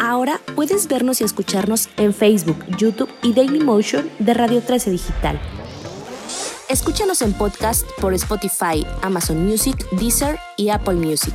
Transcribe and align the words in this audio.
Ahora 0.00 0.40
puedes 0.56 0.88
vernos 0.88 1.20
y 1.20 1.24
escucharnos 1.24 1.90
en 1.98 2.14
Facebook, 2.14 2.56
YouTube 2.78 3.10
y 3.22 3.34
Dailymotion 3.34 4.10
de 4.18 4.32
Radio 4.32 4.62
13 4.62 4.92
Digital. 4.92 5.38
Escúchanos 6.70 7.20
en 7.20 7.34
podcast 7.34 7.86
por 8.00 8.14
Spotify, 8.14 8.86
Amazon 9.02 9.44
Music, 9.46 9.76
Deezer 9.92 10.38
y 10.56 10.70
Apple 10.70 10.94
Music. 10.94 11.34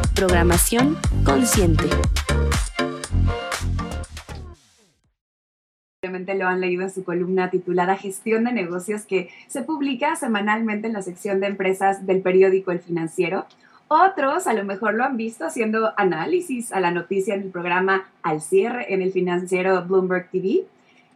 programación 0.15 0.97
consciente. 1.23 1.85
lo 6.35 6.47
han 6.47 6.61
leído 6.61 6.83
en 6.83 6.91
su 6.91 7.03
columna 7.03 7.49
titulada 7.49 7.95
Gestión 7.95 8.43
de 8.43 8.51
Negocios 8.51 9.03
que 9.03 9.29
se 9.47 9.63
publica 9.63 10.15
semanalmente 10.15 10.87
en 10.87 10.93
la 10.93 11.01
sección 11.01 11.39
de 11.39 11.47
empresas 11.47 12.05
del 12.05 12.21
periódico 12.21 12.71
El 12.71 12.79
Financiero. 12.79 13.45
Otros 13.87 14.47
a 14.47 14.53
lo 14.53 14.63
mejor 14.63 14.93
lo 14.93 15.03
han 15.03 15.17
visto 15.17 15.45
haciendo 15.45 15.93
análisis 15.97 16.71
a 16.71 16.79
la 16.79 16.91
noticia 16.91 17.35
en 17.35 17.43
el 17.43 17.49
programa 17.49 18.09
Al 18.23 18.41
cierre 18.41 18.93
en 18.93 19.01
el 19.01 19.11
financiero 19.11 19.83
Bloomberg 19.85 20.29
TV. 20.29 20.65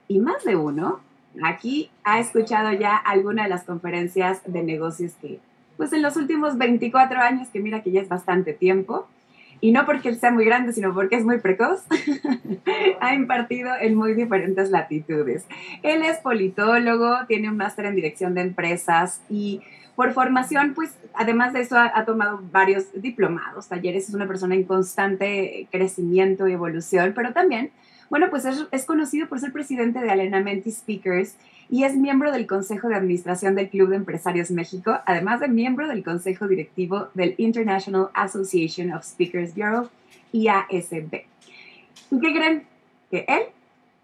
Y 0.08 0.20
más 0.20 0.44
de 0.44 0.56
uno 0.56 1.00
aquí 1.44 1.90
ha 2.04 2.20
escuchado 2.20 2.72
ya 2.74 2.96
alguna 2.96 3.44
de 3.44 3.50
las 3.50 3.64
conferencias 3.64 4.42
de 4.46 4.64
negocios 4.64 5.14
que, 5.22 5.40
pues 5.78 5.94
en 5.94 6.02
los 6.02 6.16
últimos 6.16 6.58
24 6.58 7.20
años, 7.20 7.50
que 7.50 7.60
mira 7.60 7.82
que 7.84 7.92
ya 7.92 8.02
es 8.02 8.10
bastante 8.10 8.54
tiempo, 8.54 9.08
y 9.62 9.72
no 9.72 9.86
porque 9.86 10.14
sea 10.16 10.32
muy 10.32 10.46
grande, 10.46 10.74
sino 10.74 10.94
porque 10.94 11.16
es 11.16 11.26
muy 11.26 11.40
precoz, 11.40 11.84
ha 13.00 13.14
impartido 13.14 13.72
en 13.80 13.96
muy 13.96 14.14
diferentes 14.14 14.70
latitudes. 14.70 15.46
Él 15.82 16.04
es 16.04 16.18
politólogo, 16.18 17.26
tiene 17.28 17.50
un 17.50 17.58
máster 17.58 17.86
en 17.86 17.96
dirección 17.96 18.34
de 18.34 18.42
empresas 18.42 19.22
y 19.30 19.62
por 19.96 20.12
formación, 20.14 20.74
pues 20.74 20.94
además 21.14 21.54
de 21.54 21.62
eso 21.62 21.78
ha, 21.78 22.04
tomado 22.04 22.42
varios 22.52 22.86
diplomados, 23.02 23.70
talleres, 23.70 24.10
es 24.10 24.14
una 24.14 24.28
persona 24.28 24.54
en 24.54 24.66
constante 24.66 25.68
crecimiento 25.72 26.50
y 26.50 26.52
evolución, 26.52 27.14
pero 27.16 27.32
también 27.32 27.72
bueno, 28.10 28.30
pues 28.30 28.46
es, 28.46 28.86
conocido 28.86 29.28
por 29.28 29.40
ser 29.40 29.52
presidente 29.52 30.00
de 30.00 30.12
Alenamenti 30.12 30.72
Speakers 30.72 31.36
y 31.70 31.84
es 31.84 31.96
miembro 31.96 32.32
del 32.32 32.48
Consejo 32.48 32.88
de 32.88 32.96
Administración 32.96 33.56
del 33.56 33.70
Club 33.70 33.90
de 33.90 33.96
Empresarios 33.96 34.52
México, 34.52 35.00
además 35.06 35.40
de 35.40 35.48
miembro 35.48 35.88
del 35.88 36.04
Consejo 36.04 36.48
Directivo 36.48 37.10
del 37.14 37.36
International 37.38 38.10
Association 38.14 38.94
of 38.94 39.04
Speakers 39.04 39.56
Bureau, 39.56 39.90
IASB. 40.32 41.26
¿Y 42.12 42.20
qué 42.20 42.34
creen? 42.34 42.64
Que 43.10 43.26
él 43.28 43.44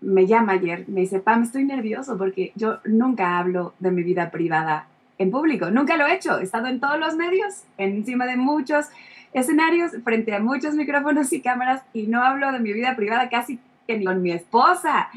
me 0.01 0.25
llama 0.25 0.53
ayer, 0.53 0.85
me 0.87 1.01
dice, 1.01 1.19
Pam, 1.19 1.43
estoy 1.43 1.63
nervioso 1.63 2.17
porque 2.17 2.51
yo 2.55 2.79
nunca 2.85 3.37
hablo 3.37 3.73
de 3.79 3.91
mi 3.91 4.01
vida 4.01 4.31
privada 4.31 4.87
en 5.19 5.29
público, 5.29 5.69
nunca 5.69 5.97
lo 5.97 6.07
he 6.07 6.15
hecho, 6.15 6.39
he 6.39 6.43
estado 6.43 6.67
en 6.67 6.79
todos 6.79 6.99
los 6.99 7.15
medios, 7.15 7.63
encima 7.77 8.25
de 8.25 8.37
muchos 8.37 8.87
escenarios, 9.33 9.91
frente 10.03 10.33
a 10.33 10.39
muchos 10.39 10.73
micrófonos 10.73 11.31
y 11.31 11.41
cámaras 11.41 11.83
y 11.93 12.07
no 12.07 12.23
hablo 12.23 12.51
de 12.51 12.59
mi 12.59 12.73
vida 12.73 12.95
privada 12.95 13.29
casi 13.29 13.59
ni 13.87 14.05
con 14.05 14.21
mi 14.21 14.31
esposa. 14.31 15.09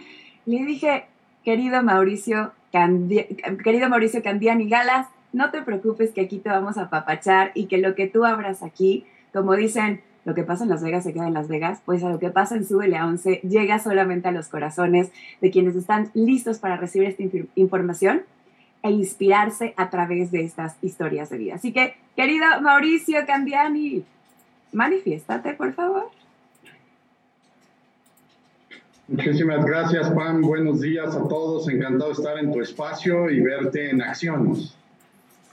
Le 0.47 0.65
dije, 0.65 1.06
querido 1.45 1.83
Mauricio, 1.83 2.53
querido 3.62 3.89
Mauricio 3.89 4.23
Candiani 4.23 4.69
Galas, 4.69 5.06
no 5.32 5.50
te 5.50 5.62
preocupes 5.62 6.12
que 6.12 6.22
aquí 6.22 6.38
te 6.38 6.49
vamos 6.49 6.78
a 6.78 6.88
papachar 6.88 7.53
y 7.55 7.66
que 7.66 7.78
lo 7.78 7.94
que 7.94 8.06
tú 8.06 8.25
abras 8.25 8.62
aquí, 8.62 9.05
como 9.32 9.54
dicen, 9.54 10.00
lo 10.25 10.34
que 10.34 10.43
pasa 10.43 10.65
en 10.65 10.71
Las 10.71 10.83
Vegas 10.83 11.04
se 11.04 11.12
queda 11.12 11.27
en 11.27 11.34
Las 11.34 11.49
Vegas, 11.49 11.83
pues 11.84 12.03
a 12.03 12.09
lo 12.09 12.19
que 12.19 12.31
pasa 12.31 12.56
en 12.56 12.65
Súbele 12.65 12.97
a 12.97 13.06
11 13.06 13.41
llega 13.43 13.78
solamente 13.78 14.28
a 14.28 14.33
los 14.33 14.49
corazones 14.49 15.10
de 15.43 15.50
quienes 15.50 15.77
están 15.77 16.10
listos 16.15 16.59
para 16.59 16.78
recibir 16.78 17.09
esta 17.09 17.22
información 17.56 18.22
e 18.83 18.91
inspirarse 18.91 19.75
a 19.77 19.91
través 19.91 20.31
de 20.31 20.44
estas 20.44 20.77
historias 20.83 21.28
de 21.28 21.38
vida. 21.38 21.54
Así 21.56 21.72
que, 21.72 21.94
querido 22.16 22.47
Mauricio 22.62 23.27
Candiani, 23.27 24.03
manifiéstate, 24.72 25.53
por 25.54 25.75
favor. 25.75 26.10
Muchísimas 29.06 29.65
gracias, 29.65 30.10
Pam. 30.10 30.41
Buenos 30.41 30.81
días 30.81 31.15
a 31.15 31.28
todos. 31.28 31.69
Encantado 31.69 32.10
de 32.10 32.16
estar 32.16 32.38
en 32.38 32.53
tu 32.53 32.60
espacio 32.60 33.28
y 33.28 33.41
verte 33.41 33.91
en 33.91 34.00
acción. 34.00 34.56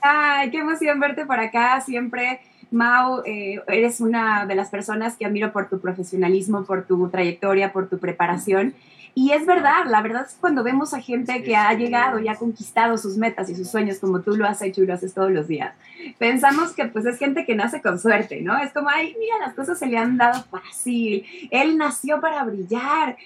Ay, 0.00 0.50
qué 0.50 0.58
emoción 0.58 0.98
verte 0.98 1.26
por 1.26 1.38
acá. 1.38 1.80
Siempre, 1.80 2.40
Mau, 2.70 3.22
eh, 3.26 3.60
eres 3.68 4.00
una 4.00 4.46
de 4.46 4.54
las 4.54 4.70
personas 4.70 5.16
que 5.16 5.26
admiro 5.26 5.52
por 5.52 5.68
tu 5.68 5.80
profesionalismo, 5.80 6.64
por 6.64 6.86
tu 6.86 7.08
trayectoria, 7.10 7.72
por 7.72 7.88
tu 7.88 7.98
preparación. 7.98 8.74
Y 9.14 9.32
es 9.32 9.44
verdad, 9.44 9.84
la 9.86 10.00
verdad 10.00 10.26
es 10.26 10.36
cuando 10.40 10.64
vemos 10.64 10.94
a 10.94 11.00
gente 11.00 11.42
que 11.42 11.54
ha 11.54 11.72
llegado 11.74 12.18
y 12.18 12.28
ha 12.28 12.36
conquistado 12.36 12.96
sus 12.96 13.18
metas 13.18 13.50
y 13.50 13.54
sus 13.54 13.70
sueños 13.70 13.98
como 13.98 14.20
tú 14.20 14.36
lo 14.36 14.46
has 14.46 14.62
hecho 14.62 14.82
y 14.82 14.86
lo 14.86 14.94
haces 14.94 15.12
todos 15.12 15.30
los 15.30 15.48
días, 15.48 15.74
pensamos 16.18 16.72
que 16.72 16.86
pues 16.86 17.04
es 17.04 17.18
gente 17.18 17.44
que 17.44 17.54
nace 17.54 17.82
con 17.82 17.98
suerte, 17.98 18.40
¿no? 18.40 18.56
Es 18.56 18.72
como, 18.72 18.88
ay, 18.88 19.14
mira, 19.18 19.38
las 19.38 19.54
cosas 19.54 19.78
se 19.78 19.86
le 19.86 19.98
han 19.98 20.16
dado 20.16 20.42
fácil, 20.44 21.26
él 21.50 21.76
nació 21.76 22.20
para 22.20 22.44
brillar. 22.44 23.16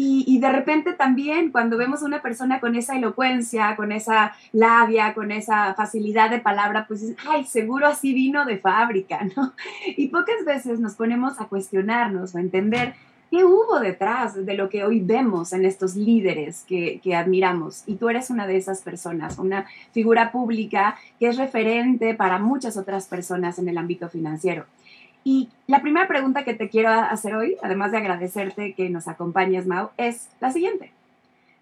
Y, 0.00 0.38
de 0.38 0.52
repente 0.52 0.92
también 0.92 1.50
cuando 1.50 1.76
vemos 1.76 2.02
a 2.02 2.06
una 2.06 2.22
persona 2.22 2.60
con 2.60 2.76
esa 2.76 2.94
elocuencia, 2.94 3.74
con 3.74 3.90
esa 3.90 4.32
labia, 4.52 5.12
con 5.12 5.32
esa 5.32 5.74
facilidad 5.74 6.30
de 6.30 6.38
palabra, 6.38 6.86
pues 6.86 7.04
ay, 7.28 7.44
seguro 7.44 7.88
así 7.88 8.14
vino 8.14 8.44
de 8.44 8.58
fábrica, 8.58 9.26
¿no? 9.36 9.54
Y 9.96 10.06
pocas 10.06 10.44
veces 10.46 10.78
nos 10.78 10.94
ponemos 10.94 11.40
a 11.40 11.46
cuestionarnos 11.46 12.32
o 12.32 12.38
a 12.38 12.40
entender 12.40 12.94
qué 13.30 13.44
hubo 13.44 13.80
detrás 13.80 14.46
de 14.46 14.54
lo 14.54 14.68
que 14.68 14.84
hoy 14.84 15.00
vemos 15.00 15.52
en 15.52 15.64
estos 15.64 15.96
líderes 15.96 16.64
que, 16.66 17.00
que 17.02 17.14
admiramos. 17.14 17.82
Y 17.86 17.96
tú 17.96 18.08
eres 18.08 18.30
una 18.30 18.46
de 18.46 18.56
esas 18.56 18.82
personas, 18.82 19.38
una 19.38 19.66
figura 19.92 20.32
pública 20.32 20.96
que 21.18 21.28
es 21.28 21.36
referente 21.36 22.14
para 22.14 22.38
muchas 22.38 22.76
otras 22.76 23.06
personas 23.06 23.58
en 23.58 23.68
el 23.68 23.78
ámbito 23.78 24.08
financiero. 24.08 24.64
Y 25.24 25.48
la 25.66 25.82
primera 25.82 26.08
pregunta 26.08 26.44
que 26.44 26.54
te 26.54 26.68
quiero 26.68 26.90
hacer 26.90 27.34
hoy, 27.34 27.56
además 27.62 27.92
de 27.92 27.98
agradecerte 27.98 28.72
que 28.72 28.88
nos 28.88 29.08
acompañes, 29.08 29.66
Mau, 29.66 29.90
es 29.96 30.28
la 30.40 30.50
siguiente. 30.52 30.92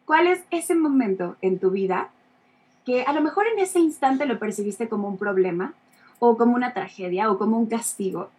¿Cuál 0.04 0.28
es 0.28 0.44
ese 0.50 0.77
momento 0.77 1.37
en 1.43 1.59
tu 1.59 1.71
vida 1.71 2.10
que 2.84 3.03
a 3.03 3.12
lo 3.12 3.21
mejor 3.21 3.47
en 3.48 3.59
ese 3.59 3.81
instante 3.81 4.27
lo 4.27 4.38
percibiste 4.38 4.88
como 4.88 5.09
un 5.09 5.19
problema 5.19 5.75
o 6.21 6.37
como 6.37 6.54
una 6.54 6.72
tragedia 6.72 7.31
o 7.31 7.37
como 7.37 7.59
un 7.59 7.66
castigo, 7.66 8.31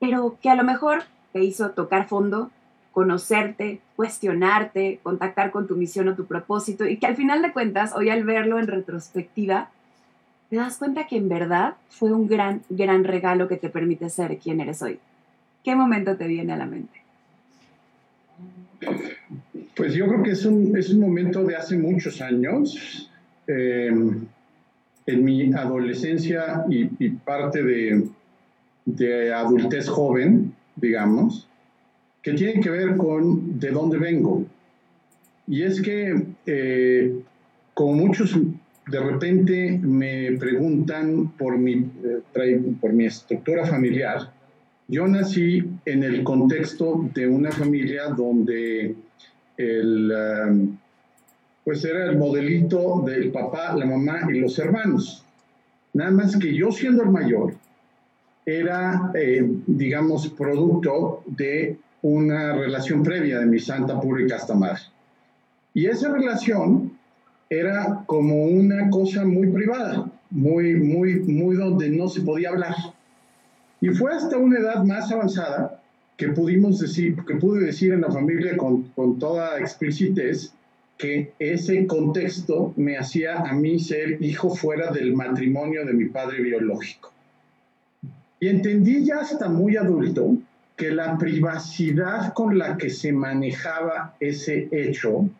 pero 0.00 0.36
que 0.42 0.50
a 0.50 0.56
lo 0.56 0.64
mejor 0.64 1.04
te 1.34 1.42
hizo 1.42 1.70
tocar 1.70 2.06
fondo, 2.06 2.52
conocerte, 2.92 3.80
cuestionarte, 3.96 5.00
contactar 5.02 5.50
con 5.50 5.66
tu 5.66 5.74
misión 5.74 6.06
o 6.06 6.14
tu 6.14 6.26
propósito 6.26 6.86
y 6.86 6.96
que 6.96 7.06
al 7.06 7.16
final 7.16 7.42
de 7.42 7.52
cuentas, 7.52 7.92
hoy 7.92 8.08
al 8.08 8.22
verlo 8.22 8.60
en 8.60 8.68
retrospectiva, 8.68 9.68
te 10.48 10.56
das 10.56 10.78
cuenta 10.78 11.08
que 11.08 11.16
en 11.16 11.28
verdad 11.28 11.74
fue 11.88 12.12
un 12.12 12.28
gran, 12.28 12.62
gran 12.70 13.02
regalo 13.02 13.48
que 13.48 13.56
te 13.56 13.68
permite 13.68 14.08
ser 14.10 14.38
quien 14.38 14.60
eres 14.60 14.80
hoy. 14.80 15.00
¿Qué 15.64 15.74
momento 15.74 16.16
te 16.16 16.28
viene 16.28 16.52
a 16.52 16.56
la 16.56 16.66
mente? 16.66 17.02
Pues 19.74 19.92
yo 19.94 20.06
creo 20.06 20.22
que 20.22 20.30
es 20.30 20.44
un, 20.44 20.76
es 20.78 20.90
un 20.90 21.00
momento 21.00 21.42
de 21.42 21.56
hace 21.56 21.76
muchos 21.76 22.20
años, 22.20 23.10
em, 23.48 24.24
en 25.04 25.24
mi 25.24 25.52
adolescencia 25.52 26.64
y, 26.68 27.08
parte 27.08 27.64
de, 27.64 28.06
de, 28.84 29.34
adultez 29.34 29.88
joven, 29.88 30.54
digamos, 30.76 31.48
que 32.22 32.32
tiene 32.32 32.60
que 32.60 32.70
ver 32.70 32.96
con 32.96 33.58
de 33.58 33.70
dónde 33.70 33.98
vengo. 33.98 34.44
Y 35.46 35.62
es 35.62 35.80
que, 35.80 36.26
eh, 36.46 37.14
como 37.74 37.92
muchos 37.94 38.38
de 38.86 39.00
repente 39.00 39.78
me 39.82 40.32
preguntan 40.32 41.32
por 41.38 41.58
mi, 41.58 41.90
eh, 42.04 42.72
por 42.80 42.92
mi 42.92 43.06
estructura 43.06 43.66
familiar. 43.66 44.32
Yo 44.88 45.06
nací 45.08 45.64
en 45.86 46.02
el 46.02 46.22
contexto 46.22 47.08
de 47.14 47.26
una 47.26 47.50
familia 47.50 48.08
donde 48.08 48.94
el, 49.56 50.12
um, 50.12 50.76
pues 51.64 51.84
era 51.84 52.04
el 52.04 52.18
modelito 52.18 53.02
del 53.06 53.30
papá, 53.30 53.74
la 53.74 53.86
mamá 53.86 54.28
y 54.30 54.38
los 54.40 54.58
hermanos. 54.58 55.24
Nada 55.94 56.10
más 56.10 56.36
que 56.36 56.54
yo 56.54 56.70
siendo 56.70 57.02
el 57.02 57.10
mayor, 57.10 57.54
era, 58.46 59.10
eh, 59.14 59.42
digamos, 59.66 60.28
producto 60.28 61.22
de 61.26 61.78
una 62.02 62.52
relación 62.52 63.02
previa 63.02 63.38
de 63.38 63.46
mi 63.46 63.58
santa 63.58 64.00
pública 64.00 64.36
hasta 64.36 64.54
más. 64.54 64.92
Y 65.72 65.86
esa 65.86 66.12
relación 66.12 66.92
era 67.48 68.04
como 68.06 68.44
una 68.44 68.90
cosa 68.90 69.24
muy 69.24 69.48
privada, 69.48 70.10
muy, 70.30 70.74
muy, 70.74 71.20
muy 71.20 71.56
donde 71.56 71.88
no 71.88 72.08
se 72.08 72.20
podía 72.20 72.50
hablar. 72.50 72.74
Y 73.80 73.88
fue 73.88 74.12
hasta 74.12 74.36
una 74.36 74.58
edad 74.58 74.84
más 74.84 75.10
avanzada 75.10 75.80
que 76.16 76.28
pudimos 76.28 76.78
decir, 76.78 77.16
que 77.26 77.36
pude 77.36 77.64
decir 77.64 77.92
en 77.92 78.02
la 78.02 78.10
familia 78.10 78.56
con, 78.56 78.82
con 78.94 79.18
toda 79.18 79.58
explicitez 79.58 80.52
que 80.96 81.32
ese 81.38 81.86
contexto 81.86 82.72
me 82.76 82.96
hacía 82.96 83.38
a 83.38 83.52
mí 83.52 83.80
ser 83.80 84.22
hijo 84.22 84.54
fuera 84.54 84.92
del 84.92 85.14
matrimonio 85.14 85.84
de 85.84 85.92
mi 85.92 86.04
padre 86.04 86.40
biológico. 86.40 87.13
Y 88.44 88.48
entendí 88.48 89.02
ya 89.06 89.20
hasta 89.20 89.48
muy 89.48 89.78
adulto 89.78 90.36
que 90.76 90.90
la 90.90 91.16
privacidad 91.16 92.34
con 92.34 92.58
la 92.58 92.76
que 92.76 92.90
se 92.90 93.10
manejaba 93.10 94.16
ese 94.20 94.68
hecho 94.70 95.30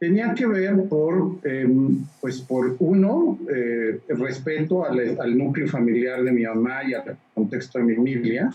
tenía 0.00 0.34
que 0.34 0.48
ver 0.48 0.74
por, 0.88 1.38
em, 1.44 2.04
pues 2.20 2.40
por 2.40 2.74
uno, 2.80 3.38
eh, 3.48 4.00
respeto 4.08 4.84
al, 4.84 5.20
al, 5.20 5.38
núcleo 5.38 5.68
familiar 5.68 6.24
de 6.24 6.32
mi 6.32 6.42
mamá 6.42 6.82
y 6.82 6.94
al 6.94 7.16
contexto 7.32 7.78
de 7.78 7.84
mi 7.84 7.94
familia, 7.94 8.52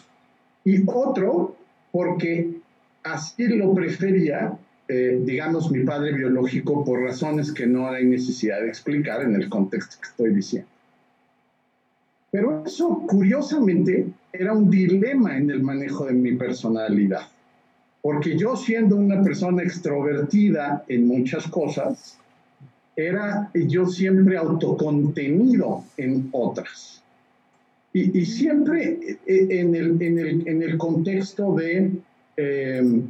y 0.65 0.83
otro, 0.85 1.55
porque 1.89 2.49
así 3.03 3.47
lo 3.47 3.73
prefería, 3.73 4.51
eh, 4.89 5.17
digamos, 5.23 5.71
mi 5.71 5.85
padre 5.85 6.11
biológico 6.11 6.83
por 6.83 7.03
razones 7.03 7.53
que 7.53 7.65
no 7.65 7.87
hay 7.87 8.03
necesidad 8.03 8.59
de 8.59 8.67
explicar 8.67 9.21
en 9.21 9.33
el 9.35 9.47
contexto 9.47 9.95
que 10.01 10.09
estoy 10.09 10.33
diciendo. 10.33 10.67
Pero 12.31 12.63
eso, 12.65 13.03
curiosamente, 13.07 14.07
era 14.33 14.53
un 14.53 14.69
dilema 14.69 15.37
en 15.37 15.49
el 15.49 15.63
manejo 15.63 16.05
de 16.05 16.13
mi 16.13 16.33
personalidad. 16.33 17.27
Porque 18.01 18.37
yo 18.37 18.55
siendo 18.55 18.95
una 18.95 19.21
persona 19.23 19.63
extrovertida 19.63 20.83
en 20.87 21.07
muchas 21.07 21.47
cosas, 21.47 22.17
era 22.95 23.49
yo 23.53 23.85
siempre 23.85 24.37
autocontenido 24.37 25.83
en 25.97 26.29
otras. 26.31 27.03
Y, 27.93 28.25
siempre 28.25 29.17
eh, 29.25 29.47
en 29.49 29.73
el, 29.73 30.01
en, 30.01 30.19
el, 30.19 30.47
en 30.47 30.61
el, 30.61 30.77
contexto 30.77 31.55
de 31.55 31.91
eh, 32.35 33.01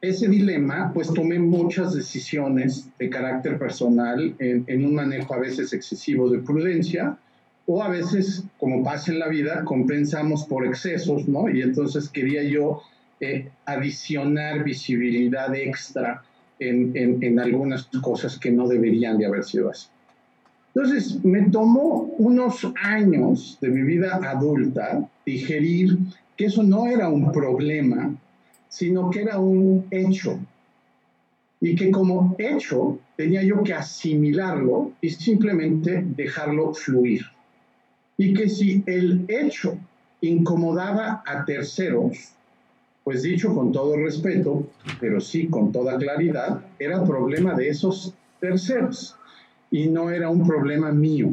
ese 0.00 0.28
dilema, 0.28 0.90
pues 0.92 1.12
tomé 1.12 1.38
muchas 1.38 1.94
decisiones 1.94 2.88
de 2.98 3.10
carácter 3.10 3.58
personal 3.58 4.34
en, 4.38 4.84
un 4.84 4.94
manejo 4.94 5.34
a 5.34 5.38
veces 5.38 5.72
excesivo 5.72 6.30
de 6.30 6.38
prudencia 6.38 7.16
o 7.66 7.82
a 7.82 7.88
veces, 7.88 8.44
como 8.58 8.82
pasa 8.82 9.12
en 9.12 9.18
la 9.18 9.28
vida, 9.28 9.64
compensamos 9.64 10.44
por 10.44 10.66
excesos, 10.66 11.28
¿no? 11.28 11.48
Y 11.48 11.62
entonces 11.62 12.08
quería 12.08 12.42
yo 12.42 12.82
eh, 13.20 13.50
adicionar 13.66 14.64
visibilidad 14.64 15.54
extra 15.54 16.22
en, 16.58 16.92
en, 17.22 17.38
algunas 17.38 17.84
cosas 18.02 18.38
que 18.38 18.50
no 18.50 18.68
deberían 18.68 19.18
de 19.18 19.26
haber 19.26 19.44
sido 19.44 19.70
así. 19.70 19.88
Entonces, 20.74 21.24
me 21.24 21.42
tomó 21.50 22.12
unos 22.18 22.66
años 22.82 23.58
de 23.60 23.68
mi 23.68 23.82
vida 23.82 24.20
adulta 24.22 25.08
digerir 25.26 25.98
que 26.36 26.46
eso 26.46 26.62
no 26.62 26.86
era 26.86 27.08
un 27.08 27.30
problema, 27.30 28.14
sino 28.68 29.10
que 29.10 29.22
era 29.22 29.38
un 29.38 29.86
hecho. 29.90 30.38
Y 31.60 31.76
que 31.76 31.90
como 31.90 32.34
hecho 32.38 32.98
tenía 33.16 33.42
yo 33.42 33.62
que 33.62 33.74
asimilarlo 33.74 34.92
y 35.00 35.10
simplemente 35.10 36.02
dejarlo 36.16 36.74
fluir. 36.74 37.22
Y 38.22 38.34
que 38.34 38.48
si 38.48 38.84
el 38.86 39.24
hecho 39.26 39.76
incomodaba 40.20 41.24
a 41.26 41.44
terceros, 41.44 42.30
pues 43.02 43.24
dicho 43.24 43.52
con 43.52 43.72
todo 43.72 43.96
respeto, 43.96 44.64
pero 45.00 45.20
sí 45.20 45.48
con 45.48 45.72
toda 45.72 45.98
claridad, 45.98 46.64
era 46.78 47.04
problema 47.04 47.54
de 47.54 47.70
esos 47.70 48.14
terceros 48.38 49.16
y 49.72 49.88
no 49.88 50.08
era 50.08 50.30
un 50.30 50.46
problema 50.46 50.92
mío. 50.92 51.32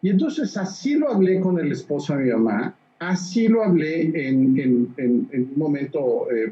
Y 0.00 0.08
entonces 0.08 0.56
así 0.56 0.94
lo 0.94 1.10
hablé 1.10 1.38
con 1.38 1.58
el 1.58 1.70
esposo 1.70 2.16
de 2.16 2.24
mi 2.24 2.30
mamá, 2.30 2.74
así 2.98 3.46
lo 3.48 3.62
hablé 3.62 4.04
en, 4.04 4.58
en, 4.58 4.94
en, 4.96 5.50
un 5.52 5.58
momento 5.58 6.32
eh, 6.32 6.50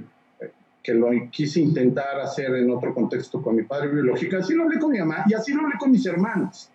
que 0.83 0.93
lo 0.93 1.09
quise 1.31 1.61
intentar 1.61 2.21
hacer 2.21 2.55
en 2.55 2.71
otro 2.71 2.93
contexto 2.93 3.41
con 3.41 3.57
mi 3.57 3.63
padre 3.63 3.89
biológico, 3.89 4.37
así 4.37 4.53
lo 4.53 4.65
hablé 4.65 4.79
con 4.79 4.93
mi 4.93 4.99
mamá 4.99 5.25
y 5.27 5.33
así 5.33 5.55
lo 5.55 5.63
hablé 5.63 5.77
con 5.79 5.91
mis 5.91 6.05
hermanos. 6.05 6.69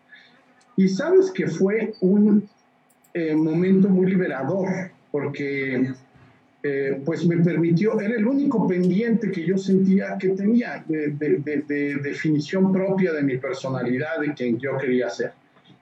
Y 0.75 0.87
sabes 0.87 1.29
que 1.29 1.47
fue 1.47 1.93
un 2.01 2.49
eh, 3.17 3.33
momento 3.33 3.87
muy 3.87 4.07
liberador, 4.07 4.67
porque 5.09 5.89
eh, 6.61 7.01
pues 7.05 7.25
me 7.25 7.37
permitió, 7.37 7.97
era 8.01 8.13
el 8.13 8.27
único 8.27 8.67
pendiente 8.67 9.31
que 9.31 9.45
yo 9.45 9.57
sentía 9.57 10.17
que 10.19 10.31
tenía 10.31 10.83
de, 10.85 11.95
definición 12.03 12.73
propia 12.73 13.13
de 13.13 13.23
mi 13.23 13.37
personalidad, 13.37 14.19
de 14.19 14.33
quien 14.33 14.59
yo 14.59 14.77
quería 14.77 15.09
ser. 15.09 15.31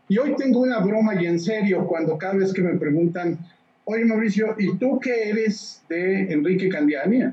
Y 0.07 0.19
hoy 0.19 0.35
tengo 0.37 0.59
una 0.59 0.77
broma 0.77 1.19
y 1.19 1.25
en 1.25 1.39
serio 1.39 1.87
cuando 1.87 2.19
cada 2.19 2.35
vez 2.35 2.53
que 2.53 2.61
me 2.61 2.75
preguntan, 2.75 3.39
oye 3.85 4.05
Mauricio, 4.05 4.55
¿y 4.59 4.77
tú 4.77 4.99
qué 4.99 5.29
eres 5.31 5.81
de 5.89 6.31
Enrique 6.31 6.69
Candiani? 6.69 7.23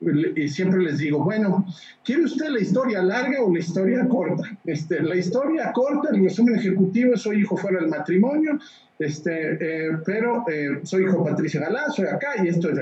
Y 0.00 0.48
siempre 0.48 0.80
les 0.80 0.98
digo, 0.98 1.24
bueno, 1.24 1.66
¿quiere 2.04 2.24
usted 2.24 2.48
la 2.48 2.60
historia 2.60 3.02
larga 3.02 3.42
o 3.42 3.52
la 3.52 3.58
historia 3.58 4.06
corta? 4.08 4.48
Este, 4.64 5.02
la 5.02 5.16
historia 5.16 5.72
corta, 5.72 6.10
el 6.12 6.22
resumen 6.22 6.56
ejecutivo, 6.56 7.16
soy 7.16 7.40
hijo 7.40 7.56
fuera 7.56 7.80
del 7.80 7.88
matrimonio, 7.88 8.58
este, 8.98 9.58
eh, 9.60 9.98
pero 10.04 10.44
eh, 10.48 10.80
soy 10.84 11.04
hijo 11.04 11.24
de 11.24 11.30
Patricia 11.30 11.60
Galá, 11.60 11.90
soy 11.90 12.06
acá 12.06 12.42
y 12.42 12.48
esto 12.48 12.70
es... 12.70 12.78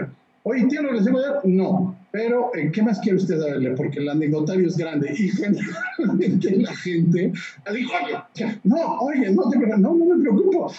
Oye, 0.49 0.65
¿tiene 0.69 0.93
les 0.93 1.05
digo 1.05 1.19
No, 1.43 1.97
pero 2.13 2.53
eh, 2.55 2.71
¿qué 2.73 2.81
más 2.81 3.01
quiere 3.01 3.19
usted 3.19 3.37
darle? 3.37 3.73
Porque 3.73 3.99
el 3.99 4.09
anecdotario 4.09 4.69
es 4.69 4.77
grande 4.77 5.13
y 5.13 5.29
generalmente 5.29 6.57
la 6.57 6.77
gente 6.77 7.33
dijo, 7.73 7.93
oye, 8.05 8.61
no, 8.63 8.99
oye, 9.01 9.33
no, 9.33 9.51
te, 9.51 9.59
no, 9.59 9.77
no 9.77 10.05
me 10.05 10.23
preocupo. 10.23 10.71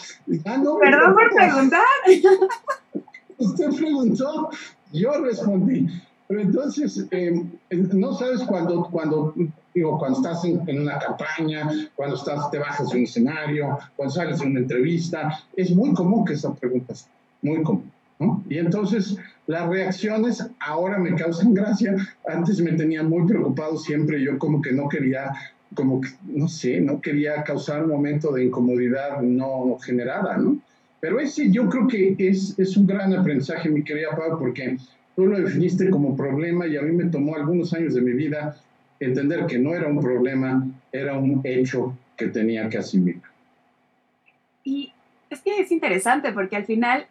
Ah, 0.46 0.64
Perdón 0.80 1.14
por 1.14 1.36
preguntar. 1.36 1.82
Usted 3.40 3.70
preguntó, 3.76 4.50
yo 4.94 5.12
respondí. 5.22 5.88
Pero 6.28 6.42
entonces, 6.42 7.06
eh, 7.12 7.42
no 7.72 8.14
sabes 8.14 8.42
cuando, 8.44 8.88
cuando, 8.92 9.34
digo, 9.74 9.98
cuando 9.98 10.18
estás 10.18 10.44
en, 10.44 10.82
una 10.82 11.00
campaña, 11.00 11.70
cuando 11.96 12.18
estás, 12.18 12.52
te 12.52 12.60
bajas 12.60 12.90
de 12.90 12.98
un 12.98 13.04
escenario, 13.04 13.78
cuando 13.96 14.14
sales 14.14 14.40
de 14.40 14.48
una 14.48 14.60
entrevista, 14.60 15.40
es 15.56 15.74
muy 15.74 15.94
común 15.94 16.26
que 16.26 16.34
esas 16.34 16.58
preguntas, 16.60 17.08
muy 17.42 17.64
común. 17.64 17.90
¿no? 18.20 18.44
Y 18.50 18.58
entonces 18.58 19.18
las 19.46 19.70
reacciones 19.70 20.46
ahora 20.60 20.98
me 20.98 21.16
causan 21.16 21.54
gracia, 21.54 21.96
antes 22.28 22.60
me 22.60 22.74
tenían 22.74 23.10
muy 23.10 23.26
preocupado 23.26 23.78
siempre, 23.78 24.22
yo 24.22 24.38
como 24.38 24.62
que 24.62 24.74
no 24.74 24.90
quería, 24.90 25.32
como 25.76 26.02
que, 26.02 26.10
no 26.26 26.50
sé, 26.50 26.82
no 26.82 27.00
quería 27.00 27.44
causar 27.44 27.84
un 27.84 27.92
momento 27.92 28.34
de 28.34 28.46
incomodidad 28.46 29.22
no 29.22 29.78
generada, 29.80 30.38
¿no? 30.38 30.58
Pero 31.00 31.20
ese 31.20 31.52
yo 31.52 31.70
creo 31.70 31.88
que 31.88 32.16
es, 32.18 32.58
es 32.58 32.76
un 32.76 32.88
gran 32.88 33.14
aprendizaje, 33.14 33.70
mi 33.70 33.84
querida 33.84 34.16
Pau, 34.16 34.40
porque 34.40 34.78
tú 35.18 35.26
lo 35.26 35.40
definiste 35.40 35.90
como 35.90 36.16
problema 36.16 36.68
y 36.68 36.78
a 36.78 36.82
mí 36.84 36.92
me 36.92 37.06
tomó 37.06 37.36
algunos 37.36 37.74
años 37.74 37.96
de 37.96 38.02
mi 38.02 38.14
vida 38.14 38.56
entender 39.00 39.48
que 39.48 39.58
no 39.58 39.74
era 39.74 39.88
un 39.88 40.00
problema, 40.00 40.64
era 40.92 41.18
un 41.18 41.42
hecho 41.44 41.98
que 42.16 42.28
tenía 42.28 42.70
que 42.70 42.78
asimilar. 42.78 43.24
Y 44.64 44.94
es 45.32 45.42
que 45.42 45.60
es 45.60 45.72
interesante 45.72 46.32
porque 46.34 46.56
al 46.56 46.66
final 46.66 47.08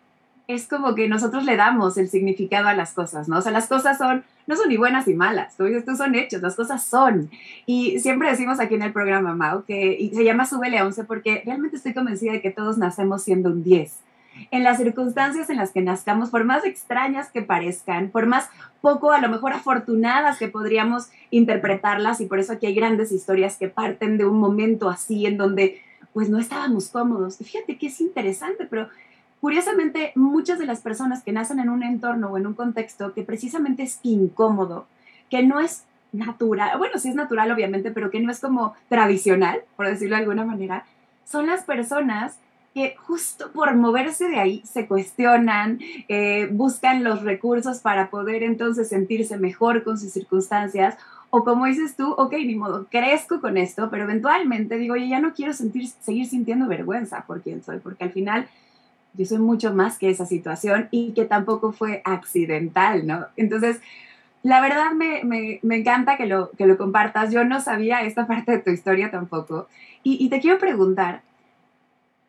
es 0.47 0.69
como 0.69 0.95
que 0.95 1.09
nosotros 1.09 1.45
le 1.45 1.57
damos 1.57 1.99
el 1.99 2.09
significado 2.09 2.69
a 2.69 2.75
las 2.75 2.93
cosas, 2.93 3.29
¿no? 3.29 3.39
O 3.39 3.43
sea, 3.43 3.51
las 3.51 3.67
cosas 3.67 3.99
son, 3.99 4.23
no 4.47 4.55
son 4.55 4.69
ni 4.69 4.77
buenas 4.77 5.09
ni 5.09 5.15
malas, 5.15 5.57
tú 5.57 5.65
dices, 5.65 5.85
tú 5.85 5.97
son 5.97 6.15
hechos, 6.15 6.41
las 6.41 6.55
cosas 6.55 6.85
son. 6.85 7.29
Y 7.67 7.99
siempre 7.99 8.31
decimos 8.31 8.61
aquí 8.61 8.77
en 8.77 8.83
el 8.83 8.93
programa, 8.93 9.35
Mau, 9.35 9.65
que 9.65 9.97
y 9.99 10.11
se 10.11 10.23
llama 10.23 10.47
Súbele 10.47 10.79
a 10.79 10.87
11 10.87 11.03
porque 11.05 11.43
realmente 11.45 11.77
estoy 11.77 11.93
convencida 11.93 12.35
de 12.35 12.41
que 12.41 12.53
todos 12.53 12.79
nacemos 12.79 13.25
siendo 13.25 13.51
un 13.51 13.65
10 13.65 14.07
en 14.51 14.65
las 14.65 14.79
circunstancias 14.79 15.51
en 15.51 15.57
las 15.57 15.73
que 15.73 15.83
nazcamos, 15.83 16.31
por 16.31 16.45
más 16.45 16.65
extrañas 16.65 17.31
que 17.31 17.43
parezcan, 17.43 18.11
por 18.11 18.27
más 18.27 18.49
poco 18.81 19.13
a 19.13 19.21
lo 19.21 19.29
mejor 19.29 19.53
afortunadas 19.53 20.39
que 20.39 20.49
podríamos 20.49 21.09
interpretarlas, 21.31 22.21
y 22.21 22.27
por 22.27 22.39
eso 22.39 22.53
aquí 22.53 22.67
hay 22.67 22.75
grandes 22.75 23.13
historias 23.13 23.57
que 23.57 23.69
parten 23.69 24.19
de 24.19 24.27
un 24.27 24.39
momento 24.39 24.89
así 24.89 25.27
en 25.27 25.37
donde 25.37 25.81
pues 26.13 26.31
no 26.31 26.39
estábamos 26.39 26.89
cómodos. 26.89 27.41
Y 27.41 27.45
fíjate 27.45 27.77
que 27.77 27.89
es 27.89 28.01
interesante, 28.01 28.67
pero 28.69 28.89
curiosamente 29.41 30.13
muchas 30.15 30.59
de 30.59 30.67
las 30.67 30.81
personas 30.81 31.23
que 31.23 31.33
nacen 31.33 31.61
en 31.61 31.69
un 31.69 31.83
entorno 31.83 32.29
o 32.29 32.39
en 32.39 32.47
un 32.47 32.55
contexto 32.55 33.13
que 33.13 33.23
precisamente 33.23 33.83
es 33.83 34.01
incómodo, 34.03 34.87
que 35.29 35.43
no 35.43 35.61
es 35.61 35.85
natural, 36.13 36.79
bueno, 36.79 36.99
sí 36.99 37.11
es 37.11 37.15
natural 37.15 37.51
obviamente, 37.51 37.91
pero 37.91 38.11
que 38.11 38.21
no 38.21 38.31
es 38.31 38.41
como 38.41 38.75
tradicional, 38.89 39.61
por 39.77 39.87
decirlo 39.87 40.17
de 40.17 40.23
alguna 40.23 40.45
manera, 40.45 40.87
son 41.25 41.47
las 41.47 41.65
personas 41.65 42.39
que 42.77 42.95
justo 42.99 43.53
por 43.53 43.75
moverse 43.75 44.29
de 44.29 44.39
ahí 44.39 44.63
se 44.67 44.87
cuestionan, 44.87 45.79
eh, 46.09 46.47
buscan 46.53 47.05
los 47.05 47.23
recursos 47.23 47.79
para 47.79 48.11
poder 48.11 48.43
entonces 48.43 48.91
sentirse 48.91 49.39
mejor 49.39 49.83
con 49.83 49.99
sus 49.99 50.13
circunstancias. 50.13 50.99
O 51.31 51.43
como 51.43 51.65
dices 51.65 51.97
tú, 51.97 52.13
ok, 52.13 52.35
ni 52.35 52.55
modo, 52.55 52.87
crezco 52.91 53.41
con 53.41 53.57
esto, 53.57 53.89
pero 53.89 54.05
eventualmente 54.05 54.77
digo, 54.77 54.93
oye, 54.93 55.09
ya 55.09 55.21
no 55.21 55.33
quiero 55.33 55.55
sentir, 55.55 55.89
seguir 55.89 56.27
sintiendo 56.27 56.69
vergüenza 56.69 57.25
por 57.27 57.41
quién 57.41 57.63
soy, 57.63 57.79
porque 57.79 58.05
al 58.05 58.11
final 58.13 58.47
yo 59.15 59.25
soy 59.25 59.39
mucho 59.39 59.73
más 59.73 59.97
que 59.97 60.11
esa 60.11 60.27
situación 60.27 60.89
y 60.91 61.13
que 61.13 61.25
tampoco 61.25 61.73
fue 61.73 62.03
accidental, 62.05 63.07
¿no? 63.07 63.25
Entonces, 63.39 63.81
la 64.43 64.61
verdad 64.61 64.93
me, 64.93 65.25
me, 65.25 65.61
me, 65.63 65.77
encanta 65.77 66.19
que 66.19 66.27
lo, 66.27 66.51
que 66.51 66.67
lo 66.67 66.77
compartas. 66.77 67.33
Yo 67.33 67.43
no 67.43 67.63
sabía 67.63 68.03
esta 68.03 68.27
parte 68.29 68.53
de 68.53 68.59
tu 68.59 68.69
historia 68.71 69.11
tampoco. 69.11 69.67
Y 70.09 70.29
te 70.29 70.41
quiero 70.41 70.59
preguntar, 70.61 71.23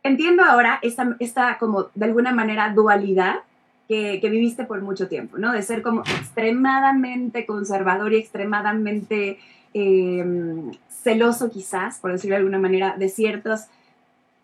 entiendo 0.07 0.43
ahora 0.43 0.79
esta, 0.81 1.15
esta 1.19 1.57
como 1.57 1.87
de 1.93 2.05
alguna 2.05 2.31
manera 2.31 2.73
dualidad 2.73 3.41
que, 3.87 4.19
viviste 4.29 4.65
por 4.65 4.81
mucho 4.81 5.07
tiempo, 5.07 5.37
¿no? 5.37 5.53
De 5.53 5.61
ser 5.61 5.81
como 5.81 6.01
extremadamente 6.01 7.45
conservador 7.45 8.13
y 8.13 8.17
extremadamente 8.17 9.39
em, 9.73 10.71
celoso 10.89 11.49
quizás, 11.49 11.99
por 11.99 12.11
decirlo 12.11 12.35
de 12.35 12.39
alguna 12.39 12.59
manera, 12.59 12.95
de 12.97 13.07
ciertas 13.07 13.69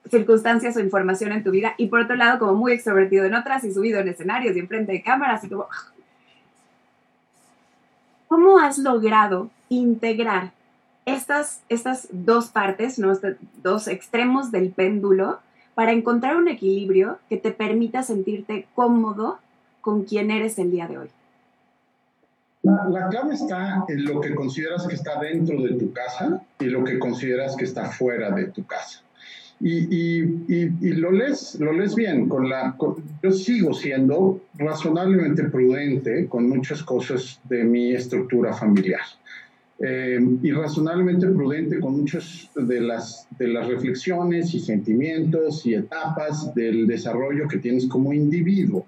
circunstancias 0.09 0.75
o 0.75 0.79
información 0.79 1.31
en 1.31 1.43
tu 1.43 1.51
vida 1.51 1.75
y 1.77 1.87
por 1.87 2.01
otro 2.01 2.15
lado 2.15 2.39
como 2.39 2.53
muy 2.53 2.73
extrovertido 2.73 3.25
en 3.25 3.33
otras 3.33 3.63
y 3.63 3.73
subido 3.73 3.99
en 3.99 4.09
escenarios 4.09 4.55
y 4.55 4.59
enfrente 4.59 4.91
de 4.91 5.01
cámaras 5.01 5.43
y 5.43 5.49
como... 5.49 5.67
¿Cómo 8.27 8.57
has 8.57 8.77
logrado 8.79 9.51
integrar 9.69 10.51
estas, 11.05 11.61
estas 11.69 12.07
dos 12.11 12.47
partes, 12.47 12.97
¿no? 12.97 13.13
Dos 13.61 13.87
extremos 13.87 14.51
del 14.51 14.71
péndulo 14.71 15.39
para 15.75 15.91
encontrar 15.91 16.37
un 16.37 16.47
equilibrio 16.47 17.19
que 17.29 17.37
te 17.37 17.51
permita 17.51 18.03
sentirte 18.03 18.67
cómodo 18.75 19.39
con 19.81 20.03
quien 20.03 20.31
eres 20.31 20.59
el 20.59 20.71
día 20.71 20.87
de 20.87 20.97
hoy? 20.99 21.09
La, 22.63 23.09
clave 23.09 23.33
está 23.33 23.83
en 23.89 24.05
lo 24.05 24.21
que 24.21 24.33
consideras 24.33 24.87
que 24.87 24.95
está 24.95 25.19
dentro 25.19 25.61
de 25.61 25.73
tu 25.73 25.91
casa 25.91 26.41
y 26.59 26.65
lo 26.65 26.83
que 26.85 26.97
consideras 26.97 27.57
que 27.57 27.65
está 27.65 27.89
fuera 27.89 28.31
de 28.31 28.45
tu 28.45 28.65
casa. 28.65 29.01
Y, 29.59 30.23
y, 30.47 30.93
lo, 30.93 31.11
lees, 31.11 31.55
lo 31.59 31.73
lees 31.73 31.95
bien. 31.95 32.27
Con 32.27 32.49
la, 32.49 32.75
yo 33.21 33.31
sigo 33.31 33.73
siendo 33.73 34.41
razonablemente 34.55 35.43
prudente 35.45 36.27
con 36.27 36.49
muchas 36.49 36.83
cosas 36.83 37.39
de 37.45 37.63
mi 37.63 37.93
estructura 37.93 38.53
familiar. 38.53 39.01
Eh, 39.79 40.19
y 40.41 40.51
razonablemente 40.51 41.27
prudente 41.27 41.79
con 41.79 41.99
muchas 41.99 42.49
de 42.55 42.79
las, 42.79 43.27
de 43.37 43.47
las 43.47 43.67
reflexiones 43.67 44.53
y 44.53 44.59
sentimientos 44.59 45.65
y 45.65 45.73
etapas 45.73 46.53
del 46.53 46.85
desarrollo 46.85 47.47
que 47.47 47.57
tienes 47.57 47.87
como 47.87 48.13
individuo. 48.13 48.85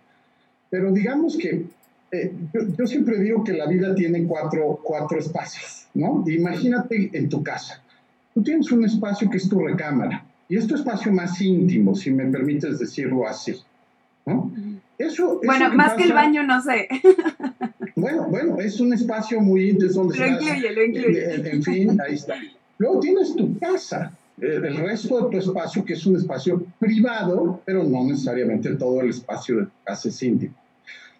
Pero 0.69 0.91
digamos 0.91 1.37
que 1.37 1.65
eh, 2.11 2.33
yo, 2.77 2.85
siempre 2.85 3.19
digo 3.19 3.43
que 3.43 3.53
la 3.53 3.65
vida 3.65 3.95
tiene 3.95 4.25
cuatro, 4.25 4.79
cuatro 4.83 5.19
espacios, 5.19 5.87
¿no? 5.93 6.23
Imagínate 6.27 7.09
en 7.13 7.29
tu 7.29 7.43
casa. 7.43 7.81
Tú 8.33 8.43
tienes 8.43 8.71
un 8.71 8.85
espacio 8.85 9.29
que 9.29 9.37
es 9.37 9.49
tu 9.49 9.59
recámara 9.59 10.23
y 10.47 10.57
es 10.57 10.67
tu 10.67 10.75
espacio 10.75 11.11
más 11.11 11.41
íntimo, 11.41 11.95
si 11.95 12.11
me 12.11 12.25
permites 12.27 12.79
decirlo 12.79 13.27
así, 13.27 13.55
¿no? 14.25 14.51
Eso, 14.97 15.41
bueno, 15.43 15.73
más 15.73 15.93
que 15.93 16.03
el 16.03 16.13
baño, 16.13 16.43
no 16.43 16.61
sé. 16.61 16.87
Bueno, 17.97 18.27
bueno, 18.29 18.59
es 18.59 18.81
un 18.81 18.93
espacio 18.93 19.39
muy 19.39 19.71
donde 19.71 20.17
lo 20.17 20.27
incluye, 20.27 20.71
lo 20.71 20.83
incluye. 20.83 21.49
En, 21.49 21.63
fin, 21.63 21.97
ahí 22.01 22.15
está. 22.15 22.35
Luego 22.77 22.99
tienes 22.99 23.33
tu 23.37 23.57
casa, 23.57 24.11
el 24.37 24.75
resto 24.75 25.21
de 25.21 25.31
tu 25.31 25.37
espacio, 25.37 25.85
que 25.85 25.93
es 25.93 26.05
un 26.05 26.17
espacio 26.17 26.61
privado, 26.77 27.61
pero 27.63 27.85
no 27.85 28.03
necesariamente 28.03 28.75
todo 28.75 28.99
el 28.99 29.11
espacio 29.11 29.59
de 29.59 29.63
tu 29.63 29.71
casa 29.85 30.09
es 30.09 30.21
íntimo. 30.21 30.53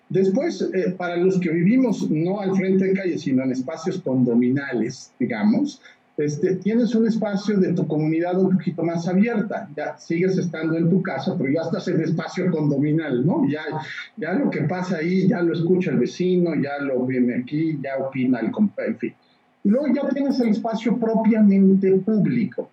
Después, 0.10 0.70
eh, 0.74 0.94
para 0.98 1.15
los 1.15 1.39
que 1.39 1.50
vivimos 1.50 2.10
no 2.12 2.41
al 2.41 2.55
frente 2.55 2.86
de 2.86 2.94
calle, 2.94 3.17
sino 3.17 3.44
en 3.44 3.53
espacios 3.53 4.00
condominales, 4.00 5.12
digamos, 5.17 5.82
este, 6.17 6.55
tienes 6.55 6.95
un 6.95 7.07
espacio 7.07 7.57
de 7.60 7.74
tu 7.74 7.86
comunidad 7.88 8.39
un 8.39 8.51
poquito 8.51 8.84
más 8.84 9.07
abierta. 9.07 9.69
Ya 9.75 9.98
sigues 9.98 10.38
estando 10.38 10.77
en 10.77 10.89
tu 10.89 11.01
casa, 11.01 11.36
pero 11.38 11.51
ya 11.51 11.62
estás 11.62 11.88
en 11.89 12.01
espacio 12.01 12.50
condominal, 12.51 13.25
¿no? 13.25 13.48
Ya, 13.50 13.63
ya 14.15 14.34
lo 14.34 14.50
que 14.50 14.62
pasa 14.62 14.98
ahí, 14.98 15.27
ya 15.27 15.41
lo 15.41 15.53
escucha 15.53 15.91
el 15.91 16.00
vecino, 16.00 16.55
ya 16.55 16.79
lo 16.79 17.05
viene 17.05 17.36
aquí, 17.36 17.77
ya 17.84 17.98
opina 17.98 18.39
el 18.39 18.51
en 18.88 18.98
fin. 18.98 19.13
Y 19.63 19.69
luego 19.69 19.88
ya 19.93 20.07
tienes 20.10 20.39
el 20.39 20.50
espacio 20.50 20.98
propiamente 20.98 21.91
público. 21.98 22.69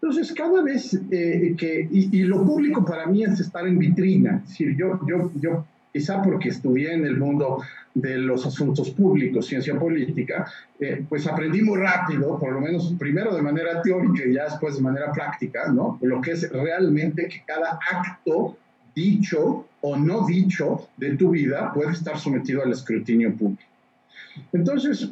Entonces, 0.00 0.32
cada 0.32 0.62
vez 0.62 1.00
eh, 1.10 1.54
que, 1.56 1.88
y, 1.90 2.18
y, 2.18 2.22
lo 2.24 2.44
público 2.44 2.84
para 2.84 3.06
mí 3.06 3.22
es 3.22 3.38
estar 3.38 3.66
en 3.66 3.78
vitrina, 3.78 4.40
es 4.42 4.48
decir, 4.48 4.76
yo, 4.76 4.98
yo, 5.06 5.30
yo 5.40 5.64
quizá 5.92 6.22
porque 6.22 6.48
estudié 6.48 6.94
en 6.94 7.04
el 7.04 7.18
mundo 7.18 7.62
de 7.94 8.16
los 8.16 8.46
asuntos 8.46 8.90
públicos, 8.90 9.46
ciencia 9.46 9.78
política, 9.78 10.50
eh, 10.80 11.04
pues 11.08 11.26
aprendí 11.26 11.60
muy 11.62 11.78
rápido, 11.78 12.38
por 12.38 12.52
lo 12.52 12.60
menos 12.60 12.94
primero 12.98 13.34
de 13.34 13.42
manera 13.42 13.82
teórica 13.82 14.24
y 14.26 14.32
ya 14.32 14.44
después 14.44 14.76
de 14.76 14.82
manera 14.82 15.12
práctica, 15.12 15.70
¿no? 15.70 15.98
Lo 16.00 16.20
que 16.20 16.32
es 16.32 16.50
realmente 16.50 17.28
que 17.28 17.42
cada 17.46 17.78
acto 17.90 18.56
dicho 18.94 19.66
o 19.82 19.96
no 19.96 20.26
dicho 20.26 20.88
de 20.96 21.16
tu 21.16 21.30
vida 21.30 21.72
puede 21.74 21.92
estar 21.92 22.18
sometido 22.18 22.62
al 22.62 22.72
escrutinio 22.72 23.34
público. 23.34 23.62
Entonces, 24.52 25.10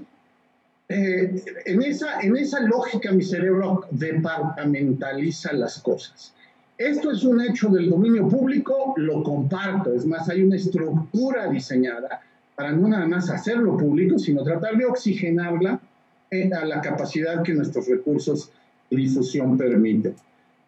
eh, 0.89 1.43
en, 1.67 1.83
esa, 1.83 2.21
en 2.21 2.37
esa 2.37 2.61
lógica 2.61 3.13
mi 3.13 3.23
cerebro 3.23 3.87
departamentaliza 3.91 5.53
las 5.53 5.81
cosas. 5.81 6.35
Esto 6.81 7.11
es 7.11 7.25
un 7.25 7.43
hecho 7.43 7.69
del 7.69 7.91
dominio 7.91 8.27
público, 8.27 8.95
lo 8.97 9.23
comparto. 9.23 9.93
Es 9.93 10.07
más, 10.07 10.31
hay 10.31 10.43
una 10.43 10.57
estructura 10.57 11.47
diseñada 11.51 12.23
para 12.57 12.73
no 12.73 12.89
nada 12.89 13.07
más 13.07 13.29
hacerlo 13.29 13.77
público, 13.77 14.19
sino 14.19 14.43
tratar 14.43 14.79
de 14.79 14.87
oxigenarla 14.87 15.79
eh, 16.31 16.51
a 16.51 16.65
la 16.65 16.81
capacidad 16.81 17.43
que 17.43 17.53
nuestros 17.53 17.87
recursos 17.87 18.51
de 18.89 18.97
difusión 18.97 19.59
permiten. 19.59 20.15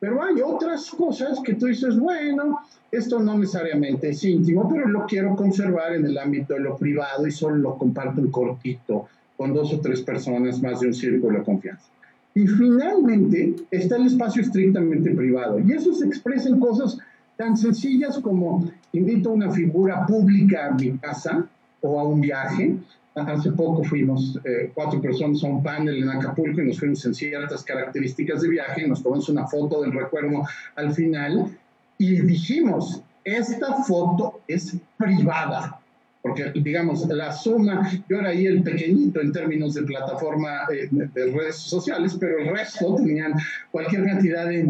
Pero 0.01 0.23
hay 0.23 0.35
otras 0.45 0.91
cosas 0.91 1.41
que 1.43 1.55
tú 1.55 1.65
dices, 1.65 1.99
bueno, 1.99 2.59
esto 2.91 3.19
no 3.19 3.39
necesariamente 3.39 4.11
es 4.11 4.23
íntimo, 4.23 4.69
pero 4.71 4.87
lo 4.89 5.07
quiero 5.07 5.35
conservar 5.35 5.95
en 5.95 6.05
el 6.05 6.19
ámbito 6.19 6.53
de 6.53 6.61
lo 6.61 6.77
privado 6.77 7.27
y 7.27 7.31
solo 7.31 7.57
lo 7.57 7.79
comparto 7.79 8.21
en 8.21 8.31
cortito 8.31 9.09
con 9.39 9.55
dos 9.55 9.73
o 9.73 9.81
tres 9.81 10.03
personas 10.03 10.61
más 10.61 10.81
de 10.81 10.89
un 10.89 10.95
círculo 10.95 11.39
de 11.39 11.45
confianza. 11.47 11.87
Y 12.35 12.47
finalmente 12.47 13.55
está 13.71 13.97
el 13.97 14.07
espacio 14.07 14.43
estrictamente 14.43 15.11
privado. 15.15 15.59
Y 15.61 15.73
eso 15.73 15.93
se 15.93 16.07
expresa 16.07 16.49
en 16.49 16.61
cosas 16.61 16.99
tan 17.37 17.57
sencillas 17.57 18.19
como 18.19 18.71
invito 18.93 19.31
a 19.31 19.33
una 19.33 19.51
figura 19.51 20.07
pública 20.07 20.69
a 20.69 20.71
mi 20.73 20.97
casa 20.99 21.47
o 21.83 22.01
a 22.01 22.05
un 22.05 22.21
viaje. 22.21 22.77
Hace 23.15 23.53
poco 23.53 23.85
fuimos 23.85 24.41
eh, 24.45 24.71
cuatro 24.75 25.01
personas 25.01 25.45
a 25.45 25.47
un 25.47 25.63
panel 25.63 26.03
en 26.03 26.09
Acapulco 26.09 26.63
y 26.63 26.69
nos 26.69 26.79
fuimos 26.79 27.05
en 27.05 27.15
ciertas 27.15 27.63
características 27.63 28.41
de 28.41 28.49
viaje, 28.49 28.89
nos 28.89 29.03
tomamos 29.03 29.29
una 29.29 29.47
foto 29.47 29.83
del 29.83 29.93
recuerdo 29.93 30.45
al 30.77 30.95
final 30.95 31.55
y 31.99 32.23
dijimos, 32.23 33.03
esta 33.23 33.85
foto 33.85 34.41
es 34.49 34.77
privada 34.97 35.82
porque 36.23 36.53
digamos, 36.55 37.07
la 37.09 37.33
suma, 37.33 37.91
yo 38.09 38.19
era 38.19 38.29
ahí 38.29 38.47
el 38.47 38.63
pequeñito 38.63 39.21
en 39.21 39.33
términos 39.33 39.75
de 39.75 39.83
plataforma 39.83 40.67
eh, 40.73 40.89
de 40.91 41.33
redes 41.33 41.57
sociales, 41.57 42.17
pero 42.19 42.39
el 42.39 42.57
resto 42.57 42.95
tenían 42.95 43.35
cualquier 43.73 44.05
cantidad 44.05 44.47
de 44.47 44.69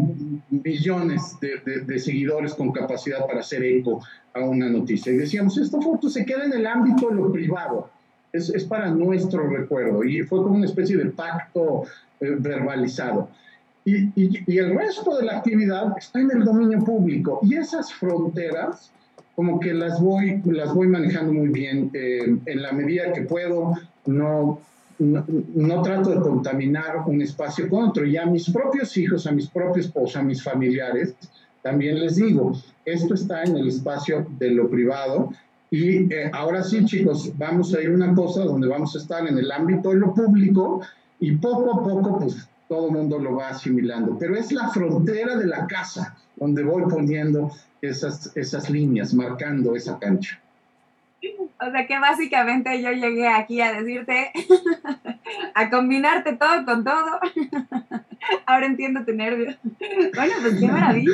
millones 0.49 1.37
de, 1.39 1.81
de, 1.85 1.99
seguidores 1.99 2.55
con 2.55 2.71
capacidad 2.71 3.25
para 3.27 3.41
hacer 3.41 3.63
eco 3.63 4.03
a 4.33 4.41
una 4.41 4.67
noticia. 4.67 5.13
Y 5.13 5.17
decíamos, 5.17 5.55
esta 5.59 5.79
foto 5.79 6.09
se 6.09 6.25
queda 6.25 6.45
en 6.45 6.53
el 6.53 6.65
ámbito 6.65 7.09
de 7.09 7.15
lo 7.15 7.31
privado, 7.31 7.91
es, 8.31 8.49
es 8.49 8.65
para 8.65 8.89
nuestro 8.89 9.47
recuerdo, 9.47 10.03
y 10.03 10.23
fue 10.23 10.41
como 10.41 10.55
una 10.55 10.65
especie 10.65 10.97
de 10.97 11.05
pacto 11.11 11.83
eh, 12.19 12.35
verbalizado. 12.39 13.29
Y, 13.85 14.05
y, 14.19 14.43
y 14.47 14.57
el 14.57 14.75
resto 14.75 15.17
de 15.17 15.25
la 15.25 15.37
actividad 15.37 15.95
está 15.99 16.19
en 16.19 16.31
el 16.31 16.43
dominio 16.43 16.79
público, 16.79 17.41
y 17.43 17.57
esas 17.57 17.93
fronteras 17.93 18.91
como 19.35 19.59
que 19.59 19.73
las 19.73 19.99
voy, 19.99 20.41
las 20.45 20.73
voy 20.73 20.87
manejando 20.87 21.33
muy 21.33 21.49
bien. 21.49 21.89
Eh, 21.93 22.37
en 22.45 22.61
la 22.61 22.71
medida 22.71 23.11
que 23.13 23.21
puedo, 23.21 23.73
no, 24.05 24.59
no, 24.99 25.81
trato 25.81 26.11
de 26.11 26.21
contaminar 26.21 27.03
un 27.07 27.21
espacio 27.21 27.67
con 27.69 27.89
otro. 27.89 28.05
Y 28.05 28.17
a 28.17 28.25
mis 28.25 28.49
propios 28.49 28.95
hijos, 28.97 29.25
a 29.25 29.31
mis 29.31 29.47
propios 29.47 29.87
esposa, 29.87 30.19
a 30.19 30.23
mis 30.23 30.43
familiares, 30.43 31.15
también 31.61 31.99
les 31.99 32.17
digo, 32.17 32.53
esto 32.85 33.13
está 33.13 33.43
en 33.43 33.57
el 33.57 33.67
espacio 33.67 34.27
de 34.37 34.51
lo 34.51 34.69
privado. 34.69 35.31
Y 35.71 36.13
eh, 36.13 36.29
ahora 36.31 36.63
sí, 36.63 36.85
chicos, 36.85 37.31
vamos 37.37 37.73
a 37.73 37.81
ir 37.81 37.89
a 37.89 37.93
una 37.93 38.13
cosa 38.13 38.43
donde 38.43 38.67
vamos 38.67 38.95
a 38.95 38.99
estar 38.99 39.27
en 39.27 39.37
el 39.37 39.51
ámbito 39.51 39.89
de 39.89 39.95
lo 39.95 40.13
público 40.13 40.81
y 41.19 41.35
poco 41.37 41.73
a 41.73 41.83
poco, 41.83 42.19
pues 42.19 42.47
todo 42.67 42.91
mundo 42.91 43.19
lo 43.19 43.35
va 43.35 43.49
asimilando. 43.49 44.17
Pero 44.17 44.35
es 44.35 44.51
la 44.51 44.69
frontera 44.69 45.35
de 45.35 45.47
la 45.47 45.67
casa 45.67 46.17
donde 46.35 46.63
voy 46.63 46.83
poniendo 46.83 47.51
esas, 47.81 48.35
esas 48.35 48.69
líneas, 48.69 49.13
marcando 49.13 49.75
esa 49.75 49.99
cancha. 49.99 50.39
O 51.59 51.71
sea 51.71 51.87
que 51.87 51.97
básicamente 51.99 52.81
yo 52.81 52.91
llegué 52.91 53.27
aquí 53.27 53.61
a 53.61 53.73
decirte, 53.73 54.31
a 55.55 55.69
combinarte 55.69 56.33
todo 56.35 56.65
con 56.65 56.83
todo. 56.83 57.19
Ahora 58.45 58.65
entiendo 58.65 59.03
tu 59.05 59.13
nervio. 59.13 59.53
Bueno, 60.15 60.33
pues 60.41 60.59
qué 60.59 60.67
maravilla. 60.67 61.11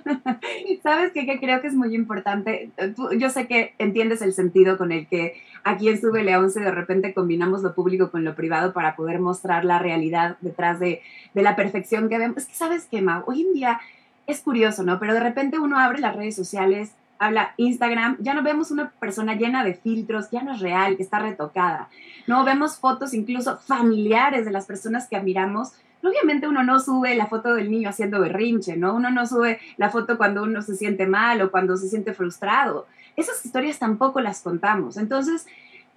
¿Sabes 0.82 1.12
qué? 1.12 1.26
Que 1.26 1.38
creo 1.38 1.60
que 1.60 1.68
es 1.68 1.74
muy 1.74 1.94
importante. 1.94 2.70
yo 3.18 3.30
sé 3.30 3.46
que 3.46 3.74
entiendes 3.78 4.22
el 4.22 4.32
sentido 4.32 4.78
con 4.78 4.90
el 4.90 5.06
que 5.06 5.34
aquí 5.64 5.88
en 5.88 6.00
Sube 6.00 6.22
León 6.22 6.50
de 6.52 6.70
repente 6.70 7.14
combinamos 7.14 7.62
lo 7.62 7.74
público 7.74 8.10
con 8.10 8.24
lo 8.24 8.34
privado 8.34 8.72
para 8.72 8.96
poder 8.96 9.20
mostrar 9.20 9.64
la 9.64 9.78
realidad 9.78 10.36
detrás 10.40 10.80
de, 10.80 11.02
de 11.34 11.42
la 11.42 11.56
perfección 11.56 12.08
que 12.08 12.18
vemos. 12.18 12.38
Es 12.38 12.46
que, 12.46 12.54
¿sabes 12.54 12.86
qué, 12.90 13.02
Ma? 13.02 13.22
Hoy 13.26 13.42
en 13.42 13.52
día 13.52 13.80
es 14.26 14.40
curioso, 14.40 14.82
¿no? 14.82 14.98
Pero 14.98 15.14
de 15.14 15.20
repente 15.20 15.58
uno 15.58 15.78
abre 15.78 16.00
las 16.00 16.16
redes 16.16 16.34
sociales, 16.34 16.92
habla 17.22 17.54
Instagram, 17.56 18.16
ya 18.20 18.34
no 18.34 18.42
vemos 18.42 18.70
una 18.70 18.90
persona 18.90 19.34
llena 19.34 19.64
de 19.64 19.74
filtros, 19.74 20.30
ya 20.30 20.42
no 20.42 20.52
es 20.54 20.60
real, 20.60 20.96
que 20.96 21.02
está 21.02 21.20
retocada. 21.20 21.88
No 22.26 22.44
vemos 22.44 22.78
fotos 22.78 23.14
incluso 23.14 23.58
familiares 23.58 24.44
de 24.44 24.50
las 24.50 24.66
personas 24.66 25.08
que 25.08 25.16
admiramos. 25.16 25.72
Obviamente 26.02 26.48
uno 26.48 26.64
no 26.64 26.80
sube 26.80 27.14
la 27.14 27.26
foto 27.26 27.54
del 27.54 27.70
niño 27.70 27.88
haciendo 27.88 28.20
berrinche, 28.20 28.76
¿no? 28.76 28.94
Uno 28.94 29.10
no 29.10 29.24
sube 29.26 29.60
la 29.76 29.90
foto 29.90 30.18
cuando 30.18 30.42
uno 30.42 30.62
se 30.62 30.74
siente 30.74 31.06
mal 31.06 31.40
o 31.42 31.52
cuando 31.52 31.76
se 31.76 31.88
siente 31.88 32.12
frustrado. 32.12 32.86
Esas 33.16 33.44
historias 33.46 33.78
tampoco 33.78 34.20
las 34.20 34.42
contamos. 34.42 34.96
Entonces, 34.96 35.46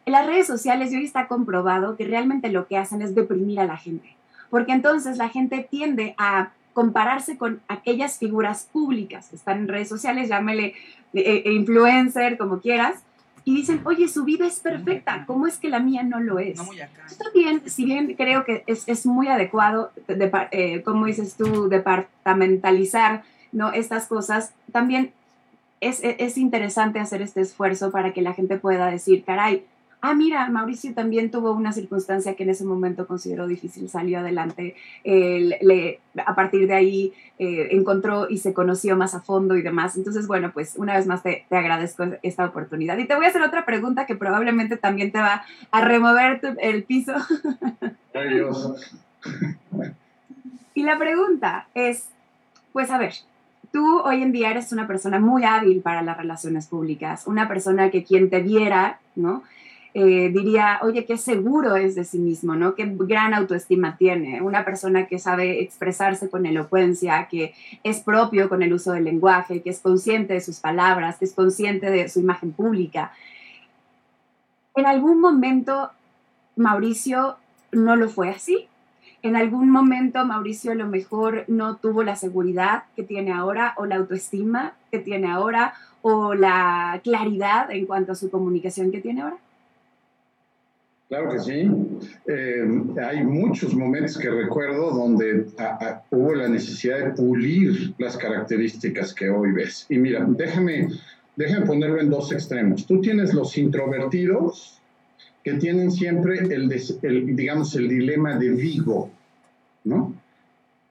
en 0.06 0.14
las 0.14 0.28
redes 0.28 0.46
sociales 0.46 0.92
hoy 0.94 1.06
está 1.06 1.28
comprobado 1.28 1.98
que 1.98 2.06
realmente 2.06 2.50
lo 2.50 2.68
que 2.68 2.78
hacen 2.78 3.02
es 3.02 3.16
deprimir 3.16 3.60
a 3.60 3.66
la 3.66 3.78
gente, 3.78 4.16
porque 4.52 4.74
entonces 4.74 5.18
la 5.18 5.30
gente 5.30 5.68
tiende 5.68 6.14
a 6.20 6.52
compararse 6.76 7.38
con 7.38 7.62
aquellas 7.70 8.20
figuras 8.20 8.68
públicas 8.72 9.30
que 9.30 9.38
están 9.38 9.60
en 9.60 9.68
redes 9.70 9.88
sociales, 9.88 10.28
llámele 10.28 10.76
eh, 11.14 11.44
eh, 11.46 11.54
influencer, 11.54 12.38
como 12.38 12.60
quieras, 12.60 13.02
y 13.46 13.56
dicen, 13.56 13.80
oye, 13.86 14.10
su 14.10 14.26
vida 14.26 14.46
es 14.46 14.60
perfecta, 14.60 15.24
¿cómo 15.26 15.48
es 15.48 15.58
que 15.58 15.70
la 15.70 15.80
mía 15.80 16.04
no 16.04 16.20
lo 16.20 16.38
es? 16.38 16.58
Yo 16.58 17.18
también, 17.24 17.62
si 17.70 17.86
bien 17.86 18.14
creo 18.16 18.44
que 18.44 18.64
es, 18.68 18.84
es 18.88 19.06
muy 19.06 19.30
adecuado, 19.30 19.92
eh, 20.10 20.82
como 20.84 21.06
dices 21.06 21.36
tú, 21.38 21.70
departamentalizar 21.70 23.24
¿no? 23.54 23.72
estas 23.72 24.08
cosas, 24.08 24.52
también 24.74 25.14
es, 25.80 26.02
es 26.04 26.38
interesante 26.38 27.00
hacer 27.00 27.22
este 27.22 27.40
esfuerzo 27.40 27.90
para 27.90 28.12
que 28.12 28.22
la 28.22 28.34
gente 28.34 28.58
pueda 28.58 28.88
decir, 28.88 29.24
caray, 29.24 29.64
ah, 30.06 30.14
mira, 30.14 30.50
Mauricio 30.50 30.94
también 30.94 31.32
tuvo 31.32 31.52
una 31.52 31.72
circunstancia 31.72 32.36
que 32.36 32.44
en 32.44 32.52
ese 32.52 32.64
momento 32.64 33.08
consideró 33.08 33.48
difícil, 33.48 33.90
salió 33.90 34.20
adelante, 34.20 34.76
le, 35.04 36.00
a 36.26 36.36
partir 36.36 36.68
de 36.68 36.74
ahí 36.74 37.14
eh, 37.38 37.70
encontró 37.72 38.28
y 38.30 38.38
se 38.38 38.54
conoció 38.54 38.96
más 38.96 39.16
a 39.16 39.20
fondo 39.20 39.56
y 39.56 39.62
demás. 39.62 39.98
Entonces, 39.98 40.28
bueno, 40.28 40.52
pues 40.54 40.76
una 40.78 40.96
vez 40.96 41.08
más 41.08 41.24
te, 41.24 41.46
agradezco 41.50 42.06
esta 42.22 42.46
oportunidad. 42.46 42.98
Y 42.98 43.08
te 43.08 43.16
voy 43.16 43.26
a 43.26 43.30
hacer 43.30 43.42
otra 43.42 43.66
pregunta 43.66 44.06
que 44.06 44.16
probablemente 44.16 44.78
también 44.78 45.12
te 45.12 45.20
va 45.20 45.44
a 45.72 45.82
remover 45.82 46.40
el 46.60 46.84
piso. 46.84 47.14
Adiós. 48.14 48.96
y 50.74 50.84
la 50.84 50.98
pregunta 50.98 51.68
es, 51.74 52.10
pues 52.72 52.92
a 52.92 52.98
ver, 52.98 53.14
tú 53.72 54.02
hoy 54.02 54.22
en 54.22 54.32
día 54.32 54.52
eres 54.52 54.72
una 54.72 54.88
persona 54.88 55.20
muy 55.20 55.44
hábil 55.44 55.82
para 55.82 56.02
las 56.02 56.16
relaciones 56.16 56.68
públicas, 56.68 57.28
una 57.28 57.48
persona 57.48 57.92
que 57.92 58.04
quien 58.04 58.30
te 58.30 58.42
viera, 58.42 59.00
¿no? 59.16 59.44
Eh, 59.98 60.30
diría, 60.30 60.80
oye, 60.82 61.06
qué 61.06 61.18
seguro 61.18 61.78
es 61.78 61.96
de 61.96 62.04
sí 62.04 62.20
mismo, 62.20 62.54
¿no? 62.54 62.76
Qué 62.76 62.84
gran 62.86 63.34
autoestima 63.34 63.96
tiene. 63.96 64.42
Una 64.42 64.66
persona 64.66 65.08
que 65.08 65.20
sabe 65.20 65.62
expresarse 65.62 66.30
con 66.30 66.46
elocuencia, 66.46 67.30
que 67.32 67.54
es 67.82 68.02
propio 68.02 68.50
con 68.50 68.62
el 68.62 68.74
uso 68.74 68.92
del 68.92 69.06
lenguaje, 69.06 69.62
que 69.62 69.70
es 69.70 69.80
consciente 69.80 70.34
de 70.34 70.42
sus 70.42 70.60
palabras, 70.60 71.18
que 71.18 71.24
es 71.24 71.34
consciente 71.34 71.90
de 71.90 72.10
su 72.10 72.20
imagen 72.20 72.52
pública. 72.52 73.14
En 74.76 74.86
algún 74.86 75.22
momento, 75.22 75.92
Mauricio 76.58 77.38
no 77.72 77.96
lo 77.96 78.10
fue 78.10 78.30
así. 78.32 78.68
En 79.22 79.38
algún 79.38 79.70
momento, 79.70 80.26
Mauricio 80.26 80.74
a 80.74 80.76
lo 80.76 80.88
mejor 80.88 81.46
no 81.48 81.78
tuvo 81.78 82.04
la 82.04 82.18
seguridad 82.18 82.84
que 82.98 83.04
tiene 83.04 83.32
ahora 83.32 83.74
o 83.78 83.86
la 83.86 83.96
autoestima 83.96 84.74
que 84.92 85.00
tiene 85.00 85.32
ahora 85.32 85.74
o 86.02 86.34
la 86.34 87.00
claridad 87.02 87.72
en 87.72 87.86
cuanto 87.86 88.12
a 88.12 88.16
su 88.16 88.30
comunicación 88.30 88.92
que 88.92 89.00
tiene 89.00 89.22
ahora. 89.22 89.38
Claro 91.16 91.32
que 91.32 91.40
sí. 91.40 91.72
Eh, 92.28 92.68
hay 93.02 93.24
muchos 93.24 93.74
momentos 93.74 94.18
que 94.18 94.30
recuerdo 94.30 94.92
donde 94.92 95.46
hubo 96.12 96.36
la 96.36 96.50
necesidad 96.50 96.98
de 97.06 97.12
pulir 97.12 97.94
las 97.98 98.18
características 98.18 99.14
que 99.14 99.30
hoy 99.30 99.54
ves. 99.54 99.86
Y 99.88 99.98
mira, 99.98 100.26
déjame, 100.28 100.90
déjame 101.38 101.66
ponerlo 101.66 102.02
en 102.02 102.10
dos 102.10 102.34
extremos. 102.34 102.86
Tú 102.86 103.00
tienes 103.00 103.34
los 103.34 103.58
introvertidos 103.58 104.82
que 105.42 105.54
tienen 105.54 105.90
siempre 105.90 106.40
el, 106.40 106.68
digamos, 107.34 107.74
el 107.76 107.88
dilema 107.88 108.38
de 108.38 108.50
Vigo, 108.50 109.10
¿no? 109.86 110.14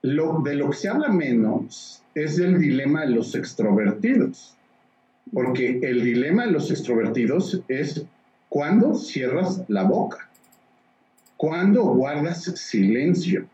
De 0.01 0.55
lo 0.55 0.69
que 0.71 0.75
se 0.75 0.89
habla 0.89 1.09
menos 1.09 2.01
es 2.15 2.39
el 2.39 2.57
dilema 2.57 3.01
de 3.01 3.11
los 3.11 3.35
extrovertidos, 3.35 4.57
porque 5.31 5.81
el 5.83 6.03
dilema 6.03 6.47
de 6.47 6.51
los 6.51 6.71
extrovertidos 6.71 7.61
es 7.67 8.07
cuando 8.49 8.95
cierras 8.95 9.63
la 9.67 9.83
boca, 9.83 10.29
cuando 11.37 11.83
guardas 11.83 12.43
silencio, 12.43 13.45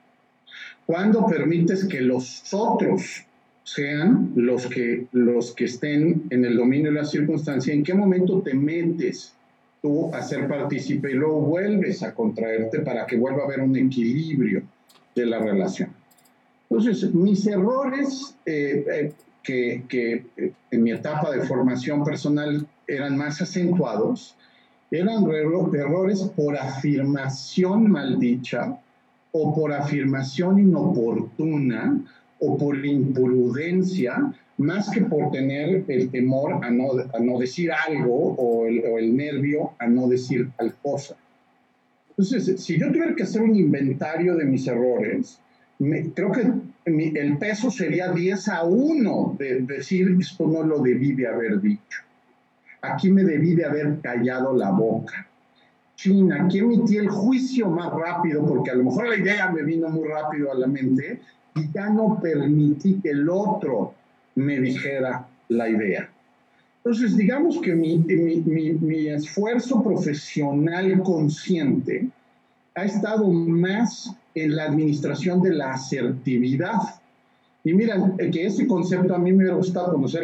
cuando 0.86 1.26
permites 1.26 1.86
que 1.86 2.02
los 2.02 2.54
otros 2.54 3.26
sean 3.64 4.32
los 4.36 4.68
que, 4.68 5.08
los 5.12 5.54
que 5.54 5.66
estén 5.66 6.24
en 6.30 6.46
el 6.46 6.58
dominio 6.58 6.92
de 6.92 7.00
la 7.00 7.06
circunstancia, 7.06 7.74
en 7.74 7.84
qué 7.84 7.94
momento 7.94 8.42
te 8.42 8.54
metes 8.54 9.34
tú 9.82 10.14
a 10.14 10.22
ser 10.22 10.48
partícipe 10.48 11.12
y 11.12 11.16
luego 11.16 11.42
vuelves 11.42 12.04
a 12.04 12.14
contraerte 12.14 12.82
para 12.82 13.06
que 13.06 13.18
vuelva 13.18 13.44
a 13.44 13.46
haber 13.46 13.62
un 13.62 13.76
equilibrio 13.76 14.64
de 15.16 15.26
la 15.26 15.40
relación. 15.40 15.90
Entonces, 16.70 17.14
mis 17.14 17.46
errores 17.48 18.36
eh, 18.46 18.86
eh, 18.92 19.14
que, 19.44 19.84
que 19.88 20.26
eh, 20.38 20.54
en 20.70 20.84
mi 20.84 20.92
etapa 20.92 21.32
de 21.32 21.42
formación 21.42 22.04
personal 22.04 22.66
eran 22.88 23.18
más 23.18 23.42
acentuados, 23.42 24.36
eran 24.92 25.24
errores 25.32 26.22
por 26.36 26.58
afirmación 26.58 27.90
maldicha 27.90 28.78
o 29.32 29.56
por 29.56 29.72
afirmación 29.72 30.60
inoportuna 30.60 32.04
o 32.40 32.58
por 32.58 32.86
imprudencia, 32.86 34.34
más 34.58 34.90
que 34.90 35.02
por 35.02 35.32
tener 35.32 35.86
el 35.88 36.10
temor 36.10 36.64
a 36.64 36.70
no, 36.70 36.92
a 37.14 37.20
no 37.20 37.40
decir 37.40 37.72
algo 37.72 38.34
o 38.36 38.68
el, 38.68 39.16
nervio 39.16 39.72
a 39.80 39.88
no 39.88 40.08
decir 40.08 40.50
tal 40.58 40.74
cosa. 40.82 41.16
Entonces, 42.10 42.62
si 42.62 42.78
yo 42.78 42.88
tuviera 42.88 43.16
que 43.16 43.24
hacer 43.24 43.42
un 43.42 43.56
inventario 43.56 44.36
de 44.36 44.46
mis 44.46 44.68
errores, 44.68 45.40
creo 46.14 46.32
que 46.32 46.52
el 46.86 47.38
peso 47.38 47.72
sería 47.72 48.12
10 48.12 48.50
a 48.50 48.64
1 48.64 49.36
de 49.40 49.62
decir 49.62 50.18
esto 50.20 50.48
no 50.48 50.64
lo 50.64 50.80
debí 50.80 51.14
de 51.14 51.28
haber 51.28 51.62
dicho. 51.62 52.02
Aquí 52.82 53.12
me 53.12 53.24
debí 53.24 53.56
de 53.56 53.66
haber 53.66 54.00
callado 54.02 54.56
la 54.56 54.72
boca. 54.72 55.28
China, 55.96 56.46
aquí 56.46 56.60
emití 56.60 56.98
el 56.98 57.10
juicio 57.10 57.70
más 57.70 57.92
rápido, 57.94 58.46
porque 58.46 58.72
a 58.72 58.76
lo 58.76 58.86
mejor 58.86 59.10
la 59.10 59.18
idea 59.18 59.52
me 59.52 59.62
vino 59.62 59.88
muy 59.90 60.08
rápido 60.08 60.52
a 60.52 60.56
la 60.56 60.66
mente, 60.66 61.22
y 61.56 61.72
ya 61.72 61.90
no 61.90 62.20
permití 62.20 63.00
que 63.02 63.12
el 63.12 63.30
otro 63.30 63.94
me 64.36 64.60
dijera 64.60 65.28
la 65.50 65.70
idea. 65.70 66.10
Entonces, 66.84 67.16
digamos 67.16 67.60
que 67.62 67.76
mi, 67.76 69.08
esfuerzo 69.10 69.84
profesional 69.84 71.04
consciente 71.04 72.10
ha 72.74 72.86
estado 72.86 73.28
más 73.28 74.16
en 74.34 74.56
la 74.56 74.64
administración 74.64 75.42
de 75.44 75.54
la 75.54 75.74
asertividad 75.74 76.80
y 77.64 77.74
mira, 77.74 78.16
que 78.18 78.48
ese 78.48 78.66
concepto 78.66 79.14
a 79.14 79.20
mí 79.20 79.32
me 79.32 79.40
hubiera 79.40 79.56
gustado 79.56 79.94
conocer 79.94 80.24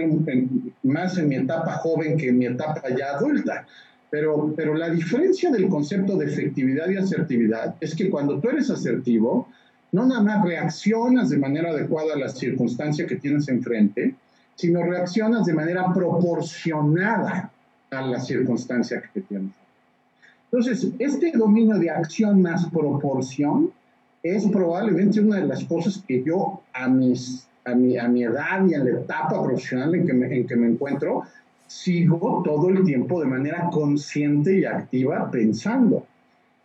más 0.88 1.17
en 1.17 1.30
mi 1.30 1.36
etapa 1.36 1.73
joven 1.73 2.17
que 2.17 2.30
en 2.30 2.38
mi 2.38 2.45
etapa 2.45 2.84
ya 2.97 3.17
adulta. 3.17 3.65
Pero, 4.10 4.54
pero 4.56 4.73
la 4.73 4.89
diferencia 4.89 5.52
del 5.52 5.67
concepto 5.67 6.17
de 6.17 6.28
efectividad 6.28 6.89
y 6.89 6.97
asertividad 6.97 7.76
es 7.82 7.93
que 7.93 8.10
cuando 8.10 8.39
tú 8.39 8.50
eres 8.50 8.69
asertivo, 8.69 9.50
no 9.91 10.06
nada 10.06 10.21
más 10.21 10.43
reaccionas 10.45 11.30
de 11.30 11.38
manera 11.38 11.71
adecuada 11.71 12.13
a 12.13 12.17
la 12.17 12.30
circunstancia 12.30 13.06
que 13.06 13.17
tienes 13.17 13.47
enfrente, 13.50 14.15
sino 14.56 14.84
reaccionas 14.84 15.45
de 15.45 15.54
manera 15.54 15.93
proporcionada 15.93 17.52
a 17.91 18.02
la 18.02 18.19
circunstancia 18.19 19.02
que 19.13 19.21
tienes. 19.21 19.52
Entonces, 20.52 20.88
este 21.00 21.32
dominio 21.32 21.78
de 21.78 21.89
acción 21.89 22.41
más 22.41 22.65
proporción 22.69 23.71
es 24.23 24.45
probablemente 24.47 25.19
una 25.19 25.38
de 25.38 25.47
las 25.47 25.63
cosas 25.65 26.04
que 26.08 26.23
yo 26.23 26.62
a, 26.73 26.88
mis, 26.88 27.47
a, 27.67 27.75
mi, 27.75 27.97
a 27.97 28.08
mi 28.08 28.23
edad 28.23 28.65
y 28.65 28.73
en 28.73 28.86
la 28.86 28.99
etapa 28.99 29.43
profesional 29.43 29.93
en 29.95 30.08
que, 30.08 30.13
me, 30.13 30.36
en 30.36 30.47
que 30.47 30.56
me 30.56 30.67
encuentro, 30.67 31.23
sigo 31.67 32.41
todo 32.43 32.69
el 32.69 32.84
tiempo 32.84 33.19
de 33.19 33.27
manera 33.27 33.69
consciente 33.71 34.60
y 34.60 34.65
activa 34.65 35.30
pensando. 35.30 36.06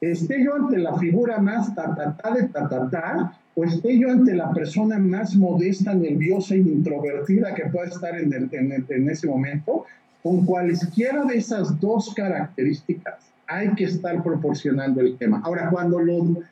Esté 0.01 0.43
yo 0.45 0.55
ante 0.55 0.79
la 0.79 0.97
figura 0.99 1.38
más 1.38 1.75
ta, 1.75 1.95
ta, 1.95 2.17
ta 2.17 2.35
de 2.35 2.49
ta, 2.49 2.69
ta, 2.91 3.38
o 3.55 3.65
esté 3.65 3.99
yo 3.99 4.11
ante 4.11 4.35
la 4.35 4.53
persona 4.53 4.99
más 4.99 5.35
modesta, 5.37 5.95
nerviosa 5.95 6.55
e 6.55 6.59
introvertida 6.59 7.55
que 7.55 7.67
pueda 7.67 7.88
estar 7.88 8.19
en, 8.19 8.33
el, 8.33 8.49
en, 8.53 8.85
en 8.88 9.11
ese 9.11 9.27
momento, 9.27 9.85
con 10.23 10.45
cualesquiera 10.47 11.25
de 11.25 11.37
esas 11.37 11.79
dos 11.81 12.15
características 12.15 13.33
hay 13.53 13.75
que 13.75 13.85
estar 13.85 14.23
proporcionando 14.23 15.01
el 15.01 15.17
tema. 15.19 15.43
Ahora, 15.45 15.69
cuando 15.69 15.99
lo 15.99 16.43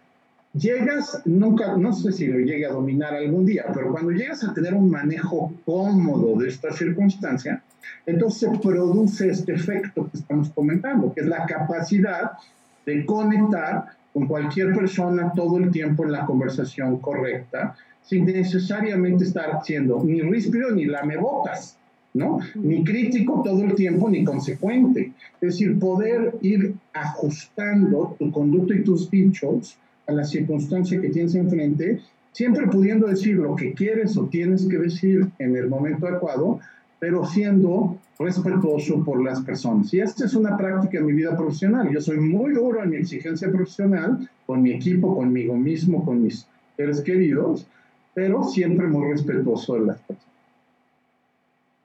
llegas, 0.54 1.22
nunca, 1.24 1.76
no 1.76 1.92
sé 1.92 2.12
si 2.12 2.26
lo 2.26 2.38
llegue 2.38 2.66
a 2.66 2.72
dominar 2.72 3.14
algún 3.14 3.46
día, 3.46 3.66
pero 3.72 3.92
cuando 3.92 4.10
llegas 4.10 4.42
a 4.44 4.52
tener 4.52 4.74
un 4.74 4.90
manejo 4.90 5.52
cómodo 5.64 6.38
de 6.40 6.48
esta 6.48 6.72
circunstancia, 6.72 7.62
entonces 8.06 8.50
se 8.50 8.58
produce 8.58 9.28
este 9.28 9.54
efecto 9.54 10.08
que 10.10 10.18
estamos 10.18 10.50
comentando, 10.50 11.12
que 11.12 11.20
es 11.20 11.26
la 11.26 11.46
capacidad 11.46 12.32
de 12.86 13.04
conectar 13.04 13.86
con 14.12 14.26
cualquier 14.26 14.74
persona 14.74 15.32
todo 15.34 15.58
el 15.58 15.70
tiempo 15.70 16.04
en 16.04 16.12
la 16.12 16.26
conversación 16.26 16.98
correcta, 16.98 17.76
sin 18.02 18.24
necesariamente 18.24 19.24
estar 19.24 19.50
haciendo 19.50 20.02
ni 20.04 20.20
ríspido 20.22 20.70
ni 20.72 20.86
lamebotas, 20.86 21.76
¿no? 22.12 22.40
Ni 22.56 22.82
crítico 22.82 23.42
todo 23.44 23.62
el 23.62 23.74
tiempo, 23.76 24.10
ni 24.10 24.24
consecuente. 24.24 25.12
Es 25.40 25.52
decir, 25.52 25.78
poder 25.78 26.34
ir 26.40 26.74
ajustando 26.92 28.16
tu 28.18 28.32
conducta 28.32 28.74
y 28.74 28.82
tus 28.82 29.08
dichos 29.08 29.78
a 30.10 30.12
la 30.12 30.24
circunstancia 30.24 31.00
que 31.00 31.08
tienes 31.08 31.34
enfrente, 31.34 32.00
siempre 32.32 32.66
pudiendo 32.66 33.06
decir 33.06 33.36
lo 33.36 33.56
que 33.56 33.72
quieres 33.72 34.16
o 34.16 34.26
tienes 34.26 34.66
que 34.66 34.78
decir 34.78 35.28
en 35.38 35.56
el 35.56 35.68
momento 35.68 36.06
adecuado, 36.06 36.60
pero 36.98 37.24
siendo 37.24 37.96
respetuoso 38.18 39.02
por 39.02 39.22
las 39.24 39.40
personas. 39.40 39.92
Y 39.94 40.00
esta 40.00 40.26
es 40.26 40.34
una 40.34 40.56
práctica 40.56 40.98
en 40.98 41.06
mi 41.06 41.12
vida 41.12 41.36
profesional. 41.36 41.88
Yo 41.90 42.00
soy 42.00 42.18
muy 42.18 42.52
duro 42.52 42.82
en 42.82 42.90
mi 42.90 42.96
exigencia 42.96 43.50
profesional, 43.50 44.28
con 44.46 44.62
mi 44.62 44.72
equipo, 44.72 45.16
conmigo 45.16 45.56
mismo, 45.56 46.04
con 46.04 46.22
mis 46.22 46.46
seres 46.76 47.00
queridos, 47.00 47.66
pero 48.12 48.44
siempre 48.44 48.86
muy 48.86 49.10
respetuoso 49.10 49.74
de 49.74 49.86
las 49.86 49.98
personas. 50.00 50.30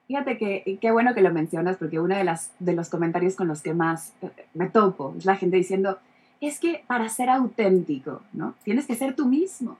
Fíjate 0.06 0.38
que 0.38 0.78
qué 0.80 0.92
bueno 0.92 1.14
que 1.14 1.20
lo 1.20 1.32
mencionas, 1.32 1.78
porque 1.78 1.98
uno 1.98 2.16
de, 2.16 2.22
las, 2.22 2.52
de 2.60 2.74
los 2.74 2.90
comentarios 2.90 3.34
con 3.34 3.48
los 3.48 3.62
que 3.62 3.74
más 3.74 4.12
eh, 4.22 4.30
me 4.54 4.68
topo 4.68 5.14
es 5.18 5.24
la 5.24 5.36
gente 5.36 5.56
diciendo, 5.56 5.98
es 6.40 6.60
que 6.60 6.84
para 6.86 7.08
ser 7.08 7.30
auténtico, 7.30 8.22
¿no? 8.32 8.54
Tienes 8.64 8.86
que 8.86 8.94
ser 8.94 9.14
tú 9.14 9.26
mismo. 9.26 9.76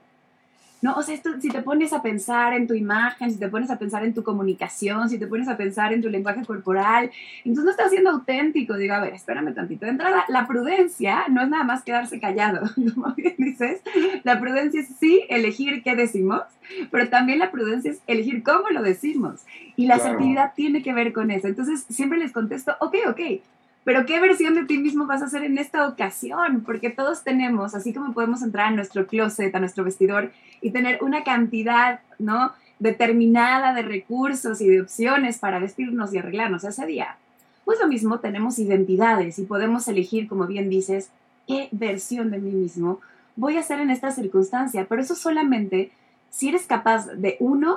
¿no? 0.83 0.95
O 0.95 1.03
sea, 1.03 1.14
esto, 1.14 1.40
si 1.40 1.49
te 1.49 1.62
pones 1.62 1.92
a 1.92 2.03
pensar 2.03 2.53
en 2.53 2.66
tu 2.66 2.75
imagen, 2.75 3.31
si 3.31 3.38
te 3.38 3.49
pones 3.49 3.71
a 3.71 3.79
pensar 3.79 4.05
en 4.05 4.14
tu 4.14 4.23
comunicación, 4.23 5.09
si 5.09 5.19
te 5.19 5.27
pones 5.27 5.49
a 5.49 5.57
pensar 5.57 5.92
en 5.92 6.03
tu 6.03 6.09
lenguaje 6.09 6.45
corporal, 6.45 7.11
entonces 7.38 7.64
no 7.64 7.71
estás 7.71 7.90
siendo 7.90 8.11
auténtico. 8.11 8.77
Digo, 8.77 8.95
a 8.95 9.01
ver, 9.01 9.14
espérame 9.14 9.55
tantito. 9.55 9.87
De 9.87 9.92
entrada, 9.92 10.25
la 10.29 10.47
prudencia 10.47 11.25
no 11.29 11.42
es 11.42 11.49
nada 11.49 11.64
más 11.64 11.83
quedarse 11.83 12.21
callado, 12.21 12.69
como 12.95 13.14
bien 13.14 13.35
dices. 13.38 13.81
La 14.23 14.38
prudencia 14.38 14.81
es 14.81 14.88
sí 15.01 15.25
elegir 15.29 15.83
qué 15.83 15.97
decimos, 15.97 16.42
pero 16.90 17.09
también 17.09 17.38
la 17.38 17.51
prudencia 17.51 17.90
es 17.90 18.01
elegir 18.07 18.42
cómo 18.42 18.69
lo 18.71 18.83
decimos. 18.83 19.40
Y 19.77 19.87
la 19.87 19.97
asertividad 19.97 20.53
tiene 20.55 20.83
que 20.83 20.92
ver 20.92 21.12
con 21.12 21.31
eso. 21.31 21.49
Entonces, 21.49 21.85
siempre 21.88 22.19
les 22.19 22.33
contesto, 22.33 22.77
ok, 22.81 22.95
ok, 23.09 23.21
pero 23.87 24.05
¿qué 24.05 24.18
versión 24.18 24.57
de 24.57 24.64
ti 24.64 24.79
mismo 24.79 25.07
vas 25.07 25.22
a 25.22 25.27
hacer 25.27 25.44
en 25.44 25.59
esta 25.59 25.87
ocasión? 25.87 26.64
Porque 26.66 26.90
todos 26.90 27.22
tenemos, 27.22 27.72
así 27.77 27.92
como 27.92 28.14
podemos 28.14 28.42
entrar 28.42 28.66
a 28.66 28.70
nuestro 28.72 29.07
closet, 29.07 29.55
a 29.55 29.61
nuestro 29.61 29.85
vestidor 29.85 30.33
y 30.61 30.72
tener 30.72 31.05
una 31.05 31.22
cantidad, 31.22 32.01
¿no? 32.18 32.51
Determinada 32.81 33.75
de 33.75 33.83
recursos 33.83 34.61
y 34.61 34.66
de 34.66 34.81
opciones 34.81 35.38
para 35.38 35.61
vestirnos 35.61 36.12
y 36.12 36.18
arreglarnos 36.18 36.64
ese 36.64 36.85
día. 36.85 37.16
Pues 37.64 37.79
lo 37.79 37.87
mismo, 37.87 38.18
tenemos 38.18 38.59
identidades 38.59 39.38
y 39.38 39.44
podemos 39.44 39.87
elegir, 39.87 40.27
como 40.27 40.49
bien 40.49 40.68
dices, 40.68 41.11
qué 41.46 41.68
versión 41.70 42.33
de 42.33 42.38
mí 42.38 42.51
mismo 42.51 42.99
voy 43.37 43.57
a 43.57 43.61
hacer 43.61 43.79
en 43.79 43.90
esta 43.90 44.11
circunstancia. 44.11 44.87
Pero 44.88 45.01
eso 45.01 45.14
solamente 45.14 45.92
si 46.31 46.49
eres 46.49 46.66
capaz 46.66 47.07
de, 47.07 47.37
uno, 47.38 47.77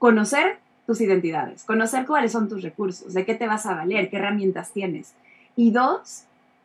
conocer 0.00 0.58
tus 0.84 1.00
identidades, 1.00 1.62
conocer 1.62 2.06
cuáles 2.06 2.32
son 2.32 2.48
tus 2.48 2.60
recursos, 2.60 3.14
de 3.14 3.24
qué 3.24 3.36
te 3.36 3.46
vas 3.46 3.66
a 3.66 3.76
valer, 3.76 4.10
qué 4.10 4.16
herramientas 4.16 4.72
tienes 4.72 5.14
y 5.56 5.70
dos, 5.70 6.24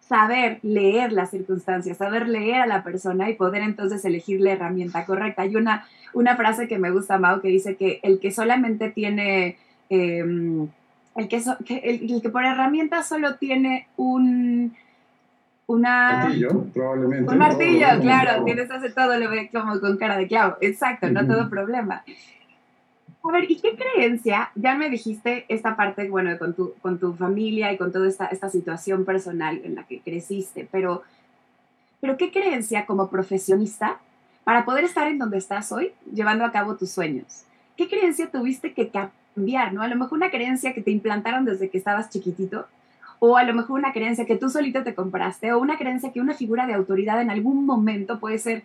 saber 0.10 0.60
leer 0.64 1.12
las 1.12 1.30
circunstancias, 1.30 1.98
saber 1.98 2.28
leer 2.28 2.62
a 2.62 2.66
la 2.66 2.84
persona 2.84 3.30
y 3.30 3.36
poder 3.36 3.62
entonces 3.62 4.04
elegir 4.06 4.42
la 4.42 4.54
herramienta 4.54 5.06
correcta. 5.06 5.44
Hay 5.44 5.56
una, 5.56 5.86
una 6.14 6.36
frase 6.36 6.68
que 6.68 6.80
me 6.80 6.90
gusta, 6.90 7.20
Mau, 7.20 7.42
que 7.42 7.50
dice 7.50 7.76
que 7.76 8.00
el 8.02 8.20
que 8.20 8.32
solamente 8.32 8.90
tiene, 8.90 9.58
em, 9.90 10.68
el, 11.16 11.28
que 11.28 11.42
el, 11.84 12.22
que 12.22 12.30
por 12.30 12.44
herramienta 12.44 13.04
solo 13.04 13.36
tiene 13.36 13.88
un... 13.98 14.76
Una, 15.68 16.24
martillo, 16.24 16.64
probablemente. 16.74 17.32
Un 17.32 17.38
martillo, 17.38 17.88
claro, 18.02 18.44
tienes 18.44 18.72
hace 18.72 18.90
todo, 18.90 19.20
lo 19.20 19.30
ve 19.30 19.52
como 19.54 19.80
con 19.80 19.98
cara 19.98 20.18
de 20.18 20.26
clavo. 20.26 20.58
Exacto, 20.62 21.08
no 21.12 21.28
todo 21.28 21.48
problema. 21.48 22.04
A 23.22 23.32
ver, 23.32 23.52
¿y 23.52 23.58
qué 23.58 23.76
creencia? 23.76 24.50
Ya 24.56 24.76
me 24.76 24.90
dijiste 24.90 25.46
esta 25.50 25.76
parte, 25.76 26.10
bueno, 26.10 26.38
con 26.40 26.54
tu, 26.54 26.74
con 26.82 27.00
tu 27.00 27.14
familia 27.14 27.72
y 27.74 27.78
con 27.78 27.92
toda 27.92 28.08
esta, 28.08 28.28
esta 28.28 28.50
situación 28.50 29.04
personal 29.04 29.60
en 29.64 29.76
la 29.76 29.84
que 29.84 30.00
creciste, 30.00 30.68
pero, 30.72 31.04
pero 32.00 32.16
¿qué 32.16 32.32
creencia 32.32 32.86
como 32.86 33.10
profesionista 33.10 34.00
para 34.46 34.64
poder 34.64 34.86
estar 34.86 35.08
en 35.08 35.18
donde 35.18 35.38
estás 35.38 35.72
hoy, 35.74 35.92
llevando 36.14 36.46
a 36.46 36.52
cabo 36.54 36.78
tus 36.78 36.92
sueños? 36.92 37.44
¿Qué 37.76 37.90
creencia 37.90 38.32
tuviste 38.32 38.74
que 38.74 38.90
cambiar, 38.90 39.74
no? 39.74 39.82
A 39.82 39.88
lo 39.90 39.98
mejor 39.98 40.18
una 40.18 40.32
creencia 40.32 40.74
que 40.74 40.82
te 40.82 40.92
implantaron 40.92 41.44
desde 41.44 41.70
que 41.70 41.78
estabas 41.78 42.10
chiquitito, 42.10 42.68
o 43.20 43.36
a 43.36 43.44
lo 43.44 43.54
mejor 43.54 43.80
una 43.80 43.92
creencia 43.92 44.26
que 44.26 44.38
tú 44.38 44.50
solito 44.50 44.84
te 44.84 44.96
compraste, 44.96 45.52
o 45.52 45.60
una 45.60 45.78
creencia 45.78 46.14
que 46.14 46.22
una 46.22 46.36
figura 46.36 46.66
de 46.68 46.74
autoridad 46.74 47.22
en 47.22 47.32
algún 47.32 47.66
momento 47.66 48.22
puede 48.22 48.38
ser 48.38 48.64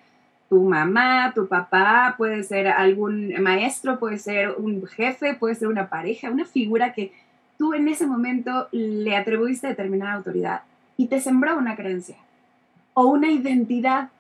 tu 0.48 0.62
mamá, 0.62 1.32
tu 1.34 1.48
papá, 1.48 2.14
puede 2.16 2.42
ser 2.42 2.68
algún 2.68 3.32
maestro, 3.42 3.98
puede 3.98 4.18
ser 4.18 4.54
un 4.56 4.86
jefe, 4.86 5.34
puede 5.34 5.54
ser 5.54 5.68
una 5.68 5.88
pareja, 5.88 6.30
una 6.30 6.44
figura 6.44 6.92
que 6.92 7.12
tú 7.58 7.74
en 7.74 7.88
ese 7.88 8.06
momento 8.06 8.68
le 8.72 9.16
atribuiste 9.16 9.68
determinada 9.68 10.14
autoridad 10.14 10.62
y 10.96 11.06
te 11.06 11.20
sembró 11.20 11.56
una 11.56 11.76
creencia 11.76 12.16
o 12.94 13.06
una 13.06 13.30
identidad 13.30 14.10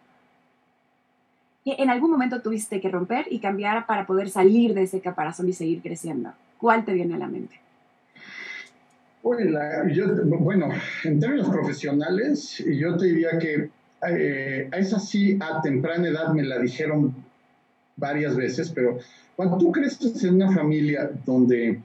que 1.64 1.76
en 1.78 1.88
algún 1.88 2.10
momento 2.10 2.42
tuviste 2.42 2.80
que 2.80 2.90
romper 2.90 3.26
y 3.30 3.38
cambiar 3.38 3.86
para 3.86 4.06
poder 4.06 4.28
salir 4.28 4.74
de 4.74 4.82
ese 4.82 5.00
caparazón 5.00 5.48
y 5.48 5.52
seguir 5.52 5.80
creciendo. 5.80 6.32
¿Cuál 6.58 6.84
te 6.84 6.92
viene 6.92 7.14
a 7.14 7.18
la 7.18 7.26
mente? 7.26 7.60
Bueno, 9.22 10.68
en 11.04 11.18
términos 11.18 11.48
profesionales, 11.48 12.62
yo 12.66 12.96
te 12.98 13.06
diría 13.06 13.38
que 13.38 13.70
eh, 14.08 14.68
esa 14.72 14.98
sí 14.98 15.38
a 15.40 15.60
temprana 15.62 16.08
edad 16.08 16.32
me 16.32 16.42
la 16.42 16.58
dijeron 16.58 17.14
varias 17.96 18.36
veces, 18.36 18.70
pero 18.70 18.98
cuando 19.36 19.58
tú 19.58 19.72
creces 19.72 20.22
en 20.24 20.34
una 20.34 20.52
familia 20.52 21.10
donde, 21.24 21.80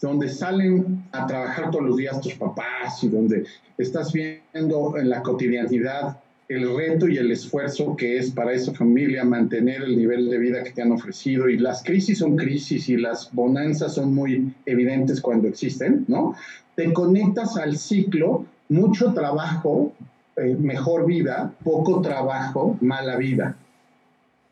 donde 0.00 0.28
salen 0.28 1.04
a 1.12 1.26
trabajar 1.26 1.70
todos 1.70 1.86
los 1.86 1.96
días 1.96 2.20
tus 2.20 2.34
papás 2.34 3.02
y 3.02 3.08
donde 3.08 3.44
estás 3.78 4.12
viendo 4.12 4.96
en 4.96 5.08
la 5.08 5.22
cotidianidad 5.22 6.18
el 6.48 6.76
reto 6.76 7.08
y 7.08 7.16
el 7.16 7.30
esfuerzo 7.30 7.96
que 7.96 8.18
es 8.18 8.30
para 8.30 8.52
esa 8.52 8.74
familia 8.74 9.24
mantener 9.24 9.82
el 9.82 9.96
nivel 9.96 10.28
de 10.28 10.38
vida 10.38 10.62
que 10.62 10.70
te 10.70 10.82
han 10.82 10.92
ofrecido 10.92 11.48
y 11.48 11.56
las 11.56 11.82
crisis 11.82 12.18
son 12.18 12.36
crisis 12.36 12.88
y 12.88 12.96
las 12.96 13.32
bonanzas 13.32 13.94
son 13.94 14.14
muy 14.14 14.52
evidentes 14.66 15.20
cuando 15.20 15.48
existen, 15.48 16.04
¿no? 16.08 16.34
Te 16.74 16.92
conectas 16.92 17.56
al 17.56 17.76
ciclo, 17.76 18.44
mucho 18.68 19.14
trabajo, 19.14 19.92
eh, 20.36 20.56
mejor 20.58 21.06
vida, 21.06 21.52
poco 21.62 22.00
trabajo, 22.00 22.76
mala 22.80 23.16
vida. 23.16 23.56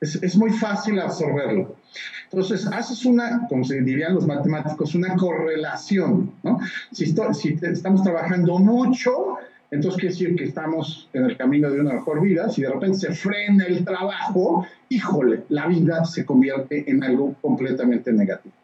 Es, 0.00 0.22
es, 0.22 0.36
muy 0.36 0.50
fácil 0.50 0.98
absorberlo. 0.98 1.76
Entonces, 2.24 2.66
haces 2.66 3.04
una, 3.04 3.46
como 3.48 3.64
se 3.64 3.80
dirían 3.80 4.14
los 4.14 4.26
matemáticos, 4.26 4.94
una 4.94 5.16
correlación. 5.16 6.32
¿no? 6.42 6.58
Si, 6.92 7.14
estamos 7.62 8.02
trabajando 8.02 8.58
mucho, 8.58 9.38
entonces 9.70 10.00
quiere 10.00 10.14
decir 10.14 10.36
que 10.36 10.44
estamos 10.44 11.08
en 11.12 11.24
el 11.24 11.36
camino 11.36 11.70
de 11.70 11.80
una 11.80 11.94
mejor 11.94 12.20
vida. 12.20 12.48
Si 12.48 12.62
de 12.62 12.70
repente 12.70 12.98
se 12.98 13.12
frena 13.12 13.64
el 13.66 13.84
trabajo, 13.84 14.66
híjole, 14.88 15.44
la 15.48 15.66
vida 15.66 16.04
se 16.04 16.24
convierte 16.24 16.88
en 16.90 17.02
algo 17.02 17.34
completamente 17.40 18.12
negativo. 18.12 18.54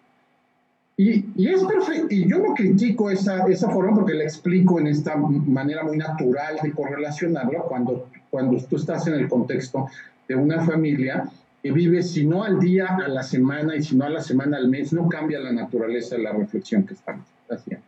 Y, 0.99 1.27
y, 1.37 1.49
es 1.49 1.63
perfecto, 1.63 2.07
y 2.09 2.27
yo 2.27 2.39
no 2.39 2.55
critico 2.55 3.11
esa, 3.11 3.45
esa 3.49 3.69
forma 3.71 3.95
porque 3.95 4.15
la 4.15 4.25
explico 4.25 4.81
en 4.81 4.87
esta 4.87 5.15
manera 5.17 5.85
muy 5.85 5.99
natural 5.99 6.57
de 6.63 6.73
correlacionarlo 6.73 7.65
cuando, 7.65 8.09
cuando 8.31 8.57
tú 8.65 8.77
estás 8.77 9.07
en 9.07 9.15
el 9.15 9.29
contexto 9.29 9.89
de 10.27 10.37
una 10.37 10.65
familia 10.65 11.31
que 11.63 11.71
vive, 11.71 12.03
si 12.03 12.25
no 12.25 12.45
al 12.45 12.59
día, 12.61 12.87
a 12.87 13.09
la 13.09 13.23
semana 13.23 13.77
y 13.77 13.83
si 13.83 13.95
no 13.95 14.07
a 14.07 14.11
la 14.11 14.23
semana, 14.23 14.57
al 14.57 14.69
mes, 14.69 14.93
no 14.95 15.07
cambia 15.09 15.39
la 15.39 15.53
naturaleza 15.53 16.17
de 16.17 16.23
la 16.23 16.33
reflexión 16.33 16.85
que 16.85 16.95
estamos 16.95 17.27
haciendo. 17.51 17.85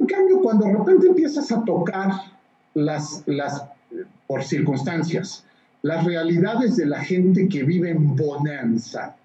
En 0.00 0.06
cambio, 0.06 0.40
cuando 0.40 0.66
de 0.66 0.72
repente 0.72 1.06
empiezas 1.06 1.52
a 1.52 1.64
tocar 1.64 2.10
las, 2.74 3.22
las, 3.26 3.64
por 4.26 4.42
circunstancias, 4.42 5.44
las 5.82 6.04
realidades 6.04 6.76
de 6.76 6.86
la 6.86 7.00
gente 7.00 7.48
que 7.48 7.62
vive 7.62 7.90
en 7.90 8.16
bonanza, 8.16 9.16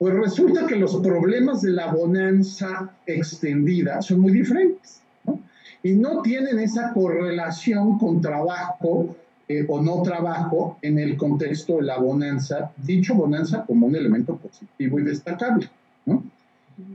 pues 0.00 0.14
resulta 0.14 0.66
que 0.66 0.76
los 0.76 0.96
problemas 0.96 1.60
de 1.60 1.72
la 1.72 1.92
bonanza 1.92 2.90
extendida 3.04 4.00
son 4.00 4.20
muy 4.20 4.32
diferentes, 4.32 5.02
¿no? 5.24 5.38
Y 5.82 5.92
no 5.92 6.22
tienen 6.22 6.58
esa 6.58 6.94
correlación 6.94 7.98
con 7.98 8.22
trabajo 8.22 9.14
eh, 9.46 9.66
o 9.68 9.82
no 9.82 10.00
trabajo 10.00 10.78
en 10.80 10.98
el 10.98 11.18
contexto 11.18 11.76
de 11.76 11.82
la 11.82 11.98
bonanza, 11.98 12.72
dicho 12.78 13.14
bonanza 13.14 13.66
como 13.66 13.88
un 13.88 13.94
elemento 13.94 14.38
positivo 14.38 14.98
y 14.98 15.02
destacable, 15.02 15.68
¿no? 16.06 16.24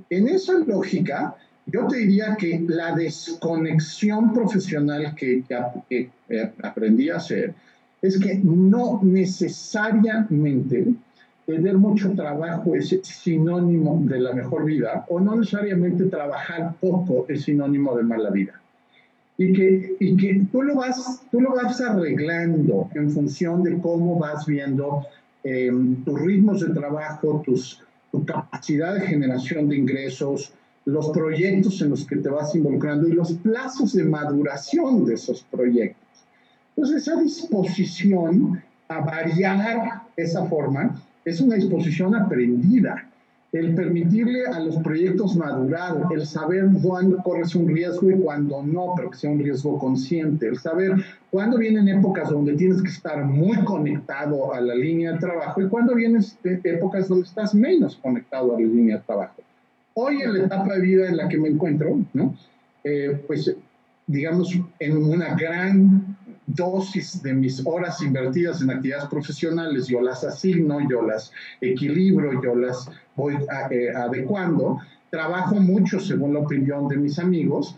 En 0.10 0.28
esa 0.28 0.54
lógica, 0.54 1.36
yo 1.68 1.86
te 1.86 1.98
diría 1.98 2.36
que 2.36 2.66
la 2.68 2.96
desconexión 2.96 4.34
profesional 4.34 5.14
que, 5.14 5.44
que, 5.48 6.10
que 6.28 6.52
aprendí 6.64 7.12
a 7.12 7.18
hacer 7.18 7.54
es 8.02 8.18
que 8.18 8.34
no 8.44 9.00
necesariamente 9.04 10.88
tener 11.46 11.78
mucho 11.78 12.12
trabajo 12.14 12.76
es 12.76 13.00
sinónimo 13.04 14.02
de 14.04 14.20
la 14.20 14.34
mejor 14.34 14.66
vida 14.66 15.06
o 15.10 15.20
no 15.20 15.36
necesariamente 15.36 16.06
trabajar 16.06 16.76
poco 16.80 17.26
es 17.30 17.44
sinónimo 17.44 17.96
de 17.96 18.04
mala 18.04 18.32
vida. 18.32 18.54
Y 19.38 19.54
que, 19.54 19.96
y 20.00 20.16
que 20.16 20.46
tú, 20.52 20.64
lo 20.64 20.76
vas, 20.76 21.22
tú 21.30 21.42
lo 21.42 21.54
vas 21.54 21.82
arreglando 21.82 22.90
en 22.96 23.12
función 23.12 23.64
de 23.64 23.78
cómo 23.80 24.18
vas 24.18 24.46
viendo 24.46 25.06
em, 25.44 26.04
tus 26.04 26.22
ritmos 26.22 26.62
de 26.62 26.74
trabajo, 26.74 27.44
tus, 27.46 27.84
tu 28.12 28.26
capacidad 28.26 28.96
de 28.96 29.02
generación 29.02 29.68
de 29.68 29.76
ingresos, 29.76 30.54
los 30.86 31.10
proyectos 31.10 31.82
en 31.82 31.90
los 31.90 32.06
que 32.06 32.16
te 32.16 32.30
vas 32.30 32.56
involucrando 32.56 33.08
y 33.08 33.12
los 33.12 33.34
plazos 33.34 33.94
de 33.94 34.06
maduración 34.06 35.06
de 35.06 35.16
esos 35.16 35.44
proyectos. 35.44 36.02
Entonces, 36.76 37.08
esa 37.08 37.20
disposición 37.20 38.62
a 38.88 39.00
variar 39.02 40.04
esa 40.16 40.46
forma 40.46 41.02
es 41.26 41.42
una 41.42 41.56
disposición 41.56 42.16
aprendida. 42.16 43.10
El 43.52 43.74
permitirle 43.74 44.46
a 44.48 44.60
los 44.60 44.78
proyectos 44.78 45.36
madurar, 45.36 46.08
el 46.12 46.26
saber 46.26 46.66
cuándo 46.84 47.18
corres 47.24 47.56
un 47.56 47.68
riesgo 47.68 48.12
y 48.12 48.16
cuándo 48.16 48.62
no, 48.62 48.94
pero 48.96 49.10
que 49.10 49.18
sea 49.18 49.32
un 49.32 49.40
riesgo 49.40 49.80
consciente, 49.80 50.48
el 50.48 50.58
saber 50.58 50.94
cuándo 51.32 51.58
vienen 51.58 51.88
épocas 51.88 52.30
donde 52.30 52.54
tienes 52.54 52.82
que 52.82 52.90
estar 52.90 53.24
muy 53.24 53.58
conectado 53.64 54.54
a 54.54 54.60
la 54.60 54.76
línea 54.76 55.14
de 55.14 55.20
trabajo 55.20 55.62
y 55.62 55.70
cuándo 55.70 55.96
vienen 55.96 56.22
épocas 56.44 57.08
donde 57.08 57.26
estás 57.26 57.56
menos 57.56 57.96
conectado 57.96 58.56
a 58.56 58.60
la 58.60 58.68
línea 58.68 58.98
de 58.98 59.04
trabajo. 59.04 59.42
Hoy 59.94 60.22
en 60.22 60.34
la 60.34 60.46
etapa 60.46 60.74
de 60.74 60.82
vida 60.82 61.08
en 61.08 61.16
la 61.16 61.30
que 61.30 61.38
me 61.38 61.48
encuentro, 61.48 61.98
¿no? 62.14 62.36
Eh, 62.84 63.24
pues 63.26 63.56
digamos, 64.08 64.54
en 64.80 64.98
una 64.98 65.34
gran 65.36 66.15
dosis 66.56 67.22
de 67.22 67.34
mis 67.34 67.66
horas 67.66 68.02
invertidas 68.02 68.62
en 68.62 68.72
actividades 68.72 69.10
profesionales, 69.10 69.88
yo 69.88 70.02
las 70.02 70.24
asigno, 70.24 70.80
yo 70.90 71.02
las 71.02 71.32
equilibro, 71.62 72.42
yo 72.42 72.56
las 72.56 72.90
voy 73.16 73.36
eh, 73.70 73.90
adecuando. 73.96 74.80
Trabajo 75.10 75.56
mucho 75.56 76.00
según 76.00 76.34
la 76.34 76.40
opinión 76.40 76.88
de 76.88 76.98
mis 76.98 77.20
amigos, 77.20 77.76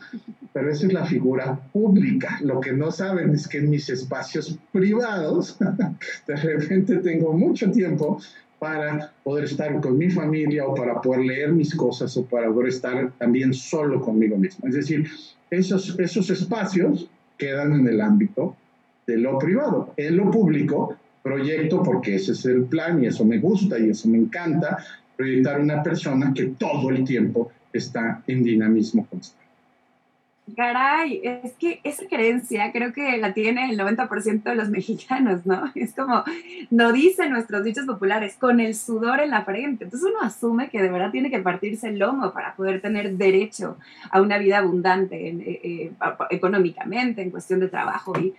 pero 0.54 0.72
esa 0.72 0.88
es 0.88 0.94
la 0.94 1.06
figura 1.06 1.60
pública. 1.72 2.40
Lo 2.42 2.60
que 2.60 2.72
no 2.72 2.92
saben 2.92 3.32
es 3.32 3.48
que 3.48 3.60
en 3.60 3.70
mis 3.70 3.90
espacios 3.90 4.58
privados, 4.72 5.58
de 6.28 6.36
repente 6.36 6.98
tengo 6.98 7.34
mucho 7.34 7.70
tiempo 7.72 8.20
para 8.60 9.14
poder 9.24 9.44
estar 9.46 9.80
con 9.82 9.98
mi 9.98 10.10
familia 10.10 10.66
o 10.66 10.74
para 10.74 11.00
poder 11.00 11.26
leer 11.26 11.52
mis 11.52 11.76
cosas 11.76 12.18
o 12.18 12.26
para 12.26 12.52
poder 12.52 12.70
estar 12.70 13.12
también 13.20 13.54
solo 13.54 14.02
conmigo 14.02 14.36
mismo. 14.38 14.68
Es 14.68 14.74
decir, 14.74 15.08
esos, 15.52 15.98
esos 16.00 16.30
espacios 16.30 17.08
quedan 17.38 17.74
en 17.74 17.88
el 17.88 18.02
ámbito 18.02 18.56
de 19.08 19.18
lo 19.18 19.40
privado. 19.40 19.94
En 19.98 20.18
lo 20.18 20.30
público, 20.30 20.96
proyecto, 21.24 21.82
porque 21.82 22.16
ese 22.16 22.34
es 22.34 22.46
el 22.46 22.66
plan 22.66 23.04
y 23.04 23.08
eso 23.08 23.26
me 23.26 23.40
gusta 23.40 23.80
y 23.80 23.90
eso 23.90 24.08
me 24.10 24.18
encanta, 24.18 24.78
proyectar 25.16 25.60
una 25.60 25.82
persona 25.82 26.34
que 26.36 26.48
todo 26.58 26.90
el 26.90 27.04
tiempo 27.04 27.52
está 27.74 28.22
en 28.28 28.44
dinamismo 28.44 29.08
constante. 29.08 29.48
Caray, 30.56 31.20
es 31.24 31.54
que 31.56 31.82
esa 31.84 32.08
creencia 32.08 32.72
creo 32.72 32.94
que 32.94 33.18
la 33.18 33.34
tiene 33.34 33.70
el 33.70 33.78
90% 33.78 34.44
de 34.44 34.56
los 34.56 34.70
mexicanos, 34.70 35.46
¿no? 35.46 35.70
Es 35.76 35.94
como, 35.94 36.24
no 36.70 36.94
dicen 36.94 37.32
nuestros 37.32 37.66
dichos 37.66 37.86
populares, 37.86 38.38
con 38.40 38.62
el 38.62 38.74
sudor 38.74 39.20
en 39.20 39.32
la 39.32 39.44
frente. 39.44 39.84
Entonces 39.84 40.10
uno 40.10 40.22
asume 40.22 40.70
que 40.70 40.82
de 40.82 40.90
verdad 40.90 41.12
tiene 41.12 41.30
que 41.30 41.40
partirse 41.40 41.90
el 41.90 42.00
lomo 42.00 42.32
para 42.32 42.56
poder 42.56 42.82
tener 42.82 43.18
derecho 43.18 43.78
a 44.10 44.22
una 44.22 44.38
vida 44.38 44.60
abundante 44.60 45.28
eh, 45.28 45.60
eh, 45.64 45.92
económicamente, 46.30 47.22
en 47.22 47.30
cuestión 47.30 47.60
de 47.60 47.68
trabajo. 47.68 48.18
Y, 48.18 48.34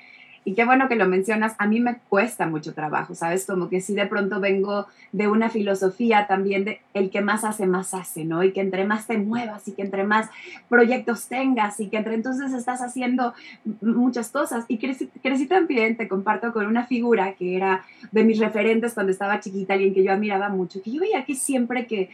y 0.48 0.54
qué 0.54 0.64
bueno 0.64 0.88
que 0.88 0.96
lo 0.96 1.06
mencionas, 1.06 1.54
a 1.58 1.66
mí 1.66 1.78
me 1.78 1.98
cuesta 2.08 2.46
mucho 2.46 2.72
trabajo, 2.72 3.14
¿sabes? 3.14 3.44
Como 3.44 3.68
que 3.68 3.82
si 3.82 3.94
de 3.94 4.06
pronto 4.06 4.40
vengo 4.40 4.86
de 5.12 5.28
una 5.28 5.50
filosofía 5.50 6.26
también 6.26 6.64
de 6.64 6.80
el 6.94 7.10
que 7.10 7.20
más 7.20 7.44
hace, 7.44 7.66
más 7.66 7.92
hace, 7.92 8.24
¿no? 8.24 8.42
Y 8.42 8.52
que 8.52 8.62
entre 8.62 8.86
más 8.86 9.06
te 9.06 9.18
muevas 9.18 9.68
y 9.68 9.72
que 9.72 9.82
entre 9.82 10.04
más 10.04 10.30
proyectos 10.70 11.28
tengas 11.28 11.78
y 11.80 11.90
que 11.90 11.98
entre 11.98 12.14
entonces 12.14 12.54
estás 12.54 12.80
haciendo 12.80 13.34
muchas 13.82 14.30
cosas. 14.30 14.64
Y 14.68 14.78
crecí, 14.78 15.10
crecí 15.22 15.46
también, 15.46 15.98
te 15.98 16.08
comparto 16.08 16.54
con 16.54 16.64
una 16.64 16.86
figura 16.86 17.34
que 17.34 17.54
era 17.54 17.84
de 18.10 18.24
mis 18.24 18.38
referentes 18.38 18.94
cuando 18.94 19.12
estaba 19.12 19.40
chiquita, 19.40 19.74
alguien 19.74 19.92
que 19.92 20.02
yo 20.02 20.12
admiraba 20.12 20.48
mucho, 20.48 20.80
que 20.80 20.92
yo 20.92 21.02
veía 21.02 21.26
que 21.26 21.34
siempre 21.34 21.86
que, 21.86 22.08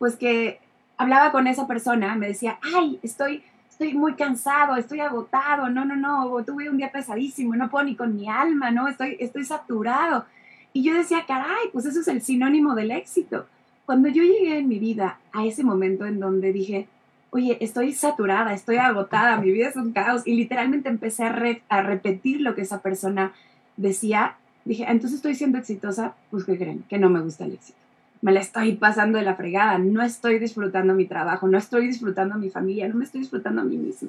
pues 0.00 0.16
que 0.16 0.58
hablaba 0.96 1.30
con 1.30 1.46
esa 1.46 1.68
persona, 1.68 2.16
me 2.16 2.26
decía, 2.26 2.58
ay, 2.74 2.98
estoy 3.04 3.44
estoy 3.78 3.92
muy 3.92 4.14
cansado, 4.14 4.76
estoy 4.76 5.00
agotado, 5.00 5.68
no, 5.68 5.84
no, 5.84 5.96
no, 5.96 6.42
tuve 6.46 6.70
un 6.70 6.78
día 6.78 6.90
pesadísimo, 6.90 7.54
no 7.56 7.68
puedo 7.68 7.84
ni 7.84 7.94
con 7.94 8.16
mi 8.16 8.26
alma, 8.26 8.70
no, 8.70 8.88
estoy, 8.88 9.18
estoy 9.20 9.44
saturado. 9.44 10.24
Y 10.72 10.82
yo 10.82 10.94
decía, 10.94 11.26
caray, 11.28 11.68
pues 11.74 11.84
eso 11.84 12.00
es 12.00 12.08
el 12.08 12.22
sinónimo 12.22 12.74
del 12.74 12.90
éxito. 12.90 13.46
Cuando 13.84 14.08
yo 14.08 14.22
llegué 14.22 14.58
en 14.58 14.68
mi 14.68 14.78
vida 14.78 15.18
a 15.30 15.44
ese 15.44 15.62
momento 15.62 16.06
en 16.06 16.18
donde 16.20 16.54
dije, 16.54 16.88
oye, 17.28 17.58
estoy 17.60 17.92
saturada, 17.92 18.54
estoy 18.54 18.78
agotada, 18.78 19.36
mi 19.36 19.52
vida 19.52 19.68
es 19.68 19.76
un 19.76 19.92
caos, 19.92 20.26
y 20.26 20.34
literalmente 20.36 20.88
empecé 20.88 21.24
a, 21.24 21.36
a 21.68 21.82
repetir 21.82 22.40
lo 22.40 22.54
que 22.54 22.62
esa 22.62 22.80
persona 22.80 23.34
decía, 23.76 24.36
dije, 24.64 24.86
ah, 24.86 24.92
entonces 24.92 25.18
estoy 25.18 25.34
siendo 25.34 25.58
exitosa, 25.58 26.14
pues 26.30 26.44
¿qué 26.44 26.56
creen? 26.56 26.82
Que 26.88 26.98
no 26.98 27.10
me 27.10 27.20
gusta 27.20 27.44
el 27.44 27.52
éxito 27.52 27.85
me 28.26 28.32
la 28.32 28.40
estoy 28.40 28.72
pasando 28.72 29.18
de 29.18 29.24
la 29.24 29.36
fregada, 29.36 29.78
no 29.78 30.02
estoy 30.02 30.40
disfrutando 30.40 30.94
mi 30.94 31.04
trabajo, 31.04 31.46
no 31.46 31.56
estoy 31.56 31.86
disfrutando 31.86 32.34
mi 32.34 32.50
familia, 32.50 32.88
no 32.88 32.96
me 32.96 33.04
estoy 33.04 33.20
disfrutando 33.20 33.60
a 33.60 33.64
mí 33.64 33.76
misma. 33.76 34.08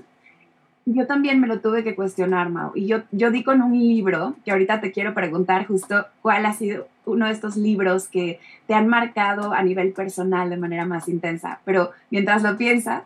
Yo 0.87 1.05
también 1.05 1.39
me 1.39 1.45
lo 1.45 1.59
tuve 1.59 1.83
que 1.83 1.93
cuestionar, 1.93 2.49
Mau. 2.49 2.71
Y 2.73 2.87
yo, 2.87 3.03
yo 3.11 3.29
di 3.29 3.43
con 3.43 3.61
un 3.61 3.77
libro, 3.77 4.33
que 4.43 4.49
ahorita 4.49 4.81
te 4.81 4.91
quiero 4.91 5.13
preguntar 5.13 5.67
justo 5.67 6.07
cuál 6.23 6.47
ha 6.47 6.53
sido 6.53 6.87
uno 7.05 7.27
de 7.27 7.31
estos 7.31 7.57
libros 7.57 8.07
que 8.07 8.39
te 8.65 8.73
han 8.73 8.87
marcado 8.87 9.53
a 9.53 9.61
nivel 9.61 9.91
personal 9.91 10.49
de 10.49 10.57
manera 10.57 10.87
más 10.87 11.07
intensa. 11.07 11.59
Pero 11.63 11.91
mientras 12.09 12.41
lo 12.41 12.57
piensas, 12.57 13.03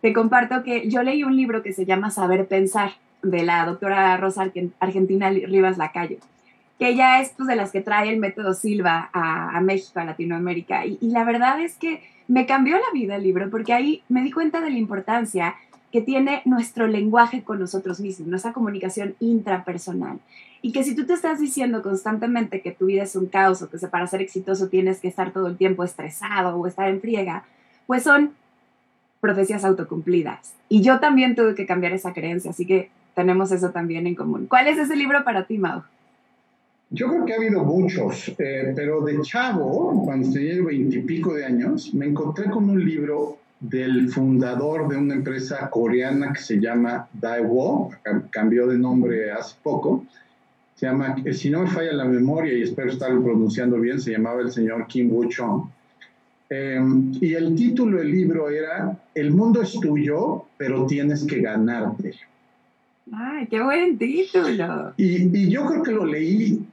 te 0.00 0.14
comparto 0.14 0.62
que 0.62 0.88
yo 0.88 1.02
leí 1.02 1.22
un 1.22 1.36
libro 1.36 1.62
que 1.62 1.74
se 1.74 1.84
llama 1.84 2.10
Saber 2.10 2.46
Pensar, 2.46 2.92
de 3.22 3.42
la 3.42 3.66
doctora 3.66 4.16
Rosa 4.16 4.50
Argentina 4.80 5.28
Rivas 5.28 5.76
Lacayo 5.76 6.16
que 6.80 6.88
ella 6.88 7.20
es 7.20 7.34
pues, 7.36 7.46
de 7.46 7.56
las 7.56 7.72
que 7.72 7.82
trae 7.82 8.08
el 8.08 8.18
método 8.18 8.54
Silva 8.54 9.10
a, 9.12 9.60
México, 9.60 10.00
a 10.00 10.04
Latinoamérica. 10.04 10.86
Y, 10.86 10.98
la 11.02 11.24
verdad 11.24 11.60
es 11.60 11.74
que 11.74 12.02
me 12.26 12.46
cambió 12.46 12.76
la 12.76 12.90
vida 12.94 13.16
el 13.16 13.22
libro, 13.22 13.50
porque 13.50 13.74
ahí 13.74 14.02
me 14.08 14.22
di 14.22 14.32
cuenta 14.32 14.62
de 14.62 14.70
la 14.70 14.78
importancia 14.78 15.56
que 15.92 16.00
tiene 16.00 16.40
nuestro 16.46 16.86
lenguaje 16.86 17.42
con 17.42 17.60
nosotros 17.60 18.00
mismos, 18.00 18.28
nuestra 18.28 18.54
comunicación 18.54 19.14
intrapersonal. 19.20 20.20
Y 20.62 20.72
que 20.72 20.82
si 20.82 20.94
tú 20.94 21.04
te 21.04 21.12
estás 21.12 21.38
diciendo 21.38 21.82
constantemente 21.82 22.62
que 22.62 22.70
tu 22.70 22.86
vida 22.86 23.02
es 23.02 23.14
un 23.14 23.26
caos 23.26 23.60
o 23.60 23.68
que 23.68 23.76
para 23.86 24.06
ser 24.06 24.22
exitoso 24.22 24.68
tienes 24.68 25.00
que 25.00 25.08
estar 25.08 25.32
todo 25.32 25.48
el 25.48 25.58
tiempo 25.58 25.84
estresado 25.84 26.56
o 26.56 26.66
estar 26.66 26.88
en 26.88 27.02
friega, 27.02 27.44
pues 27.86 28.04
son 28.04 28.32
profecías 29.20 29.66
autocumplidas. 29.66 30.54
Y 30.70 30.80
yo 30.80 30.98
también 30.98 31.34
tuve 31.34 31.54
que 31.54 31.66
cambiar 31.66 31.92
esa 31.92 32.14
creencia, 32.14 32.52
así 32.52 32.64
que 32.64 32.88
tenemos 33.14 33.52
eso 33.52 33.68
también 33.68 34.06
en 34.06 34.14
común. 34.14 34.46
¿Cuál 34.48 34.66
es 34.68 34.78
ese 34.78 34.96
libro 34.96 35.24
para 35.24 35.44
ti, 35.44 35.58
Mau? 35.58 35.82
Yo 36.92 37.08
creo 37.08 37.24
que 37.24 37.32
ha 37.32 37.36
habido 37.36 37.64
muchos, 37.64 38.34
eh, 38.36 38.72
pero 38.74 39.00
de 39.02 39.20
chavo, 39.22 40.02
cuando 40.04 40.32
tenía 40.32 40.60
veintipico 40.60 41.34
de 41.34 41.44
años, 41.44 41.94
me 41.94 42.06
encontré 42.06 42.50
con 42.50 42.68
un 42.68 42.84
libro 42.84 43.38
del 43.60 44.08
fundador 44.08 44.88
de 44.88 44.96
una 44.96 45.14
empresa 45.14 45.70
coreana 45.70 46.32
que 46.32 46.40
se 46.40 46.58
llama 46.58 47.08
Daewoo, 47.12 47.92
cambió 48.30 48.66
de 48.66 48.76
nombre 48.76 49.30
hace 49.30 49.54
poco, 49.62 50.04
se 50.74 50.86
llama, 50.86 51.14
eh, 51.24 51.32
si 51.32 51.48
no 51.48 51.62
me 51.62 51.68
falla 51.68 51.92
la 51.92 52.06
memoria 52.06 52.54
y 52.54 52.62
espero 52.62 52.90
estarlo 52.90 53.22
pronunciando 53.22 53.78
bien, 53.78 54.00
se 54.00 54.10
llamaba 54.10 54.40
el 54.40 54.50
señor 54.50 54.86
Kim 54.88 55.12
Woo-chong. 55.12 55.70
Em, 56.48 57.12
y 57.20 57.34
el 57.34 57.54
título 57.54 57.98
del 57.98 58.10
libro 58.10 58.50
era 58.50 58.98
El 59.14 59.30
mundo 59.30 59.62
es 59.62 59.78
tuyo, 59.78 60.46
pero 60.56 60.86
tienes 60.86 61.22
que 61.24 61.40
ganarte. 61.40 62.14
¡Ay, 63.12 63.46
qué 63.46 63.62
buen 63.62 63.96
título! 63.96 64.92
Y, 64.96 65.38
y 65.38 65.50
yo 65.50 65.66
creo 65.66 65.82
que 65.84 65.92
lo 65.92 66.04
leí 66.04 66.66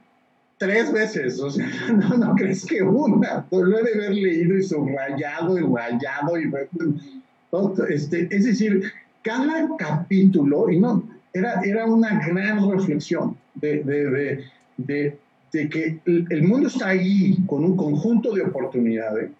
tres 0.58 0.92
veces, 0.92 1.40
o 1.40 1.50
sea, 1.50 1.68
no, 1.92 2.16
no 2.16 2.34
crees 2.34 2.66
que 2.66 2.82
una, 2.82 3.46
lo 3.50 3.78
he 3.78 3.82
de 3.82 3.94
haber 3.94 4.14
leído 4.14 4.58
y 4.58 4.62
subrayado 4.62 5.58
y 5.58 5.62
rayado 5.62 6.38
y 6.38 6.50
este, 7.88 8.28
es 8.30 8.44
decir, 8.44 8.92
cada 9.22 9.68
capítulo, 9.78 10.70
y 10.70 10.78
no, 10.78 11.02
era, 11.32 11.60
era 11.62 11.86
una 11.86 12.26
gran 12.26 12.70
reflexión 12.70 13.36
de, 13.54 13.82
de, 13.84 14.44
de, 14.76 15.18
de 15.52 15.68
que 15.68 15.98
el 16.06 16.42
mundo 16.42 16.68
está 16.68 16.88
ahí 16.88 17.36
con 17.46 17.64
un 17.64 17.76
conjunto 17.76 18.34
de 18.34 18.42
oportunidades, 18.42 19.30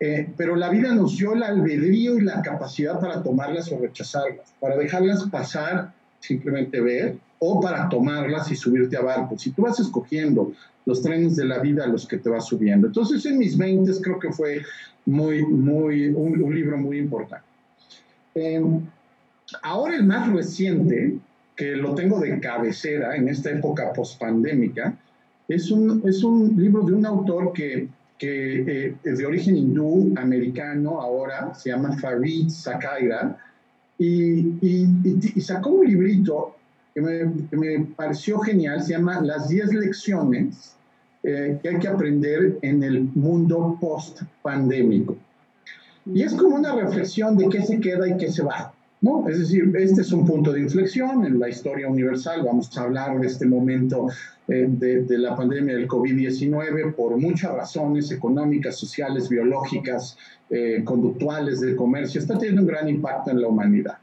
eh, 0.00 0.28
pero 0.36 0.56
la 0.56 0.68
vida 0.68 0.94
nos 0.94 1.16
dio 1.16 1.32
el 1.32 1.42
albedrío 1.42 2.18
y 2.18 2.22
la 2.22 2.42
capacidad 2.42 3.00
para 3.00 3.22
tomarlas 3.22 3.70
o 3.72 3.78
rechazarlas, 3.78 4.52
para 4.60 4.76
dejarlas 4.76 5.24
pasar, 5.30 5.92
simplemente 6.20 6.80
ver, 6.80 7.16
o 7.38 7.60
para 7.60 7.88
tomarlas 7.88 8.50
y 8.50 8.56
subirte 8.56 8.96
a 8.96 9.02
barcos. 9.02 9.42
Si 9.42 9.50
tú 9.50 9.62
vas 9.62 9.78
escogiendo 9.80 10.52
los 10.86 11.02
trenes 11.02 11.36
de 11.36 11.44
la 11.44 11.58
vida 11.58 11.84
a 11.84 11.86
los 11.86 12.06
que 12.06 12.18
te 12.18 12.28
vas 12.28 12.46
subiendo. 12.46 12.86
Entonces, 12.86 13.24
en 13.26 13.38
mis 13.38 13.56
20 13.56 13.90
creo 14.02 14.18
que 14.18 14.32
fue 14.32 14.62
muy, 15.06 15.44
muy, 15.44 16.08
un, 16.08 16.54
libro 16.54 16.76
muy 16.76 16.98
importante. 16.98 17.44
Em, 18.34 18.80
ahora 19.62 19.96
el 19.96 20.04
más 20.04 20.30
reciente, 20.32 21.16
que 21.56 21.76
lo 21.76 21.94
tengo 21.94 22.18
de 22.20 22.40
cabecera 22.40 23.16
en 23.16 23.28
esta 23.28 23.50
época 23.50 23.92
pospandémica, 23.92 24.96
es 25.48 25.70
un, 25.70 26.02
es 26.04 26.24
un 26.24 26.54
libro 26.56 26.82
de 26.82 26.94
un 26.94 27.06
autor 27.06 27.52
que, 27.52 27.88
que 28.18 28.86
eh, 28.86 28.94
es 29.04 29.18
de 29.18 29.26
origen 29.26 29.56
hindú, 29.56 30.12
americano, 30.16 31.00
ahora 31.00 31.54
se 31.54 31.70
llama 31.70 31.96
Farid 31.98 32.48
Sakaira, 32.48 33.38
y, 33.96 34.40
y, 34.60 34.88
y, 35.36 35.40
sacó 35.40 35.70
un 35.70 35.86
librito 35.86 36.56
que 36.94 37.00
me, 37.00 37.86
pareció 37.96 38.38
genial, 38.38 38.82
se 38.82 38.92
llama 38.92 39.20
Las 39.20 39.48
10 39.48 39.74
lecciones 39.74 40.76
eh, 41.22 41.58
que 41.62 41.70
hay 41.70 41.78
que 41.78 41.88
aprender 41.88 42.58
en 42.62 42.82
el 42.82 43.02
mundo 43.14 43.76
post-pandémico. 43.80 45.16
Y 46.06 46.22
es 46.22 46.34
como 46.34 46.56
una 46.56 46.74
reflexión 46.74 47.36
de 47.36 47.48
qué 47.48 47.62
se 47.62 47.80
queda 47.80 48.06
y 48.08 48.16
qué 48.16 48.30
se 48.30 48.42
va. 48.42 48.72
¿no? 49.00 49.28
Es 49.28 49.38
decir, 49.38 49.70
este 49.76 50.02
es 50.02 50.12
un 50.12 50.24
punto 50.24 50.52
de 50.52 50.60
inflexión 50.60 51.24
en 51.26 51.38
la 51.38 51.48
historia 51.48 51.88
universal. 51.88 52.42
Vamos 52.44 52.76
a 52.76 52.82
hablar 52.82 53.18
de 53.20 53.26
este 53.26 53.46
momento 53.46 54.08
eh, 54.48 54.66
de, 54.68 55.18
la 55.18 55.36
pandemia 55.36 55.74
del 55.74 55.88
COVID-19 55.88 56.94
por 56.94 57.16
muchas 57.16 57.54
razones 57.54 58.10
económicas, 58.12 58.76
sociales, 58.76 59.28
biológicas, 59.28 60.16
eh, 60.48 60.82
conductuales, 60.84 61.60
del 61.60 61.76
comercio. 61.76 62.20
Está 62.20 62.38
teniendo 62.38 62.62
un 62.62 62.68
gran 62.68 62.88
impacto 62.88 63.30
en 63.30 63.40
la 63.40 63.48
humanidad. 63.48 63.98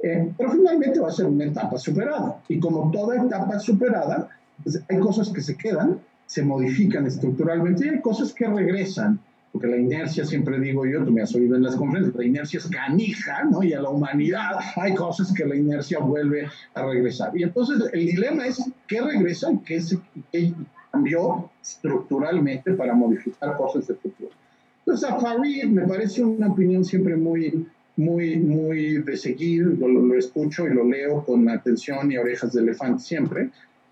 Eh, 0.00 0.32
pero 0.36 0.50
finalmente 0.50 1.00
va 1.00 1.08
a 1.08 1.12
ser 1.12 1.26
una 1.26 1.44
etapa 1.44 1.78
superada. 1.78 2.40
Y 2.48 2.58
como 2.58 2.90
toda 2.90 3.22
etapa 3.24 3.58
superada, 3.58 4.28
pues 4.62 4.82
hay 4.88 4.98
cosas 4.98 5.30
que 5.30 5.40
se 5.40 5.56
quedan, 5.56 6.00
se 6.26 6.42
modifican 6.42 7.06
estructuralmente 7.06 7.86
y 7.86 7.88
hay 7.90 8.00
cosas 8.00 8.32
que 8.32 8.46
regresan 8.46 9.20
porque 9.56 9.68
la 9.68 9.78
inercia, 9.78 10.26
siempre 10.26 10.60
digo 10.60 10.84
yo, 10.84 11.02
tú 11.02 11.10
me 11.10 11.22
has 11.22 11.34
oído 11.34 11.56
en 11.56 11.62
las 11.62 11.76
conferencias, 11.76 12.14
la 12.14 12.24
inercia 12.26 12.58
es 12.58 12.66
canija, 12.66 13.42
¿no? 13.44 13.62
Y 13.62 13.72
a 13.72 13.80
la 13.80 13.88
humanidad 13.88 14.58
hay 14.76 14.94
cosas 14.94 15.32
que 15.32 15.46
la 15.46 15.56
inercia 15.56 15.98
vuelve 15.98 16.46
a 16.74 16.84
regresar. 16.84 17.34
Y 17.34 17.42
entonces 17.42 17.88
el 17.94 18.06
dilema 18.06 18.46
es 18.46 18.62
qué 18.86 19.00
regresa 19.00 19.50
y 19.50 19.58
qué, 19.60 19.80
se, 19.80 19.98
cambió 20.92 21.48
estructuralmente 21.62 22.74
para 22.74 22.92
modificar 22.92 23.56
cosas 23.56 23.86
de 23.86 23.94
futuro. 23.94 24.30
Entonces 24.80 25.08
a 25.08 25.18
Farid 25.18 25.64
me 25.64 25.88
parece 25.88 26.22
una 26.22 26.48
opinión 26.48 26.84
siempre 26.84 27.16
muy, 27.16 27.66
muy, 27.96 28.36
muy 28.38 28.98
de 28.98 29.16
seguir, 29.16 29.64
lo, 29.78 30.14
escucho 30.14 30.66
y 30.66 30.74
lo 30.74 30.84
leo 30.84 31.24
con 31.24 31.48
atención 31.48 32.12
y 32.12 32.18
orejas 32.18 32.52
de 32.52 32.60
elefante 32.60 33.02
siempre. 33.02 33.50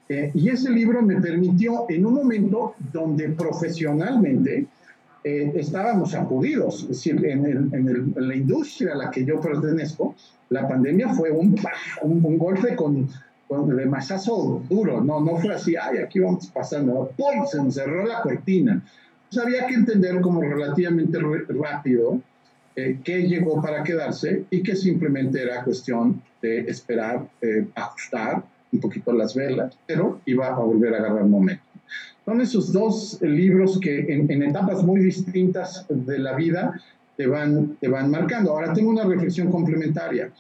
Eh, 0.09 0.31
y 0.35 0.51
ese 0.51 0.71
libro 0.71 1.01
me 1.01 1.21
permitió 1.21 1.87
en 1.89 2.05
un 2.05 2.15
momento 2.15 2.75
donde 2.93 3.31
profesionalmente 3.31 4.67
eh, 5.25 5.53
estábamos 5.55 6.11
sacudidos. 6.11 6.83
Es 6.83 6.89
decir, 6.89 7.25
en, 7.25 8.13
la 8.15 8.35
industria 8.35 8.93
a 8.93 8.97
la 8.97 9.11
que 9.11 9.25
yo 9.25 9.41
pertenezco, 9.41 10.15
la 10.51 10.69
pandemia 10.69 11.09
fue 11.15 11.31
un, 11.31 11.59
un, 12.03 12.39
golpe 12.39 12.77
con, 12.77 13.09
con 13.49 13.75
de 13.75 13.87
masazo 13.87 14.63
duro, 14.69 15.03
no, 15.03 15.21
no 15.21 15.39
fue 15.39 15.55
así, 15.55 15.75
ay, 15.77 15.99
aquí 15.99 16.21
vamos 16.21 16.47
pasando, 16.49 17.11
¡pum! 17.17 17.47
se 17.47 17.71
cerró 17.71 18.05
la 18.05 18.21
cortina. 18.21 18.83
Entonces 19.31 19.43
había 19.43 19.67
que 19.67 19.75
entender 19.75 20.21
como 20.21 20.43
relativamente 20.43 21.19
rápido 21.49 22.21
eh, 22.77 22.99
qué 23.05 23.23
llegó 23.23 23.63
para 23.63 23.85
quedarse 23.85 24.45
y 24.51 24.63
que 24.63 24.75
simplemente 24.75 25.43
era 25.43 25.63
cuestión 25.63 26.21
de 26.43 26.61
esperar, 26.61 27.29
eh, 27.41 27.67
ajustar 27.75 28.43
un 28.73 28.81
poquito 28.81 29.13
las 29.13 29.35
velas, 29.35 29.79
pero 29.87 30.21
iba 30.27 30.49
a 30.49 30.59
volver 30.59 30.95
a 30.95 30.99
agarrar 30.99 31.25
momento. 31.25 31.63
Son 32.25 32.41
esos 32.41 32.73
dos 32.73 33.19
libros 33.23 33.79
que 33.79 34.13
en, 34.13 34.43
etapas 34.43 34.83
muy 34.83 35.01
distintas 35.01 35.87
de 35.89 36.19
la 36.19 36.35
vida 36.35 36.81
te 37.17 37.27
van, 37.27 37.77
te 37.81 37.87
van 37.87 38.11
marcando. 38.11 38.51
Ahora 38.51 38.73
tengo 38.73 38.91
una 38.91 39.05
reflexión 39.05 39.51
complementaria. 39.51 40.31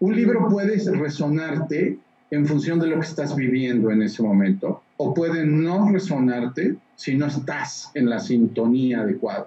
Un 0.00 0.16
libro 0.16 0.48
puede 0.48 0.78
resonarte 0.92 1.98
en 2.30 2.46
función 2.46 2.80
de 2.80 2.88
lo 2.88 2.98
que 2.98 3.06
estás 3.06 3.36
viviendo 3.36 3.90
en 3.90 4.02
ese 4.02 4.22
momento, 4.22 4.82
o 4.96 5.14
puede 5.14 5.46
no 5.46 5.90
resonarte 5.92 6.76
si 6.96 7.16
no 7.16 7.26
estás 7.26 7.90
en 7.94 8.08
la 8.08 8.18
sintonía 8.18 9.02
adecuada. 9.02 9.46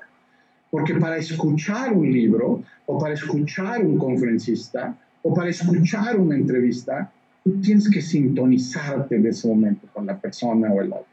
Porque 0.71 0.95
para 0.95 1.17
escuchar 1.17 1.93
un 1.93 2.11
libro, 2.11 2.63
o 2.85 2.99
para 2.99 3.13
escuchar 3.13 3.83
un 3.83 3.97
conferencista, 3.97 4.95
o 5.21 5.33
para 5.33 5.49
escuchar 5.49 6.17
una 6.17 6.35
entrevista, 6.35 7.11
tú 7.43 7.59
tienes 7.61 7.89
que 7.89 8.01
sintonizarte 8.01 9.15
en 9.15 9.25
ese 9.27 9.47
momento 9.47 9.87
con 9.93 10.05
la 10.05 10.17
persona 10.17 10.71
o 10.71 10.81
el 10.81 10.91
otro. 10.91 11.05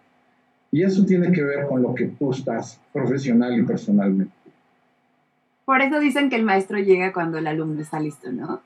Y 0.71 0.83
eso 0.83 1.05
tiene 1.07 1.33
que 1.33 1.42
ver 1.42 1.66
con 1.66 1.83
lo 1.83 1.95
que 1.95 2.07
tú 2.07 2.33
estás 2.33 2.81
profesional 2.92 3.59
y 3.59 3.62
personalmente. 3.62 4.33
Por 5.64 5.81
eso 5.81 5.99
dicen 5.99 6.29
que 6.29 6.37
el 6.37 6.45
maestro 6.45 6.79
llega 6.79 7.12
cuando 7.12 7.38
el 7.38 7.47
alumno 7.47 7.81
está 7.81 7.99
listo, 7.99 8.31
¿no? 8.31 8.61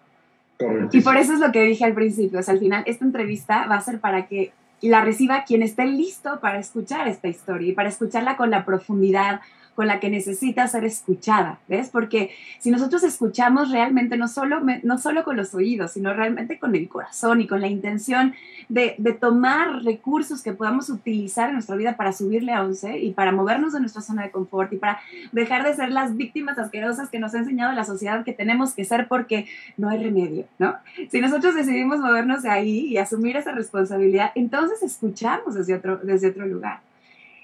Correcto. 0.59 0.96
Y 0.96 1.00
por 1.00 1.16
eso 1.16 1.33
es 1.33 1.40
lo 1.40 1.53
que 1.53 1.62
dije 1.62 1.85
al 1.85 1.94
principio. 1.94 2.40
O 2.40 2.42
sea, 2.42 2.55
al 2.55 2.61
final, 2.61 2.83
esta 2.87 3.05
entrevista 3.05 3.66
va 3.66 3.76
a 3.76 3.81
ser 3.81 4.00
para 4.00 4.26
que 4.26 4.53
la 4.83 5.03
reciba 5.03 5.44
quien 5.44 5.62
esté 5.62 5.87
listo 5.87 6.40
para 6.40 6.59
escuchar 6.59 7.09
esta 7.09 7.29
historia 7.29 7.70
y 7.70 7.72
para 7.72 7.88
escucharla 7.88 8.37
con 8.37 8.50
la 8.50 8.64
profundidad, 8.64 9.40
con 9.80 9.86
la 9.86 9.98
que 9.98 10.10
necesita 10.10 10.68
ser 10.68 10.84
escuchada, 10.84 11.58
¿ves? 11.66 11.88
Porque 11.88 12.32
si 12.58 12.70
nosotros 12.70 13.02
escuchamos 13.02 13.70
realmente, 13.70 14.18
no 14.18 14.28
solo, 14.28 14.60
no 14.82 14.98
solo 14.98 15.24
con 15.24 15.38
los 15.38 15.54
oídos, 15.54 15.92
sino 15.92 16.12
realmente 16.12 16.58
con 16.58 16.74
el 16.74 16.86
corazón 16.86 17.40
y 17.40 17.46
con 17.46 17.62
la 17.62 17.68
intención 17.68 18.34
de, 18.68 18.94
de 18.98 19.14
tomar 19.14 19.82
recursos 19.82 20.42
que 20.42 20.52
podamos 20.52 20.90
utilizar 20.90 21.48
en 21.48 21.54
nuestra 21.54 21.76
vida 21.76 21.96
para 21.96 22.12
subirle 22.12 22.52
a 22.52 22.62
11 22.62 22.98
y 22.98 23.12
para 23.12 23.32
movernos 23.32 23.72
de 23.72 23.80
nuestra 23.80 24.02
zona 24.02 24.24
de 24.24 24.30
confort 24.30 24.70
y 24.74 24.76
para 24.76 25.00
dejar 25.32 25.64
de 25.64 25.74
ser 25.74 25.90
las 25.92 26.14
víctimas 26.14 26.58
asquerosas 26.58 27.08
que 27.08 27.18
nos 27.18 27.34
ha 27.34 27.38
enseñado 27.38 27.72
la 27.72 27.84
sociedad 27.84 28.22
que 28.22 28.34
tenemos 28.34 28.74
que 28.74 28.84
ser 28.84 29.08
porque 29.08 29.46
no 29.78 29.88
hay 29.88 30.04
remedio, 30.04 30.44
¿no? 30.58 30.76
Si 31.10 31.22
nosotros 31.22 31.54
decidimos 31.54 32.00
movernos 32.00 32.42
de 32.42 32.50
ahí 32.50 32.80
y 32.80 32.98
asumir 32.98 33.38
esa 33.38 33.52
responsabilidad, 33.52 34.32
entonces 34.34 34.82
escuchamos 34.82 35.54
desde 35.54 35.72
otro, 35.72 35.96
desde 36.02 36.28
otro 36.28 36.44
lugar. 36.44 36.80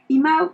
Y 0.07 0.18
Mau, 0.18 0.53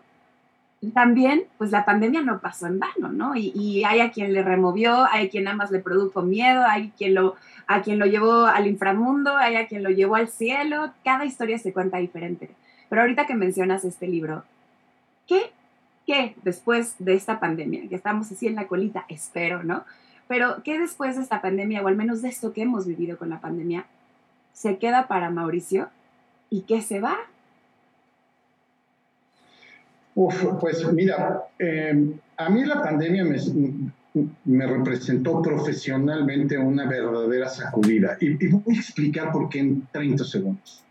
también, 0.90 1.44
pues 1.58 1.70
la 1.70 1.84
pandemia 1.84 2.22
no 2.22 2.40
pasó 2.40 2.66
en 2.66 2.80
vano, 2.80 3.08
¿no? 3.12 3.36
Y, 3.36 3.84
hay 3.84 4.00
a 4.00 4.10
quien 4.10 4.32
le 4.32 4.42
removió, 4.42 5.06
hay 5.10 5.28
quien 5.28 5.44
más 5.56 5.70
le 5.70 5.78
produjo 5.78 6.22
miedo, 6.22 6.64
hay 6.66 6.90
quien 6.98 7.14
lo, 7.14 7.36
a 7.68 7.82
quien 7.82 8.00
lo 8.00 8.06
llevó 8.06 8.46
al 8.46 8.66
inframundo, 8.66 9.36
hay 9.36 9.54
a 9.54 9.68
quien 9.68 9.84
lo 9.84 9.90
llevó 9.90 10.16
al 10.16 10.28
cielo, 10.28 10.92
cada 11.04 11.24
historia 11.24 11.58
se 11.58 11.72
cuenta 11.72 11.98
diferente. 11.98 12.50
Pero 12.88 13.02
ahorita 13.02 13.26
que 13.26 13.34
mencionas 13.34 13.84
este 13.84 14.08
libro, 14.08 14.42
¿qué, 15.28 15.52
qué 16.04 16.34
después 16.42 16.96
de 16.98 17.14
esta 17.14 17.38
pandemia, 17.38 17.88
que 17.88 17.94
estamos 17.94 18.32
así 18.32 18.48
en 18.48 18.56
la 18.56 18.66
colita, 18.66 19.04
espero, 19.08 19.62
¿no? 19.62 19.84
Pero 20.26 20.62
¿qué 20.64 20.80
después 20.80 21.14
de 21.14 21.22
esta 21.22 21.40
pandemia, 21.40 21.82
o 21.82 21.88
al 21.88 21.96
menos 21.96 22.22
de 22.22 22.28
esto 22.28 22.52
que 22.52 22.62
hemos 22.62 22.86
vivido 22.86 23.18
con 23.18 23.30
la 23.30 23.40
pandemia, 23.40 23.86
se 24.52 24.78
queda 24.78 25.06
para 25.06 25.30
Mauricio 25.30 25.90
y 26.50 26.62
qué 26.62 26.82
se 26.82 26.98
va? 26.98 27.16
Uf, 30.14 30.44
pues 30.60 30.84
mira, 30.92 31.44
em, 31.58 32.14
a 32.36 32.50
mí 32.50 32.64
la 32.64 32.82
pandemia 32.82 33.24
me, 33.24 34.66
representó 34.66 35.40
profesionalmente 35.40 36.58
una 36.58 36.86
verdadera 36.86 37.48
sacudida. 37.48 38.18
Y, 38.20 38.44
y, 38.44 38.48
voy 38.48 38.76
a 38.76 38.78
explicar 38.78 39.32
por 39.32 39.48
qué 39.48 39.60
en 39.60 39.88
30 39.90 40.24
segundos. 40.24 40.84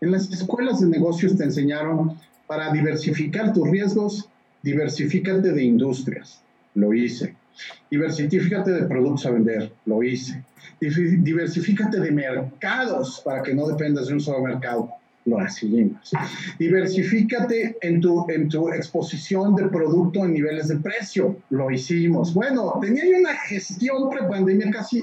En 0.00 0.10
las 0.10 0.30
escuelas 0.32 0.80
de 0.80 0.88
negocios 0.88 1.36
te 1.36 1.44
enseñaron 1.44 2.16
para 2.46 2.72
diversificar 2.72 3.52
tus 3.52 3.68
riesgos, 3.70 4.28
diversifícate 4.62 5.52
de 5.52 5.62
industrias. 5.62 6.42
Lo 6.74 6.94
hice. 6.94 7.34
Diversifícate 7.90 8.70
de 8.70 8.82
productos 8.84 9.26
a 9.26 9.30
vender. 9.30 9.72
Lo 9.84 10.02
hice. 10.02 10.42
Diversifícate 10.80 12.00
de 12.00 12.10
mercados 12.10 13.20
para 13.24 13.42
que 13.42 13.54
no 13.54 13.68
dependas 13.68 14.06
de 14.06 14.14
un 14.14 14.20
solo 14.20 14.42
mercado 14.42 14.90
lo 15.24 15.48
seguimos. 15.48 16.10
Diversifícate 16.58 17.76
en 17.80 18.00
tu, 18.00 18.26
en 18.28 18.48
tu 18.48 18.68
exposición 18.68 19.54
de 19.54 19.68
producto 19.68 20.24
en 20.24 20.34
niveles 20.34 20.68
de 20.68 20.76
precio. 20.76 21.36
Lo 21.50 21.70
hicimos. 21.70 22.34
Bueno, 22.34 22.78
tenía 22.80 23.04
una 23.18 23.34
gestión 23.36 24.10
pre-pandemia 24.10 24.70
casi 24.70 25.02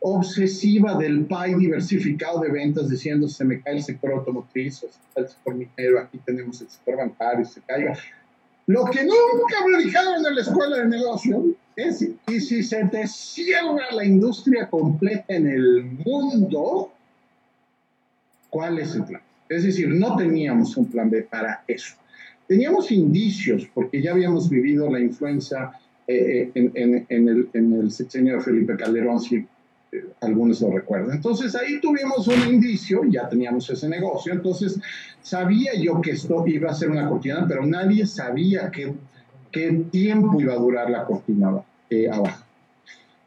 obsesiva 0.00 0.96
del 0.98 1.26
PAI 1.26 1.54
diversificado 1.54 2.40
de 2.40 2.50
ventas, 2.50 2.88
diciendo 2.88 3.28
se 3.28 3.44
me 3.44 3.60
cae 3.60 3.76
el 3.76 3.82
sector 3.82 4.12
automotriz, 4.12 4.82
o 4.82 4.88
el 5.14 5.28
sector 5.28 5.54
minero, 5.54 6.00
aquí 6.00 6.18
tenemos 6.24 6.60
el 6.60 6.68
sector 6.68 6.96
bancario, 6.96 7.44
se 7.44 7.60
caiga. 7.60 7.96
Lo 8.66 8.84
que 8.86 9.04
nunca 9.04 9.66
me 9.66 9.84
dijeron 9.84 10.26
en 10.26 10.34
la 10.34 10.40
escuela 10.40 10.78
de 10.78 10.88
negocio 10.88 11.44
es, 11.76 12.02
y 12.02 12.40
si 12.40 12.64
se 12.64 12.84
te 12.86 13.06
cierra 13.06 13.92
la 13.92 14.04
industria 14.04 14.68
completa 14.68 15.24
en 15.28 15.46
el 15.46 15.84
mundo, 16.04 16.92
¿cuál 18.50 18.78
es 18.80 18.94
el 18.96 19.04
plan? 19.04 19.22
Es 19.52 19.64
decir, 19.64 19.88
no 19.88 20.16
teníamos 20.16 20.76
un 20.76 20.86
plan 20.86 21.10
B 21.10 21.22
para 21.22 21.62
eso. 21.66 21.94
Teníamos 22.46 22.90
indicios, 22.90 23.68
porque 23.72 24.02
ya 24.02 24.12
habíamos 24.12 24.48
vivido 24.50 24.90
la 24.90 25.00
influenza 25.00 25.72
eh, 26.06 26.50
eh, 26.54 26.70
en, 26.74 27.28
el, 27.28 27.48
en, 27.52 27.90
sexenio 27.90 28.36
de 28.36 28.42
Felipe 28.42 28.76
Calderón, 28.76 29.20
si 29.20 29.36
eh, 29.36 30.04
algunos 30.20 30.60
lo 30.60 30.72
recuerdan. 30.72 31.16
Entonces 31.16 31.54
ahí 31.54 31.80
tuvimos 31.80 32.26
un 32.26 32.54
indicio, 32.54 33.02
ya 33.04 33.28
teníamos 33.28 33.70
ese 33.70 33.88
negocio, 33.88 34.32
entonces 34.32 34.80
sabía 35.20 35.74
yo 35.74 36.00
que 36.00 36.12
esto 36.12 36.44
iba 36.46 36.70
a 36.70 36.74
ser 36.74 36.90
una 36.90 37.08
cortina, 37.08 37.46
pero 37.48 37.64
nadie 37.64 38.06
sabía 38.06 38.70
qué, 38.70 38.92
qué 39.50 39.84
tiempo 39.90 40.40
iba 40.40 40.54
a 40.54 40.58
durar 40.58 40.90
la 40.90 41.04
cortina 41.04 41.48
abajo. 42.10 42.41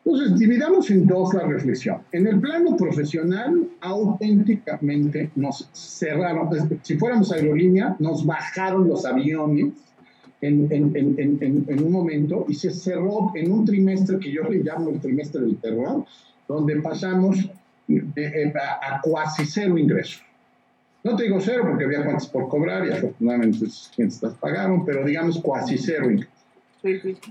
Entonces, 0.06 0.38
dividamos 0.38 0.92
en 0.92 1.08
dos 1.08 1.34
la 1.34 1.48
reflexión. 1.48 1.98
En 2.12 2.28
el 2.28 2.40
plano 2.40 2.78
profesional, 2.78 3.68
auténticamente 3.82 5.32
nos 5.36 5.68
cerraron, 5.74 6.48
si 6.84 6.96
fuéramos 6.96 7.32
aerolínea, 7.32 7.96
nos 7.98 8.24
bajaron 8.24 8.88
los 8.88 9.04
aviones 9.04 9.74
en, 10.42 10.68
en, 10.72 10.96
en, 10.96 11.66
en, 11.68 11.84
un 11.84 11.92
momento 11.92 12.46
y 12.48 12.54
se 12.54 12.70
cerró 12.70 13.32
en 13.34 13.52
un 13.52 13.66
trimestre 13.66 14.20
que 14.20 14.32
yo 14.32 14.44
le 14.44 14.64
llamo 14.64 14.92
el 14.92 15.00
trimestre 15.00 15.42
del 15.42 15.58
terror, 15.58 16.06
donde 16.48 16.76
pasamos 16.82 17.38
a, 17.40 19.02
cuasi 19.02 19.46
cero 19.46 19.76
ingresos. 19.76 20.22
No 21.04 21.16
te 21.16 21.24
digo 21.24 21.40
cero 21.40 21.64
porque 21.68 21.86
había 21.86 22.04
cuentas 22.04 22.28
por 22.28 22.48
cobrar 22.48 22.86
y 22.88 22.92
afortunadamente 22.92 23.58
sus 23.58 23.92
clientes 23.96 24.22
las 24.22 24.36
pagaron, 24.36 24.86
pero 24.86 25.04
digamos 25.04 25.40
cuasi 25.40 25.80
cero 25.80 26.12
ingresos. 26.12 27.22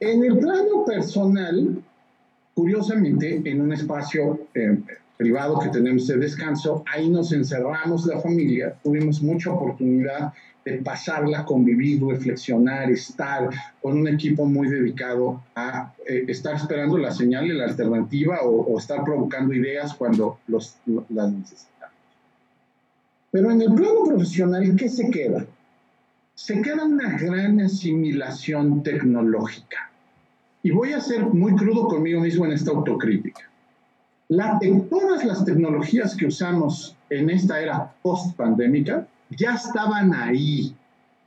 En 0.00 0.24
el 0.24 0.38
plano 0.38 0.84
personal, 0.84 1.82
curiosamente, 2.56 3.42
en 3.44 3.60
un 3.60 3.72
espacio 3.74 4.48
eh, 4.54 4.78
privado 5.18 5.58
que 5.58 5.68
tenemos 5.68 6.06
de 6.06 6.16
descanso, 6.16 6.82
ahí 6.90 7.06
nos 7.10 7.30
encerramos 7.32 8.06
la 8.06 8.18
familia, 8.18 8.74
tuvimos 8.82 9.22
mucha 9.22 9.52
oportunidad 9.52 10.32
de 10.64 10.78
pasarla, 10.78 11.44
convivir, 11.44 12.02
reflexionar, 12.02 12.90
estar 12.90 13.50
con 13.82 13.98
un 13.98 14.08
equipo 14.08 14.46
muy 14.46 14.68
dedicado 14.68 15.42
a 15.54 15.94
eh, 16.06 16.24
estar 16.28 16.56
esperando 16.56 16.96
la 16.96 17.12
señal 17.12 17.46
y 17.46 17.52
la 17.52 17.64
alternativa 17.64 18.40
o, 18.42 18.78
estar 18.78 19.04
provocando 19.04 19.52
ideas 19.52 19.92
cuando 19.94 20.38
los, 20.46 20.76
las 21.10 21.30
necesitamos. 21.30 21.94
Pero 23.32 23.50
en 23.50 23.60
el 23.60 23.74
plano 23.74 24.02
profesional, 24.06 24.74
¿qué 24.76 24.88
se 24.88 25.10
queda? 25.10 25.44
Se 26.34 26.62
queda 26.62 26.86
una 26.86 27.18
gran 27.18 27.60
asimilación 27.60 28.82
tecnológica. 28.82 29.90
Y 30.66 30.72
voy 30.72 30.92
a 30.94 31.00
ser 31.00 31.24
muy 31.24 31.54
crudo 31.54 31.86
conmigo 31.86 32.20
mismo 32.20 32.44
en 32.44 32.50
esta 32.50 32.72
autocrítica. 32.72 33.48
La, 34.26 34.58
todas 34.90 35.24
las 35.24 35.44
tecnologías 35.44 36.16
que 36.16 36.26
usamos 36.26 36.96
en 37.08 37.30
esta 37.30 37.60
era 37.60 37.94
post-pandémica 38.02 39.06
ya 39.30 39.54
estaban 39.54 40.12
ahí 40.12 40.74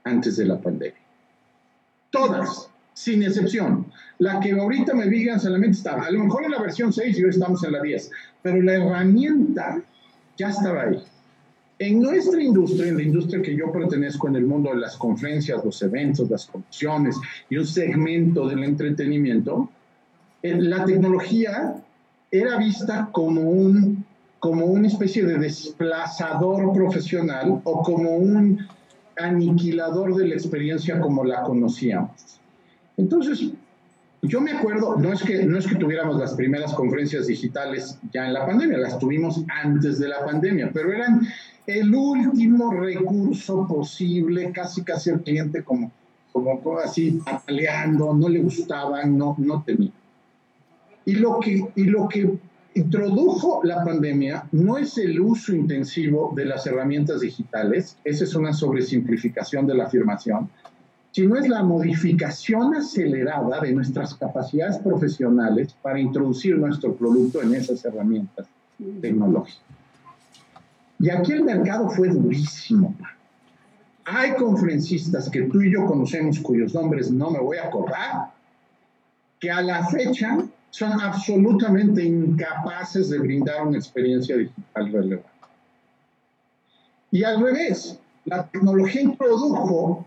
antes 0.03 0.35
de 0.35 0.43
la 0.43 0.59
pandemia. 0.59 0.99
Todas, 2.09 2.69
sin 2.91 3.23
excepción. 3.23 3.85
La 4.17 4.41
que 4.41 4.51
ahorita 4.51 4.93
me 4.93 5.05
digan 5.05 5.39
solamente 5.39 5.77
estaba, 5.77 6.07
a 6.07 6.11
lo 6.11 6.25
mejor 6.25 6.43
en 6.43 6.51
la 6.51 6.59
versión 6.61 6.91
6 6.91 7.17
y 7.17 7.23
hoy 7.23 7.29
estamos 7.29 7.63
en 7.63 7.71
la 7.71 7.81
10, 7.81 8.11
pero 8.41 8.61
la 8.61 8.73
herramienta 8.73 9.81
ya 10.35 10.49
estaba 10.49 10.81
ahí. 10.81 11.01
En 11.81 12.01
nuestra 12.01 12.43
industria, 12.43 12.89
en 12.89 12.97
la 12.97 13.03
industria 13.03 13.41
que 13.41 13.55
yo 13.55 13.71
pertenezco 13.71 14.27
en 14.27 14.35
el 14.35 14.45
mundo 14.45 14.71
de 14.71 14.81
las 14.81 14.97
conferencias, 14.97 15.63
los 15.63 15.81
eventos, 15.81 16.29
las 16.29 16.45
condiciones 16.45 17.15
y 17.49 17.55
un 17.55 17.65
segmento 17.65 18.49
del 18.49 18.65
entretenimiento, 18.65 19.69
eh, 20.43 20.59
la 20.59 20.83
tecnología 20.83 21.75
era 22.29 22.57
vista 22.57 23.07
como, 23.13 23.49
un, 23.49 24.03
como 24.39 24.65
una 24.65 24.89
especie 24.89 25.23
de 25.23 25.37
desplazador 25.37 26.73
profesional 26.73 27.61
o 27.63 27.81
como 27.81 28.13
un 28.17 28.59
aniquilador 29.17 30.15
de 30.15 30.27
la 30.27 30.35
experiencia 30.35 30.99
como 30.99 31.23
la 31.23 31.43
conocíamos. 31.43 32.41
Entonces, 32.97 33.51
yo 34.21 34.41
me 34.41 34.51
acuerdo, 34.51 34.97
no 34.97 35.13
es, 35.13 35.23
que, 35.23 35.45
no 35.45 35.57
es 35.57 35.65
que 35.65 35.75
tuviéramos 35.75 36.19
las 36.19 36.33
primeras 36.33 36.73
conferencias 36.73 37.27
digitales 37.27 37.97
ya 38.13 38.27
en 38.27 38.33
la 38.33 38.45
pandemia, 38.45 38.77
las 38.77 38.99
tuvimos 38.99 39.41
antes 39.63 39.97
de 39.97 40.09
la 40.09 40.25
pandemia, 40.25 40.71
pero 40.73 40.91
eran 40.91 41.21
el 41.69 41.93
último 41.93 42.71
recurso 42.71 43.67
posible, 43.67 44.51
casi 44.51 44.83
casi 44.83 45.11
el 45.11 45.21
cliente 45.21 45.63
como, 45.63 45.91
como 46.31 46.79
así 46.83 47.19
pataleando, 47.23 48.13
no 48.13 48.27
le 48.27 48.41
gustaban, 48.41 49.17
no, 49.17 49.35
no 49.37 49.63
tenía. 49.63 49.91
Y 51.05 51.13
lo, 51.13 51.39
que, 51.39 51.63
y 51.75 51.83
lo 51.85 52.07
que 52.07 52.37
introdujo 52.73 53.61
la 53.63 53.83
pandemia 53.83 54.47
no 54.51 54.77
es 54.77 54.97
el 54.97 55.19
uso 55.19 55.53
intensivo 55.53 56.33
de 56.35 56.45
las 56.45 56.65
herramientas 56.65 57.21
digitales, 57.21 57.97
esa 58.03 58.23
es 58.23 58.35
una 58.35 58.53
sobresimplificación 58.53 59.67
de 59.67 59.75
la 59.75 59.85
afirmación, 59.85 60.49
sino 61.11 61.35
es 61.35 61.47
la 61.47 61.63
modificación 61.63 62.75
acelerada 62.75 63.59
de 63.61 63.73
nuestras 63.73 64.13
capacidades 64.15 64.77
profesionales 64.79 65.75
para 65.81 65.99
introducir 65.99 66.57
nuestro 66.57 66.95
producto 66.95 67.41
en 67.41 67.55
esas 67.55 67.83
herramientas 67.85 68.47
tecnológicas. 69.01 69.78
Y 70.99 71.09
aquí 71.09 71.31
el 71.31 71.43
mercado 71.43 71.89
fue 71.89 72.09
durísimo. 72.09 72.93
Hay 74.05 74.33
conferencistas 74.33 75.29
que 75.29 75.43
tú 75.43 75.61
y 75.61 75.71
yo 75.71 75.85
conocemos 75.85 76.39
cuyos 76.39 76.73
nombres 76.73 77.11
no 77.11 77.29
me 77.29 77.39
voy 77.39 77.57
a 77.57 77.67
acordar, 77.67 78.33
que 79.39 79.49
a 79.49 79.61
la 79.61 79.87
fecha 79.87 80.37
son 80.71 80.99
absolutamente 80.99 82.03
incapaces 82.03 83.09
de 83.09 83.19
brindar 83.19 83.65
una 83.65 83.77
experiencia 83.77 84.35
digital 84.35 84.91
relevante. 84.91 85.29
Y 87.11 87.23
al 87.23 87.41
revés, 87.41 87.97
la 88.25 88.45
tecnología 88.47 89.01
introdujo 89.01 90.05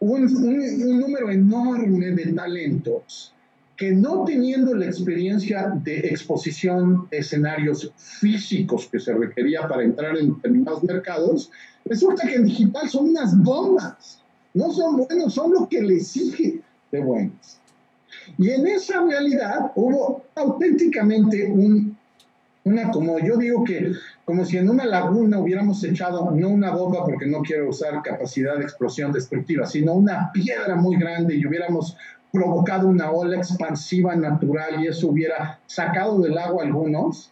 un, 0.00 0.24
un, 0.24 1.00
número 1.00 1.30
enorme 1.30 2.10
de 2.10 2.32
talentos 2.32 3.32
que 3.76 3.92
no 3.92 4.24
teniendo 4.24 4.74
la 4.74 4.86
experiencia 4.86 5.72
de 5.82 5.98
exposición 5.98 7.08
de 7.10 7.18
escenarios 7.18 7.92
físicos 7.96 8.88
que 8.90 9.00
se 9.00 9.12
requería 9.14 9.66
para 9.66 9.82
entrar 9.82 10.16
en 10.16 10.34
determinados 10.34 10.82
mercados, 10.84 11.50
resulta 11.84 12.26
que 12.26 12.36
en 12.36 12.44
digital 12.44 12.88
son 12.88 13.10
unas 13.10 13.36
bombas. 13.42 14.20
No 14.54 14.72
son 14.72 14.98
buenos, 14.98 15.34
son 15.34 15.52
lo 15.52 15.68
que 15.68 15.82
les 15.82 16.06
sigue 16.06 16.60
de 16.92 17.00
buenos. 17.00 17.58
Y 18.38 18.50
en 18.50 18.66
esa 18.68 19.02
realidad 19.02 19.72
hubo 19.74 20.24
auténticamente 20.36 21.50
un, 21.50 21.96
una, 22.62 22.90
como 22.92 23.18
yo 23.18 23.36
digo 23.36 23.64
que, 23.64 23.92
como 24.24 24.44
si 24.44 24.56
en 24.56 24.70
una 24.70 24.86
laguna 24.86 25.40
hubiéramos 25.40 25.82
echado, 25.82 26.30
no 26.30 26.48
una 26.48 26.70
bomba 26.70 27.04
porque 27.04 27.26
no 27.26 27.42
quiero 27.42 27.70
usar 27.70 28.00
capacidad 28.02 28.56
de 28.56 28.62
explosión 28.62 29.12
destructiva, 29.12 29.66
sino 29.66 29.94
una 29.94 30.30
piedra 30.32 30.76
muy 30.76 30.96
grande 30.96 31.34
y 31.34 31.44
hubiéramos 31.44 31.96
provocado 32.34 32.88
una 32.88 33.12
ola 33.12 33.36
expansiva 33.36 34.16
natural 34.16 34.82
y 34.82 34.88
eso 34.88 35.08
hubiera 35.08 35.60
sacado 35.66 36.18
del 36.18 36.36
agua 36.36 36.64
algunos, 36.64 37.30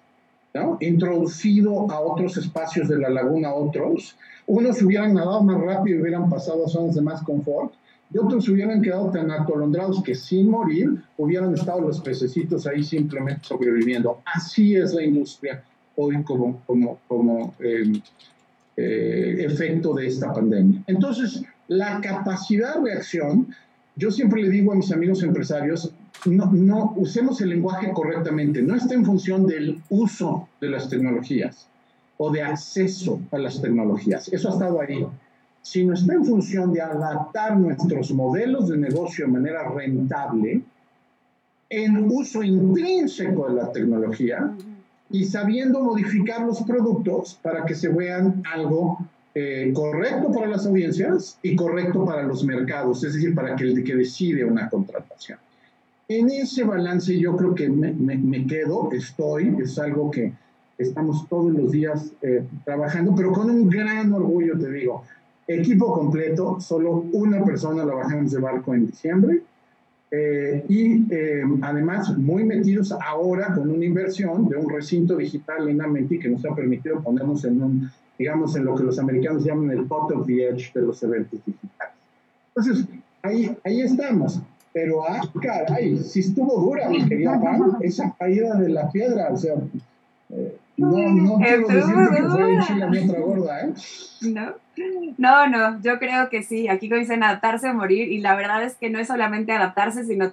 ¿no? 0.55 0.79
introducido 0.81 1.91
a 1.91 2.01
otros 2.01 2.37
espacios 2.37 2.89
de 2.89 2.99
la 2.99 3.11
laguna 3.11 3.53
otros, 3.53 4.17
unos 4.47 4.81
hubieran 4.81 5.15
nadado 5.15 5.43
más 5.43 5.61
rápido 5.61 5.99
y 5.99 6.03
hubieran 6.03 6.31
pasado 6.31 6.67
a 6.67 6.69
zonas 6.69 6.95
de 6.95 7.03
más 7.03 7.21
confort, 7.25 7.73
y 8.15 8.19
otros 8.19 8.49
hubieran 8.49 8.81
quedado 8.81 9.11
tan 9.11 9.29
atolondrados 9.33 10.05
que 10.05 10.15
sin 10.15 10.49
morir 10.49 11.03
hubieran 11.19 11.53
estado 11.53 11.81
los 11.81 12.01
pececitos 12.01 12.65
ahí 12.69 12.85
simplemente 12.85 13.41
sobreviviendo. 13.43 14.21
Así 14.25 14.77
es 14.77 14.95
la 14.95 15.03
industria 15.03 15.65
hoy 15.97 16.23
como, 16.23 16.61
como, 16.65 16.99
como 17.09 17.55
em, 17.59 18.01
eh, 18.77 19.47
efecto 19.49 19.95
de 19.95 20.07
esta 20.07 20.33
pandemia. 20.33 20.83
Entonces, 20.87 21.43
la 21.67 22.01
capacidad 22.01 22.77
de 22.77 22.91
reacción 22.91 23.49
yo 23.97 24.11
siempre 24.11 24.43
le 24.43 24.51
digo 24.51 24.73
a 24.73 24.77
mis 24.77 24.93
amigos 24.93 25.23
empresarios, 25.23 25.93
no, 26.27 26.95
usemos 26.97 27.41
el 27.41 27.51
lenguaje 27.51 27.93
correctamente, 27.93 28.63
no 28.63 28.75
está 28.77 28.95
en 28.95 29.05
función 29.05 29.47
del 29.47 29.83
uso 29.91 30.49
de 30.61 30.71
las 30.71 30.89
tecnologías 30.89 31.67
o 32.17 32.31
de 32.31 32.43
acceso 32.43 33.21
a 33.31 33.39
las 33.39 33.61
tecnologías, 33.61 34.29
eso 34.33 34.49
ha 34.49 34.53
estado 34.53 34.81
ahí, 34.81 35.07
sino 35.61 35.95
está 35.95 36.15
en 36.15 36.25
función 36.25 36.73
de 36.73 36.81
adaptar 36.81 37.59
nuestros 37.59 38.13
modelos 38.13 38.69
de 38.69 38.79
negocio 38.79 39.27
de 39.27 39.33
manera 39.33 39.69
rentable 39.69 40.63
en 41.71 42.11
uso 42.11 42.43
intrínseco 42.43 43.49
de 43.49 43.55
la 43.55 43.73
tecnología 43.73 44.55
y 45.11 45.25
sabiendo 45.25 45.81
modificar 45.81 46.43
los 46.43 46.63
productos 46.63 47.39
para 47.43 47.65
que 47.65 47.75
se 47.75 47.89
vean 47.89 48.43
algo 48.53 48.99
eh, 49.35 49.73
correcto 49.75 50.31
para 50.31 50.47
las 50.47 50.67
audiencias 50.67 51.39
y 51.43 51.57
correcto 51.57 52.05
para 52.05 52.23
los 52.23 52.45
mercados, 52.45 53.03
es 53.03 53.15
decir, 53.15 53.35
para 53.35 53.57
que 53.57 53.65
el 53.65 53.83
que 53.83 53.97
decide 53.97 54.45
una 54.45 54.69
contratación. 54.69 55.39
En 56.07 56.29
ese 56.29 56.65
balance 56.65 57.19
yo 57.19 57.35
creo 57.37 57.55
que 57.55 57.69
me, 57.71 57.93
me, 57.93 58.47
quedo, 58.47 58.91
estoy, 58.93 59.57
es 59.63 59.79
algo 59.79 60.11
que 60.11 60.35
estamos 60.77 61.27
todos 61.31 61.51
los 61.51 61.73
días 61.73 62.13
eh, 62.21 62.45
trabajando, 62.67 63.15
pero 63.15 63.33
con 63.33 63.49
un 63.49 63.71
gran 63.71 64.13
orgullo 64.13 64.59
te 64.59 64.71
digo, 64.71 65.05
equipo 65.47 65.95
completo, 65.95 66.61
solo 66.61 67.07
una 67.13 67.43
persona 67.43 67.87
la 67.87 67.95
bajamos 67.95 68.33
de 68.33 68.39
barco 68.39 68.75
en 68.75 68.87
diciembre, 68.87 69.41
eh, 70.11 70.63
y 70.69 71.07
además 71.63 72.19
muy 72.19 72.45
metidos 72.45 72.93
ahora 72.93 73.55
con 73.55 73.71
una 73.71 73.83
inversión 73.87 74.47
de 74.47 74.57
un 74.57 74.69
recinto 74.69 75.17
digital 75.17 75.71
en 75.71 75.81
Amenti 75.81 76.19
que 76.19 76.29
nos 76.29 76.45
ha 76.45 76.55
permitido 76.55 77.01
ponernos 77.01 77.43
en 77.47 77.63
un 77.63 77.91
digamos, 78.23 78.55
en 78.55 78.65
lo 78.65 78.77
que 78.77 78.85
los 78.85 78.99
americanos 79.01 79.45
llaman 79.45 79.73
el 79.73 79.85
pot 79.85 80.13
of 80.13 80.27
the 80.27 80.49
edge 80.49 80.73
de 80.73 80.83
los 80.83 81.03
eventos 81.03 81.41
digitales. 81.45 81.95
Entonces, 82.55 82.87
ahí, 83.23 83.57
ahí 83.65 83.81
estamos. 83.81 84.41
Pero, 84.73 85.05
ah, 85.05 85.21
caray, 85.43 85.99
si 85.99 86.21
estuvo 86.21 86.61
dura, 86.61 86.89
mi 86.89 87.05
querida 87.09 87.39
Pam, 87.41 87.79
esa 87.83 88.15
caída 88.17 88.55
de 88.55 88.69
la 88.69 88.91
piedra, 88.91 89.29
o 89.33 89.37
sea, 89.37 89.55
eh, 90.31 90.57
no, 90.77 90.91
no 90.91 91.39
quiero 91.39 91.67
decirte 91.67 92.17
que 92.17 92.23
fue 92.23 92.59
Chile 92.67 92.87
mi 92.89 92.99
otra 92.99 93.21
gorda, 93.21 93.61
¿eh? 93.61 93.75
No. 94.23 94.53
No, 95.19 95.49
no, 95.49 95.81
yo 95.83 95.99
creo 95.99 96.31
que 96.31 96.43
sí. 96.43 96.69
Aquí 96.69 96.89
dicen 96.89 97.25
adaptarse 97.25 97.69
o 97.69 97.75
morir, 97.75 98.11
y 98.11 98.21
la 98.21 98.37
verdad 98.37 98.63
es 98.63 98.77
que 98.77 98.89
no 98.89 99.01
es 99.01 99.09
solamente 99.09 99.53
adaptarse, 99.53 100.05
sino 100.05 100.33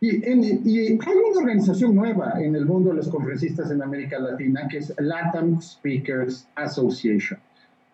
Y, 0.02 0.18
y, 0.18 0.88
hay 0.88 1.16
una 1.30 1.40
organización 1.40 1.96
nueva 1.96 2.34
en 2.40 2.56
el 2.56 2.66
mundo 2.66 2.90
de 2.90 2.98
los 2.98 3.10
conferencistas 3.10 3.72
en 3.72 3.82
América 3.82 4.20
Latina 4.20 4.68
que 4.70 4.80
es 4.80 4.94
LATAM 4.98 5.62
Speakers 5.62 6.48
Association. 6.56 7.40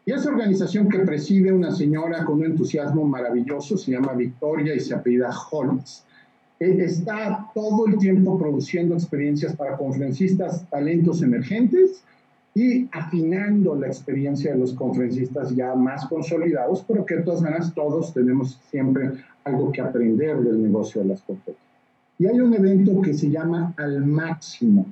Y 0.06 0.12
esa 0.12 0.30
organización 0.30 0.90
que 0.90 1.00
preside 1.00 1.52
una 1.52 1.72
señora 1.72 2.26
con 2.26 2.40
un 2.40 2.46
entusiasmo 2.46 3.06
maravilloso, 3.06 3.78
se 3.78 3.92
llama 3.92 4.14
Victoria 4.14 4.74
y 4.74 4.80
se 4.80 4.96
apellida 4.96 5.30
Holmes 5.52 6.04
está 6.62 7.50
todo 7.56 7.88
el 7.88 7.98
tiempo 7.98 8.38
produciendo 8.38 8.94
experiencias 8.94 9.56
para 9.56 9.78
conferencistas, 9.78 10.70
talentos 10.70 11.24
emergentes 11.24 12.04
y 12.54 12.88
afinando 12.92 13.76
la 13.76 13.88
experiencia 13.88 14.52
de 14.52 14.60
los 14.60 14.74
conferencistas 14.74 15.56
ya 15.56 15.74
más 15.74 16.06
consolidados, 16.06 16.84
pero 16.88 17.06
que 17.06 17.16
de 17.16 17.24
todas 17.24 17.42
maneras 17.42 17.74
todos 17.74 18.14
tenemos 18.14 18.60
siempre 18.70 19.12
algo 19.44 19.72
que 19.72 19.82
aprender 19.82 20.38
del 20.42 20.62
negocio 20.62 21.02
de 21.02 21.08
las 21.08 21.22
conferencias. 21.22 21.71
Y 22.22 22.28
hay 22.28 22.40
un 22.40 22.54
evento 22.54 23.02
que 23.02 23.16
se 23.16 23.32
llama 23.32 23.74
Al 23.78 24.06
Máximo, 24.06 24.86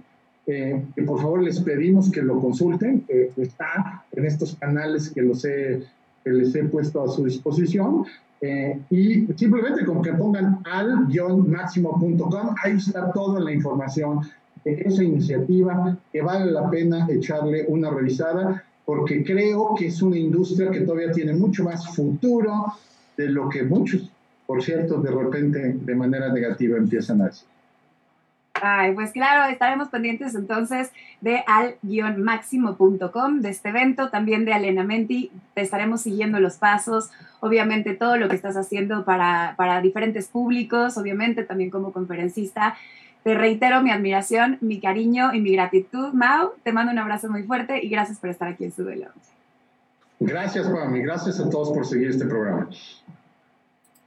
eh, 0.47 0.83
que 0.95 1.03
por 1.03 1.21
favor 1.21 1.43
les 1.43 1.59
pedimos 1.59 2.09
que 2.09 2.23
lo 2.23 2.41
consulten, 2.41 3.05
está 3.37 4.03
en 4.13 4.25
estos 4.25 4.55
canales 4.55 5.11
que, 5.11 5.21
los 5.21 5.45
he, 5.45 5.83
que 6.23 6.31
les 6.31 6.55
he 6.55 6.63
puesto 6.63 7.03
a 7.03 7.07
su 7.07 7.25
disposición, 7.25 8.03
eh, 8.41 8.79
y 8.89 9.27
simplemente 9.35 9.85
con 9.85 10.01
que 10.01 10.13
pongan 10.13 10.57
al-máximo.com, 10.65 12.55
ahí 12.63 12.77
está 12.77 13.11
toda 13.11 13.39
la 13.41 13.53
información 13.53 14.21
de 14.65 14.81
esa 14.83 15.03
iniciativa 15.03 15.99
que 16.11 16.23
vale 16.23 16.51
la 16.51 16.67
pena 16.71 17.05
echarle 17.11 17.65
una 17.67 17.91
revisada 17.91 18.63
porque 18.85 19.23
creo 19.23 19.75
que 19.77 19.85
es 19.85 20.01
una 20.01 20.17
industria 20.17 20.71
que 20.71 20.81
todavía 20.81 21.11
tiene 21.11 21.33
mucho 21.33 21.63
más 21.63 21.95
futuro 21.95 22.73
de 23.15 23.29
lo 23.29 23.49
que 23.49 23.61
muchos, 23.61 24.09
por 24.49 24.63
cierto, 24.63 24.99
de 24.99 25.11
repente 25.11 25.75
de 25.79 25.95
manera 25.95 26.33
negativa 26.33 26.75
empiezan 26.75 27.21
a 27.21 27.25
decir. 27.25 27.47
Ay, 28.59 28.95
pues 28.95 29.11
claro, 29.11 29.47
estaremos 29.53 29.89
pendientes 29.89 30.33
entonces 30.33 30.89
de 31.21 31.43
al-máximo.com, 31.45 33.41
de 33.41 33.49
este 33.49 33.69
evento, 33.69 34.09
también 34.09 34.45
de 34.45 34.53
Alenamenti. 34.53 35.31
Te 35.53 35.61
estaremos 35.61 36.01
siguiendo 36.01 36.39
los 36.39 36.55
pasos, 36.55 37.11
obviamente 37.41 37.93
todo 37.93 38.17
lo 38.17 38.27
que 38.27 38.35
estás 38.35 38.57
haciendo 38.57 39.05
para, 39.05 39.53
para 39.55 39.81
diferentes 39.81 40.27
públicos, 40.27 40.97
obviamente 40.97 41.43
también 41.43 41.69
como 41.69 41.93
conferencista. 41.93 42.75
Te 43.23 43.35
reitero 43.35 43.83
mi 43.83 43.91
admiración, 43.91 44.57
mi 44.61 44.79
cariño 44.79 45.31
y 45.31 45.41
mi 45.41 45.51
gratitud, 45.51 46.11
Mau. 46.13 46.53
Te 46.63 46.73
mando 46.73 46.91
un 46.91 46.97
abrazo 46.97 47.29
muy 47.29 47.43
fuerte 47.43 47.85
y 47.85 47.89
gracias 47.89 48.17
por 48.17 48.31
estar 48.31 48.47
aquí 48.47 48.63
en 48.63 48.71
Sube 48.71 48.99
Gracias, 50.19 50.67
Pami. 50.67 51.03
Gracias 51.03 51.39
a 51.39 51.47
todos 51.51 51.69
por 51.69 51.85
seguir 51.85 52.09
este 52.09 52.25
programa. 52.25 52.67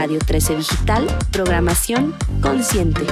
Radio 0.00 0.20
13 0.20 0.54
Digital, 0.54 1.08
Programación 1.32 2.14
Consciente. 2.40 3.04